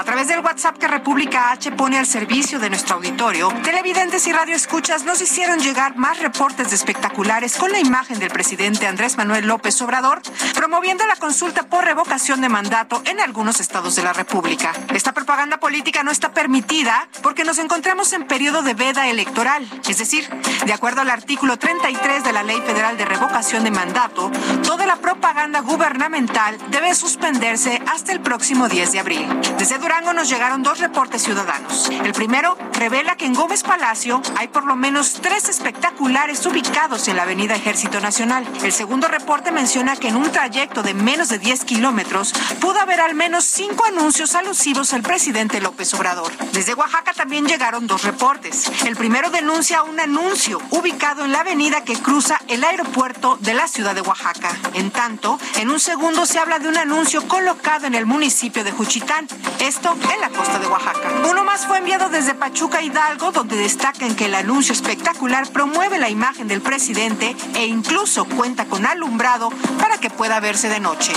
Través 0.08 0.26
del 0.28 0.40
WhatsApp 0.40 0.78
que 0.78 0.88
República 0.88 1.50
H 1.50 1.70
pone 1.72 1.98
al 1.98 2.06
servicio 2.06 2.58
de 2.58 2.70
nuestro 2.70 2.94
auditorio, 2.94 3.52
televidentes 3.62 4.26
y 4.26 4.32
radioescuchas 4.32 5.04
nos 5.04 5.20
hicieron 5.20 5.58
llegar 5.58 5.96
más 5.96 6.18
reportes 6.18 6.70
de 6.70 6.76
espectaculares 6.76 7.58
con 7.58 7.70
la 7.70 7.78
imagen 7.78 8.18
del 8.18 8.30
presidente 8.30 8.86
Andrés 8.86 9.18
Manuel 9.18 9.46
López 9.46 9.82
Obrador 9.82 10.22
promoviendo 10.54 11.06
la 11.06 11.16
consulta 11.16 11.64
por 11.64 11.84
revocación 11.84 12.40
de 12.40 12.48
mandato 12.48 13.02
en 13.04 13.20
algunos 13.20 13.60
estados 13.60 13.96
de 13.96 14.02
la 14.02 14.14
República. 14.14 14.72
Esta 14.94 15.12
propaganda 15.12 15.60
política 15.60 16.02
no 16.02 16.10
está 16.10 16.32
permitida 16.32 17.06
porque 17.22 17.44
nos 17.44 17.58
encontramos 17.58 18.10
en 18.14 18.26
periodo 18.26 18.62
de 18.62 18.72
veda 18.72 19.08
electoral, 19.08 19.68
es 19.86 19.98
decir, 19.98 20.26
de 20.64 20.72
acuerdo 20.72 21.02
al 21.02 21.10
artículo 21.10 21.58
33 21.58 22.24
de 22.24 22.32
la 22.32 22.44
Ley 22.44 22.62
Federal 22.62 22.96
de 22.96 23.04
Revocación 23.04 23.62
de 23.62 23.72
Mandato, 23.72 24.30
toda 24.62 24.86
la 24.86 24.96
propaganda 24.96 25.60
gubernamental 25.60 26.56
debe 26.70 26.94
suspenderse 26.94 27.82
hasta 27.92 28.12
el 28.12 28.20
próximo 28.20 28.68
10 28.68 28.92
de 28.92 29.00
abril. 29.00 29.40
Desde 29.58 29.76
Durango 29.98 30.12
nos 30.12 30.28
llegaron 30.28 30.62
dos 30.62 30.78
reportes 30.78 31.24
ciudadanos. 31.24 31.88
El 31.90 32.12
primero 32.12 32.56
revela 32.74 33.16
que 33.16 33.26
en 33.26 33.34
Gómez 33.34 33.64
Palacio 33.64 34.22
hay 34.36 34.46
por 34.46 34.64
lo 34.64 34.76
menos 34.76 35.14
tres 35.20 35.48
espectaculares 35.48 36.46
ubicados 36.46 37.08
en 37.08 37.16
la 37.16 37.24
Avenida 37.24 37.56
Ejército 37.56 37.98
Nacional. 37.98 38.46
El 38.62 38.70
segundo 38.70 39.08
reporte 39.08 39.50
menciona 39.50 39.96
que 39.96 40.06
en 40.06 40.16
un 40.16 40.30
trayecto 40.30 40.84
de 40.84 40.94
menos 40.94 41.30
de 41.30 41.40
10 41.40 41.64
kilómetros 41.64 42.32
pudo 42.60 42.78
haber 42.78 43.00
al 43.00 43.16
menos 43.16 43.44
cinco 43.44 43.84
anuncios 43.86 44.36
alusivos 44.36 44.92
al 44.92 45.02
presidente 45.02 45.60
López 45.60 45.92
Obrador. 45.94 46.30
Desde 46.52 46.74
Oaxaca 46.74 47.12
también 47.12 47.46
llegaron 47.48 47.88
dos 47.88 48.04
reportes. 48.04 48.70
El 48.86 48.94
primero 48.94 49.30
denuncia 49.30 49.82
un 49.82 49.98
anuncio 49.98 50.60
ubicado 50.70 51.24
en 51.24 51.32
la 51.32 51.40
avenida 51.40 51.82
que 51.82 51.98
cruza 51.98 52.40
el 52.46 52.62
aeropuerto 52.62 53.36
de 53.40 53.54
la 53.54 53.66
ciudad 53.66 53.96
de 53.96 54.02
Oaxaca. 54.02 54.56
En 54.74 54.92
tanto, 54.92 55.40
en 55.56 55.70
un 55.70 55.80
segundo 55.80 56.24
se 56.24 56.38
habla 56.38 56.60
de 56.60 56.68
un 56.68 56.76
anuncio 56.76 57.26
colocado 57.26 57.86
en 57.86 57.96
el 57.96 58.06
municipio 58.06 58.62
de 58.62 58.70
Juchitán. 58.70 59.26
Esto 59.58 59.87
en 59.92 60.20
la 60.20 60.28
costa 60.28 60.58
de 60.58 60.66
Oaxaca. 60.66 61.10
Uno 61.30 61.44
más 61.44 61.66
fue 61.66 61.78
enviado 61.78 62.10
desde 62.10 62.34
Pachuca 62.34 62.82
Hidalgo, 62.82 63.32
donde 63.32 63.56
destacan 63.56 64.14
que 64.14 64.26
el 64.26 64.34
anuncio 64.34 64.74
espectacular 64.74 65.50
promueve 65.50 65.98
la 65.98 66.10
imagen 66.10 66.46
del 66.46 66.60
presidente 66.60 67.34
e 67.54 67.66
incluso 67.66 68.26
cuenta 68.26 68.66
con 68.66 68.84
alumbrado 68.84 69.50
para 69.80 69.98
que 69.98 70.10
pueda 70.10 70.40
verse 70.40 70.68
de 70.68 70.80
noche. 70.80 71.12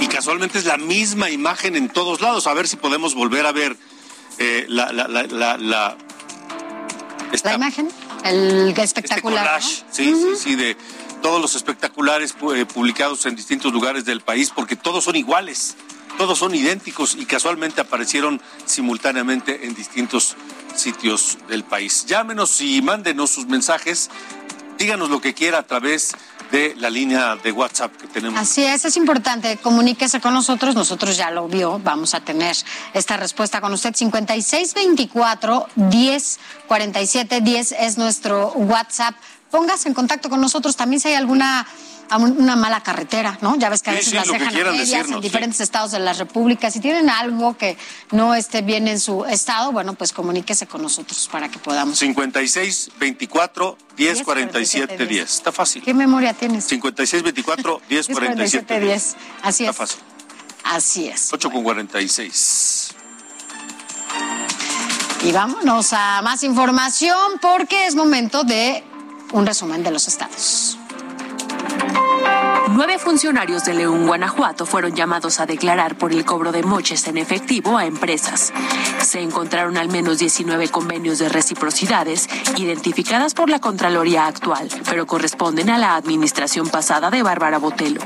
Y 0.00 0.06
casualmente 0.06 0.58
es 0.58 0.64
la 0.64 0.78
misma 0.78 1.28
imagen 1.28 1.76
en 1.76 1.90
todos 1.90 2.22
lados. 2.22 2.46
A 2.46 2.54
ver 2.54 2.68
si 2.68 2.76
podemos 2.76 3.14
volver 3.14 3.44
a 3.44 3.52
ver 3.52 3.76
eh, 4.38 4.64
la, 4.68 4.90
la, 4.92 5.08
la, 5.08 5.58
la, 5.58 5.96
esta, 7.32 7.52
imagen, 7.52 7.90
el 8.24 8.74
espectacular. 8.78 9.60
Este 9.60 9.84
Sí, 9.90 10.14
sí, 10.14 10.36
sí, 10.36 10.54
de 10.54 10.74
todos 11.20 11.42
los 11.42 11.54
espectaculares 11.54 12.34
eh, 12.54 12.64
publicados 12.64 13.26
en 13.26 13.36
distintos 13.36 13.72
lugares 13.72 14.06
del 14.06 14.22
país, 14.22 14.50
porque 14.54 14.74
todos 14.74 15.04
son 15.04 15.16
iguales 15.16 15.76
todos 16.18 16.40
son 16.40 16.54
idénticos 16.54 17.14
y 17.14 17.24
casualmente 17.24 17.80
aparecieron 17.80 18.42
simultáneamente 18.66 19.66
en 19.66 19.74
distintos 19.74 20.36
sitios 20.74 21.38
del 21.48 21.62
país. 21.62 22.04
Llámenos 22.06 22.60
y 22.60 22.82
mándenos 22.82 23.30
sus 23.30 23.46
mensajes, 23.46 24.10
díganos 24.78 25.10
lo 25.10 25.20
que 25.20 25.32
quiera 25.32 25.58
a 25.58 25.62
través 25.62 26.12
de 26.50 26.74
la 26.76 26.90
línea 26.90 27.36
de 27.36 27.52
WhatsApp 27.52 27.94
que 27.96 28.08
tenemos. 28.08 28.38
Así 28.38 28.64
es, 28.64 28.84
es 28.84 28.96
importante, 28.96 29.58
comuníquese 29.58 30.20
con 30.20 30.34
nosotros, 30.34 30.74
nosotros 30.74 31.16
ya 31.16 31.30
lo 31.30 31.46
vio, 31.46 31.78
vamos 31.78 32.14
a 32.14 32.20
tener 32.20 32.56
esta 32.94 33.16
respuesta 33.16 33.60
con 33.60 33.72
usted. 33.72 33.94
5624 33.94 35.68
1047 35.76 37.40
10 37.42 37.72
es 37.78 37.96
nuestro 37.96 38.52
WhatsApp. 38.54 39.14
Póngase 39.50 39.88
en 39.88 39.94
contacto 39.94 40.28
con 40.28 40.40
nosotros 40.40 40.76
también 40.76 41.00
si 41.00 41.08
hay 41.08 41.14
alguna 41.14 41.66
a 42.10 42.16
una 42.16 42.56
mala 42.56 42.82
carretera, 42.82 43.38
¿no? 43.42 43.56
Ya 43.56 43.68
ves 43.68 43.82
que 43.82 43.90
a 43.90 43.94
veces 43.94 44.14
las 44.14 44.28
dejan 44.28 44.48
a 44.48 44.72
medias 44.72 45.08
en 45.10 45.20
diferentes 45.20 45.60
estados 45.60 45.90
de 45.90 45.98
la 45.98 46.12
República. 46.12 46.70
Si 46.70 46.80
tienen 46.80 47.10
algo 47.10 47.56
que 47.56 47.76
no 48.12 48.34
esté 48.34 48.62
bien 48.62 48.88
en 48.88 48.98
su 49.00 49.24
estado, 49.24 49.72
bueno, 49.72 49.94
pues 49.94 50.12
comuníquese 50.12 50.66
con 50.66 50.82
nosotros 50.82 51.28
para 51.30 51.48
que 51.48 51.58
podamos. 51.58 51.98
56 51.98 52.90
24 52.98 53.78
10 53.96 54.22
47 54.22 55.06
10. 55.06 55.30
Está 55.30 55.52
fácil. 55.52 55.82
¿Qué 55.82 55.94
memoria 55.94 56.32
tienes? 56.32 56.64
56 56.64 57.22
24 57.22 57.82
10 57.88 58.08
47 58.08 58.80
10. 58.80 59.16
Así 59.42 59.64
es. 59.64 59.70
Está 59.70 59.72
fácil. 59.72 60.00
Así 60.64 61.08
es. 61.08 61.32
8 61.32 61.50
con 61.50 61.62
46. 61.62 62.94
Y 65.24 65.32
vámonos 65.32 65.92
a 65.92 66.22
más 66.22 66.42
información 66.44 67.38
porque 67.40 67.86
es 67.86 67.94
momento 67.94 68.44
de 68.44 68.84
un 69.32 69.46
resumen 69.46 69.82
de 69.82 69.90
los 69.90 70.06
estados. 70.08 70.78
Nueve 72.78 72.98
funcionarios 72.98 73.64
de 73.64 73.74
León, 73.74 74.06
Guanajuato, 74.06 74.64
fueron 74.64 74.94
llamados 74.94 75.40
a 75.40 75.46
declarar 75.46 75.96
por 75.96 76.12
el 76.12 76.24
cobro 76.24 76.52
de 76.52 76.62
moches 76.62 77.08
en 77.08 77.16
efectivo 77.16 77.76
a 77.76 77.86
empresas. 77.86 78.52
Se 79.00 79.20
encontraron 79.20 79.76
al 79.76 79.88
menos 79.88 80.18
19 80.18 80.68
convenios 80.68 81.18
de 81.18 81.28
reciprocidades 81.28 82.28
identificadas 82.56 83.34
por 83.34 83.50
la 83.50 83.58
Contraloría 83.58 84.26
actual, 84.26 84.68
pero 84.88 85.06
corresponden 85.06 85.70
a 85.70 85.78
la 85.78 85.96
administración 85.96 86.68
pasada 86.68 87.10
de 87.10 87.22
Bárbara 87.22 87.58
Botelo, 87.58 88.00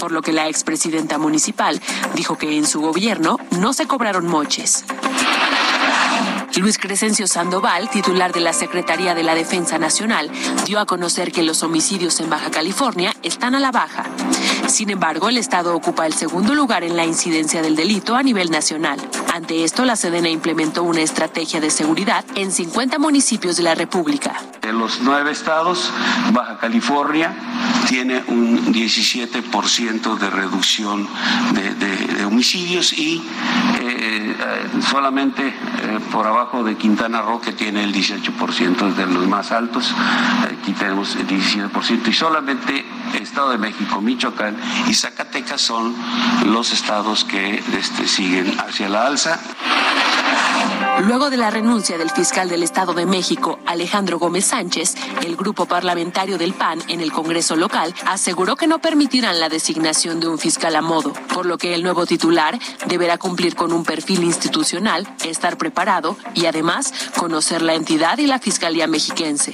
por 0.00 0.10
lo 0.10 0.22
que 0.22 0.32
la 0.32 0.48
expresidenta 0.48 1.18
municipal 1.18 1.80
dijo 2.14 2.36
que 2.36 2.56
en 2.56 2.66
su 2.66 2.80
gobierno 2.80 3.38
no 3.60 3.74
se 3.74 3.86
cobraron 3.86 4.26
moches. 4.26 4.84
Luis 6.56 6.78
Crescencio 6.78 7.26
Sandoval, 7.26 7.90
titular 7.90 8.32
de 8.32 8.40
la 8.40 8.54
Secretaría 8.54 9.14
de 9.14 9.22
la 9.22 9.34
Defensa 9.34 9.78
Nacional, 9.78 10.30
dio 10.64 10.80
a 10.80 10.86
conocer 10.86 11.30
que 11.30 11.42
los 11.42 11.62
homicidios 11.62 12.18
en 12.20 12.30
Baja 12.30 12.50
California 12.50 13.14
están 13.22 13.54
a 13.54 13.60
la 13.60 13.72
baja. 13.72 14.04
Sin 14.66 14.88
embargo, 14.88 15.28
el 15.28 15.36
Estado 15.36 15.76
ocupa 15.76 16.06
el 16.06 16.14
segundo 16.14 16.54
lugar 16.54 16.82
en 16.82 16.96
la 16.96 17.04
incidencia 17.04 17.60
del 17.60 17.76
delito 17.76 18.16
a 18.16 18.22
nivel 18.22 18.50
nacional. 18.50 18.98
Ante 19.34 19.64
esto, 19.64 19.84
la 19.84 19.96
Sedena 19.96 20.30
implementó 20.30 20.82
una 20.82 21.02
estrategia 21.02 21.60
de 21.60 21.68
seguridad 21.68 22.24
en 22.34 22.50
50 22.50 22.98
municipios 22.98 23.58
de 23.58 23.62
la 23.62 23.74
República. 23.74 24.40
De 24.62 24.72
los 24.72 25.00
nueve 25.02 25.32
estados, 25.32 25.92
Baja 26.32 26.58
California 26.58 27.36
tiene 27.86 28.24
un 28.28 28.72
17% 28.72 30.18
de 30.18 30.30
reducción 30.30 31.06
de, 31.52 32.24
homicidios 32.24 32.92
y 32.92 33.22
eh, 33.78 34.36
eh, 34.38 34.66
solamente 34.90 35.46
eh, 35.46 36.00
por 36.10 36.26
abajo 36.26 36.45
de 36.52 36.76
Quintana 36.76 37.22
Roo, 37.22 37.40
que 37.40 37.52
tiene 37.52 37.82
el 37.82 37.92
18% 37.92 38.94
de 38.94 39.06
los 39.06 39.26
más 39.26 39.50
altos, 39.50 39.92
aquí 40.44 40.72
tenemos 40.72 41.16
el 41.16 41.26
17%, 41.26 42.08
y 42.08 42.12
solamente 42.12 42.84
Estado 43.20 43.50
de 43.50 43.58
México, 43.58 44.00
Michoacán 44.00 44.56
y 44.88 44.94
Zacatecas 44.94 45.60
son 45.60 45.94
los 46.46 46.72
estados 46.72 47.24
que 47.24 47.62
este, 47.76 48.06
siguen 48.06 48.58
hacia 48.60 48.88
la 48.88 49.06
alza. 49.06 49.38
Luego 51.00 51.30
de 51.30 51.36
la 51.36 51.50
renuncia 51.50 51.98
del 51.98 52.10
fiscal 52.10 52.48
del 52.48 52.62
Estado 52.62 52.94
de 52.94 53.06
México, 53.06 53.58
Alejandro 53.66 54.18
Gómez 54.18 54.46
Sánchez, 54.46 54.94
el 55.24 55.36
grupo 55.36 55.66
parlamentario 55.66 56.38
del 56.38 56.54
PAN 56.54 56.80
en 56.88 57.00
el 57.00 57.12
Congreso 57.12 57.54
local 57.54 57.94
aseguró 58.06 58.56
que 58.56 58.66
no 58.66 58.78
permitirán 58.78 59.38
la 59.38 59.48
designación 59.48 60.20
de 60.20 60.28
un 60.28 60.38
fiscal 60.38 60.74
a 60.74 60.82
modo, 60.82 61.12
por 61.32 61.46
lo 61.46 61.58
que 61.58 61.74
el 61.74 61.82
nuevo 61.82 62.06
titular 62.06 62.58
deberá 62.86 63.18
cumplir 63.18 63.54
con 63.54 63.72
un 63.72 63.84
perfil 63.84 64.24
institucional, 64.24 65.06
estar 65.24 65.58
preparado 65.58 66.16
y 66.34 66.46
además 66.46 66.92
conocer 67.16 67.62
la 67.62 67.74
entidad 67.74 68.18
y 68.18 68.26
la 68.26 68.38
Fiscalía 68.38 68.86
mexiquense. 68.86 69.52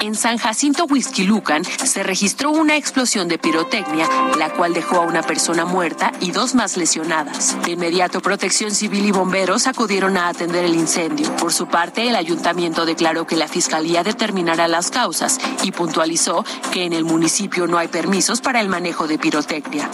En 0.00 0.14
San 0.14 0.38
Jacinto 0.38 0.86
Huizquilucan 0.88 1.62
se 1.62 2.02
registró 2.02 2.50
una 2.50 2.74
explosión 2.74 3.28
de 3.28 3.36
pirotecnia, 3.36 4.08
la 4.38 4.48
cual 4.48 4.72
dejó 4.72 4.96
a 4.96 5.00
una 5.00 5.22
persona 5.22 5.66
muerta 5.66 6.10
y 6.20 6.30
dos 6.30 6.54
más 6.54 6.78
lesionadas. 6.78 7.54
De 7.64 7.72
inmediato, 7.72 8.22
Protección 8.22 8.70
Civil 8.70 9.04
y 9.04 9.10
bomberos 9.10 9.66
acudieron 9.66 10.16
a 10.16 10.28
atender 10.28 10.64
el 10.64 10.74
incendio. 10.74 11.36
Por 11.36 11.52
su 11.52 11.66
parte, 11.66 12.08
el 12.08 12.16
ayuntamiento 12.16 12.86
declaró 12.86 13.26
que 13.26 13.36
la 13.36 13.46
fiscalía 13.46 14.02
determinará 14.02 14.68
las 14.68 14.90
causas 14.90 15.38
y 15.62 15.70
puntualizó 15.70 16.46
que 16.72 16.84
en 16.84 16.94
el 16.94 17.04
municipio 17.04 17.66
no 17.66 17.76
hay 17.76 17.88
permisos 17.88 18.40
para 18.40 18.62
el 18.62 18.70
manejo 18.70 19.06
de 19.06 19.18
pirotecnia. 19.18 19.90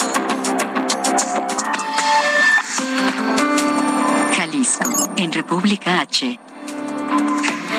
Jalisco, 4.37 5.11
en 5.17 5.33
República 5.33 6.01
H. 6.01 6.39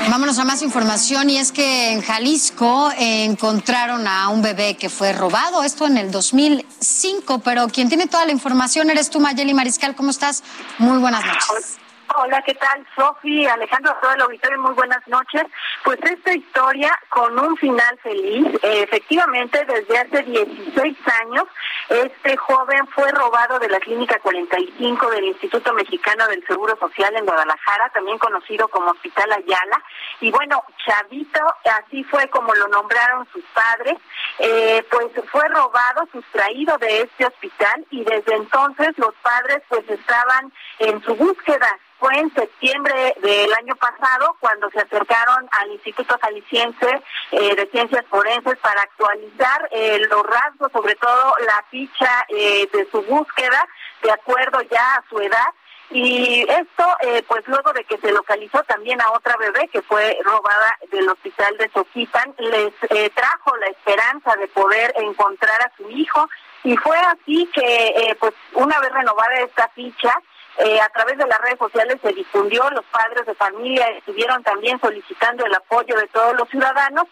Vámonos 0.10 0.39
a 0.39 0.45
más 0.45 0.62
información 0.62 1.30
y 1.30 1.38
es 1.38 1.51
que 1.51 1.91
en 1.91 2.01
Jalisco 2.01 2.89
encontraron 2.97 4.08
a 4.08 4.30
un 4.30 4.41
bebé 4.41 4.78
que 4.78 4.89
fue 4.89 5.12
robado, 5.12 5.64
esto 5.64 5.86
en 5.86 5.97
el 5.97 6.12
2005, 6.12 7.39
pero 7.39 7.68
quien 7.68 7.89
tiene 7.89 8.08
toda 8.08 8.26
la 8.26 8.32
información 8.32 8.89
eres 8.89 9.10
tú, 9.10 9.20
Mayeli 9.20 9.53
Mariscal, 9.53 9.95
¿cómo 9.95 10.12
estás? 10.12 10.43
Muy 10.78 10.97
buenas 10.99 11.26
noches. 11.26 11.78
Hola, 12.20 12.41
¿qué 12.41 12.55
tal? 12.55 12.84
Sofi, 12.95 13.45
Alejandro, 13.45 13.95
todo 14.01 14.11
el 14.11 14.22
auditorio, 14.22 14.59
muy 14.59 14.74
buenas 14.74 15.07
noches. 15.07 15.43
Pues 15.84 15.99
esta 16.01 16.34
historia 16.34 16.91
con 17.09 17.38
un 17.38 17.55
final 17.57 17.95
feliz. 18.01 18.47
Eh, 18.63 18.82
efectivamente, 18.82 19.63
desde 19.65 19.99
hace 19.99 20.24
16 20.24 20.97
años, 21.22 21.43
este 21.89 22.36
joven 22.36 22.88
fue 22.88 23.11
robado 23.11 23.59
de 23.59 23.70
la 23.70 23.80
Clínica 23.80 24.18
45 24.20 25.11
del 25.11 25.26
Instituto 25.26 25.72
Mexicano 25.74 26.28
del 26.28 26.43
Seguro 26.47 26.76
Social 26.80 27.15
en 27.15 27.26
Guadalajara, 27.26 27.89
también 27.93 28.18
conocido 28.18 28.68
como 28.68 28.89
Hospital 28.89 29.34
Ayala. 29.34 29.84
Y 30.20 30.32
bueno, 30.32 30.63
Chavito, 30.88 31.41
así 31.84 32.03
fue 32.05 32.28
como 32.30 32.51
lo 32.55 32.68
nombraron 32.70 33.28
sus 33.32 33.43
padres, 33.53 33.95
eh, 34.39 34.84
pues 34.89 35.05
fue 35.32 35.47
robado, 35.49 36.07
sustraído 36.11 36.80
de 36.80 37.01
este 37.01 37.28
hospital 37.28 37.86
y 37.91 38.03
desde 38.03 38.38
entonces 38.38 38.97
los 38.97 39.13
padres 39.22 39.61
pues 39.70 39.88
estaban 39.88 40.51
en 40.80 40.99
su 41.03 41.13
búsqueda 41.15 41.78
fue 42.00 42.16
en 42.18 42.34
septiembre 42.34 43.16
del 43.22 43.52
año 43.54 43.76
pasado 43.76 44.36
cuando 44.39 44.70
se 44.70 44.80
acercaron 44.80 45.48
al 45.52 45.72
Instituto 45.72 46.18
Jalisciense 46.22 47.02
eh, 47.32 47.56
de 47.56 47.68
Ciencias 47.68 48.06
Forenses 48.10 48.58
para 48.60 48.82
actualizar 48.82 49.68
eh, 49.72 50.00
los 50.10 50.24
rasgos, 50.24 50.72
sobre 50.72 50.95
todo 50.95 51.34
la 51.45 51.64
ficha 51.70 52.26
eh, 52.30 52.70
de 52.72 52.88
su 52.91 53.02
búsqueda, 53.02 53.68
de 54.04 54.12
acuerdo 54.12 54.62
ya 54.62 54.95
a 54.95 55.04
su 55.10 55.20
edad. 55.20 55.48
Y 55.89 56.45
esto, 56.50 56.86
pues 57.30 57.48
luego 57.48 57.72
de 57.72 57.86
que 57.86 57.98
se 58.00 58.12
localizó 58.12 58.62
también 58.64 59.02
a 59.02 59.10
otra 59.12 59.38
bebé 59.38 59.70
que 59.70 59.82
fue 59.82 60.18
robada 60.22 60.78
del 60.91 61.08
hospital 61.08 61.56
de 61.58 61.70
Soquipan, 61.70 62.36
les 62.39 62.74
trajo 63.14 63.56
la 63.56 63.68
esperanza 63.68 64.36
de 64.36 64.50
poder 64.50 64.93
encontrar 64.98 65.62
a 65.62 65.72
su 65.78 65.89
hijo. 65.89 66.28
Y 66.66 66.76
fue 66.76 66.98
así 66.98 67.50
que, 67.54 68.18
pues 68.20 68.34
una 68.52 68.78
vez 68.82 68.91
renovada 68.91 69.39
esta 69.39 69.70
ficha, 69.70 70.14
eh, 70.60 70.82
a 70.82 70.89
través 70.89 71.18
de 71.18 71.28
las 71.28 71.39
redes 71.39 71.60
sociales 71.60 71.97
se 72.01 72.14
difundió, 72.14 72.68
los 72.72 72.86
padres 72.86 73.26
de 73.28 73.36
familia 73.36 73.88
estuvieron 73.89 74.41
también 74.43 74.80
solicitando 74.80 75.45
el 75.45 75.53
apoyo 75.53 75.95
de 75.95 76.08
todos 76.08 76.36
los 76.36 76.49
ciudadanos. 76.49 77.05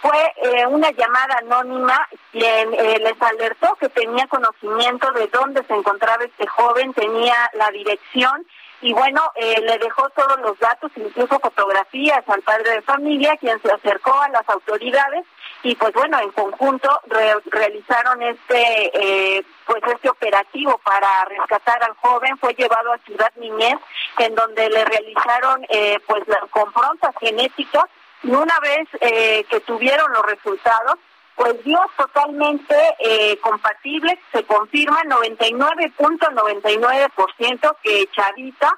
Fue 0.00 0.32
eh, 0.36 0.66
una 0.66 0.90
llamada 0.90 1.38
anónima 1.38 2.08
quien 2.30 2.74
eh, 2.74 2.98
les 3.00 3.20
alertó 3.20 3.76
que 3.80 3.88
tenía 3.88 4.26
conocimiento 4.28 5.10
de 5.12 5.26
dónde 5.28 5.64
se 5.64 5.74
encontraba 5.74 6.24
este 6.24 6.46
joven, 6.46 6.94
tenía 6.94 7.34
la 7.54 7.70
dirección 7.70 8.46
y 8.80 8.92
bueno, 8.92 9.20
le 9.36 9.78
dejó 9.78 10.10
todos 10.10 10.40
los 10.40 10.58
datos, 10.58 10.90
incluso 10.96 11.38
fotografías 11.38 12.28
al 12.28 12.42
padre 12.42 12.70
de 12.72 12.82
familia, 12.82 13.36
quien 13.36 13.62
se 13.62 13.70
acercó 13.70 14.12
a 14.12 14.28
las 14.30 14.48
autoridades 14.48 15.24
y 15.62 15.74
pues 15.76 15.92
bueno 15.92 16.18
en 16.18 16.32
conjunto 16.32 17.00
realizaron 17.46 18.20
este 18.22 18.90
eh, 18.94 19.44
pues 19.66 19.82
este 19.94 20.08
operativo 20.10 20.78
para 20.78 21.24
rescatar 21.26 21.84
al 21.84 21.94
joven. 21.96 22.38
Fue 22.38 22.54
llevado 22.54 22.92
a 22.92 22.98
Ciudad 22.98 23.32
Niñez 23.36 23.78
en 24.18 24.34
donde 24.34 24.68
le 24.68 24.84
realizaron 24.84 25.64
eh, 25.68 26.00
pues 26.06 26.26
las 26.26 26.44
confrontas 26.50 27.14
genéticas 27.20 27.84
y 28.22 28.30
una 28.30 28.58
vez 28.60 28.88
eh, 29.00 29.44
que 29.48 29.60
tuvieron 29.60 30.12
los 30.12 30.26
resultados 30.26 30.96
pues 31.36 31.64
dio 31.64 31.80
totalmente 31.96 32.76
eh, 32.98 33.38
compatible. 33.40 34.18
Se 34.32 34.44
confirma 34.44 35.02
99.99% 35.04 37.76
que 37.82 38.06
Chavita 38.12 38.76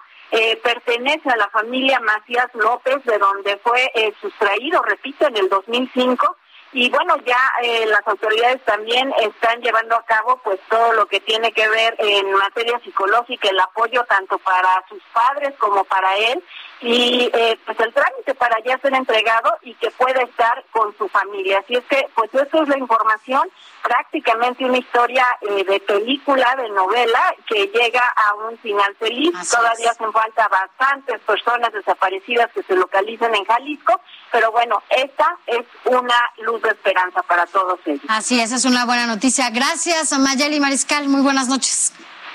pertenece 0.65 1.31
a 1.31 1.37
la 1.37 1.49
familia 1.51 2.01
Macías 2.01 2.53
López, 2.55 3.05
de 3.05 3.19
donde 3.19 3.57
fue 3.59 3.89
sustraído, 4.21 4.83
repito, 4.83 5.29
en 5.29 5.37
el 5.37 5.49
2005 5.49 6.37
y 6.75 6.91
bueno 6.91 7.17
ya 7.25 7.39
eh, 7.63 7.87
las 7.87 8.07
autoridades 8.07 8.61
también 8.65 9.15
están 9.21 9.61
llevando 9.63 9.95
a 9.95 10.05
cabo 10.05 10.41
pues 10.43 10.59
todo 10.69 10.93
lo 10.95 11.07
que 11.07 11.21
tiene 11.21 11.53
que 11.53 11.69
ver 11.69 11.95
en 12.01 12.33
materia 12.33 12.81
psicológica 12.81 13.49
el 13.49 13.61
apoyo 13.61 14.05
tanto 14.09 14.39
para 14.39 14.85
sus 14.89 15.01
padres 15.13 15.55
como 15.59 15.85
para 15.85 16.17
él. 16.17 16.43
Y 16.81 17.31
eh, 17.33 17.57
pues 17.65 17.79
el 17.79 17.95
trámite 17.95 18.35
para 18.35 18.59
ya 18.65 18.77
ser 18.79 18.93
entregado 18.93 19.57
y 19.63 19.75
que 19.75 19.91
pueda 19.93 20.21
estar 20.23 20.65
con 20.73 20.95
su 20.99 21.09
familia. 21.09 21.61
Así 21.61 21.77
es 21.77 21.85
que 21.85 22.09
pues 22.15 22.35
eso 22.35 22.63
es 22.63 22.69
la 22.69 22.77
información 22.77 23.49
prácticamente 23.85 24.65
una 24.65 24.79
historia 24.79 25.27
eh, 25.43 25.63
de 25.63 25.79
película, 25.81 26.57
de 26.57 26.71
novela, 26.71 27.35
que 27.47 27.67
llega 27.67 28.03
a 28.17 28.35
un 28.49 28.59
final 28.59 28.97
feliz. 28.99 29.31
Todavía 29.51 29.91
hacen 29.91 30.11
falta 30.11 30.49
bastantes 30.49 31.21
personas 31.21 31.71
desaparecidas 31.73 32.51
que 32.53 32.63
se 32.63 32.75
localizan 32.75 33.35
en 33.35 33.45
Jalisco, 33.45 34.01
pero 34.33 34.51
bueno, 34.53 34.83
esta 34.89 35.37
es 35.47 35.67
una 35.85 36.19
luz 36.39 36.63
de 36.63 36.71
esperanza 36.71 37.23
para 37.23 37.45
todos 37.47 37.79
ellos. 37.85 38.03
Así 38.09 38.41
es, 38.41 38.53
es 38.53 38.65
una 38.65 38.87
buena 38.87 39.07
noticia. 39.07 39.51
Gracias, 39.51 40.19
Mayeli 40.19 40.61
Mariscal. 40.61 41.07
Muy 41.07 41.21
buenas 41.21 41.49
noches. 41.49 41.93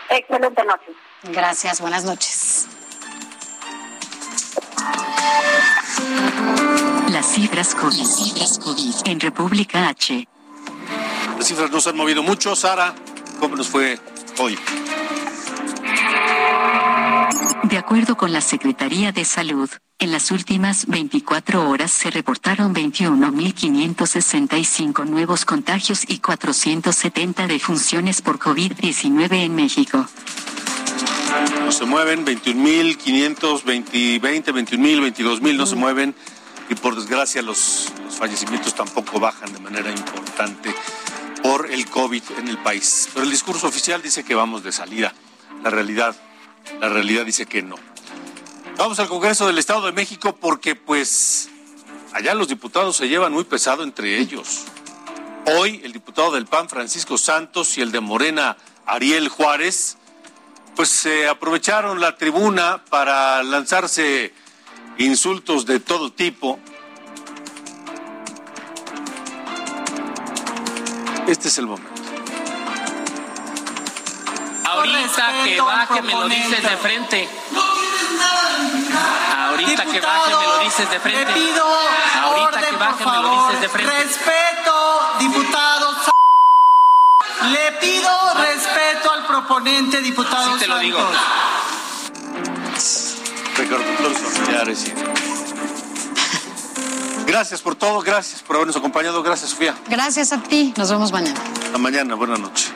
Excelente 0.10 0.64
noche. 0.64 0.94
Gracias, 1.24 1.82
buenas 1.82 2.06
noches. 2.06 2.68
Las 7.10 7.26
cifras 7.34 7.74
COVID. 7.74 7.98
Las 7.98 8.16
cifras 8.16 8.60
COVID. 8.60 8.94
En 9.06 9.20
República 9.20 9.90
H. 9.90 10.28
Las 11.40 11.48
cifras 11.48 11.72
no 11.72 11.80
se 11.80 11.90
han 11.90 11.96
movido 11.96 12.22
mucho. 12.22 12.54
Sara, 12.54 12.94
¿cómo 13.40 13.56
nos 13.56 13.70
fue 13.70 13.98
hoy? 14.40 14.60
De 17.64 17.78
acuerdo 17.78 18.18
con 18.18 18.34
la 18.34 18.42
Secretaría 18.42 19.14
de 19.14 19.24
Salud, 19.24 19.70
en 20.00 20.12
las 20.12 20.32
últimas 20.32 20.88
24 20.88 21.70
horas 21.70 21.92
se 21.92 22.12
reportaron 22.12 22.76
21.565 22.76 25.06
nuevos 25.06 25.46
contagios 25.46 26.04
y 26.06 26.20
470 26.20 27.48
defunciones 27.48 28.22
por 28.22 28.38
COVID-19 28.38 29.32
en 29.32 29.56
México. 29.56 30.06
No 31.64 31.72
se 31.72 31.86
mueven, 31.86 32.26
21.500, 32.26 33.64
20, 33.64 34.20
20, 34.20 34.54
21.000, 34.54 35.16
22.000 35.16 35.56
no 35.56 35.66
se 35.66 35.78
mueven 35.78 36.14
y 36.70 36.76
por 36.76 36.98
desgracia 36.98 37.42
los, 37.42 37.94
los 38.04 38.18
fallecimientos 38.18 38.76
tampoco 38.76 39.22
bajan 39.22 39.54
de 39.54 39.60
manera 39.60 39.90
importante 39.90 40.76
por 41.42 41.72
el 41.72 41.90
COVID 41.90 42.24
en 42.38 42.48
el 42.48 42.58
país. 42.58 43.10
Pero 43.14 43.26
el 43.26 43.32
discurso 43.32 43.68
oficial 43.68 44.02
dice 44.02 44.24
que 44.24 44.36
vamos 44.36 44.64
de 44.64 44.72
salida. 44.72 45.14
La 45.64 45.70
realidad, 45.70 46.16
la 46.80 46.90
realidad 46.90 47.26
dice 47.26 47.46
que 47.46 47.62
no. 47.62 47.76
Vamos 48.78 49.00
al 49.00 49.10
Congreso 49.10 49.48
del 49.48 49.58
Estado 49.58 49.86
de 49.86 49.92
México 49.92 50.36
porque 50.36 50.76
pues 50.76 51.50
allá 52.14 52.34
los 52.34 52.48
diputados 52.48 52.96
se 52.96 53.10
llevan 53.10 53.34
muy 53.34 53.44
pesado 53.44 53.84
entre 53.84 54.20
ellos. 54.20 54.66
Hoy 55.46 55.82
el 55.84 55.92
diputado 55.92 56.32
del 56.32 56.46
PAN 56.46 56.70
Francisco 56.70 57.18
Santos 57.18 57.78
y 57.78 57.82
el 57.82 57.92
de 57.92 58.00
Morena 58.00 58.58
Ariel 58.86 59.30
Juárez 59.30 59.98
pues 60.76 60.90
se 60.90 61.28
aprovecharon 61.28 62.00
la 62.00 62.16
tribuna 62.16 62.86
para 62.90 63.44
lanzarse 63.44 64.34
insultos 64.98 65.66
de 65.66 65.80
todo 65.80 66.12
tipo 66.12 66.60
Este 71.30 71.48
es 71.48 71.60
el 71.60 71.68
momento. 71.68 72.02
Ahorita 74.66 75.44
que 75.44 75.62
baje 75.62 76.02
me 76.02 76.14
lo 76.14 76.28
dices 76.28 76.64
de 76.64 76.78
frente. 76.78 77.30
No 77.52 77.62
tienes 77.62 78.12
nada. 78.18 79.50
Ahorita 79.50 79.86
que 79.86 80.02
baje 80.02 80.36
me 80.36 80.48
lo 80.48 80.60
dices 80.64 80.90
de 80.90 81.00
frente. 81.00 81.26
Le 81.26 81.40
pido 81.40 81.66
Ahorita 82.24 82.62
que 82.62 82.76
baje 82.78 83.06
me 83.06 83.22
lo 83.22 83.46
dices 83.46 83.62
de 83.62 83.70
frente. 83.70 83.92
Respeto, 83.92 85.02
diputado. 85.20 85.96
Le 87.52 87.72
pido 87.74 88.10
respeto 88.34 89.12
al 89.12 89.28
proponente, 89.28 90.02
diputado. 90.02 90.54
Sí 90.54 90.60
te 90.62 90.68
lo 90.68 90.80
digo. 90.80 90.98
Recordando 93.56 94.10
los 94.10 94.18
familiares 94.18 94.88
y 94.88 95.09
Gracias 97.30 97.62
por 97.62 97.76
todo, 97.76 98.02
gracias 98.02 98.42
por 98.42 98.56
habernos 98.56 98.76
acompañado. 98.76 99.22
Gracias, 99.22 99.52
Sofía. 99.52 99.76
Gracias 99.88 100.34
a 100.34 100.42
ti. 100.42 100.74
Nos 100.76 100.90
vemos 100.90 101.12
mañana. 101.12 101.40
Hasta 101.64 101.78
mañana. 101.78 102.16
Buenas 102.16 102.40
noches. 102.40 102.69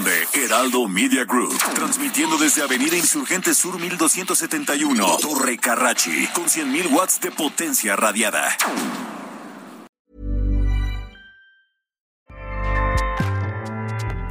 De 0.00 0.26
Heraldo 0.32 0.88
Media 0.88 1.24
Group, 1.24 1.52
transmitiendo 1.74 2.38
desde 2.38 2.62
Avenida 2.62 2.96
Insurgente 2.96 3.52
Sur 3.52 3.78
1271, 3.78 5.18
Torre 5.20 5.58
Carrachi, 5.58 6.28
con 6.34 6.46
100.000 6.46 6.90
watts 6.90 7.20
de 7.20 7.30
potencia 7.30 7.94
radiada. 7.94 8.56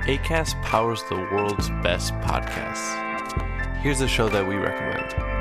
ACAST 0.07 0.59
powers 0.63 1.03
the 1.09 1.15
world's 1.31 1.69
best 1.83 2.11
podcasts. 2.21 2.95
Here's 3.83 4.01
a 4.01 4.07
show 4.07 4.29
that 4.29 4.45
we 4.45 4.55
recommend. 4.55 5.40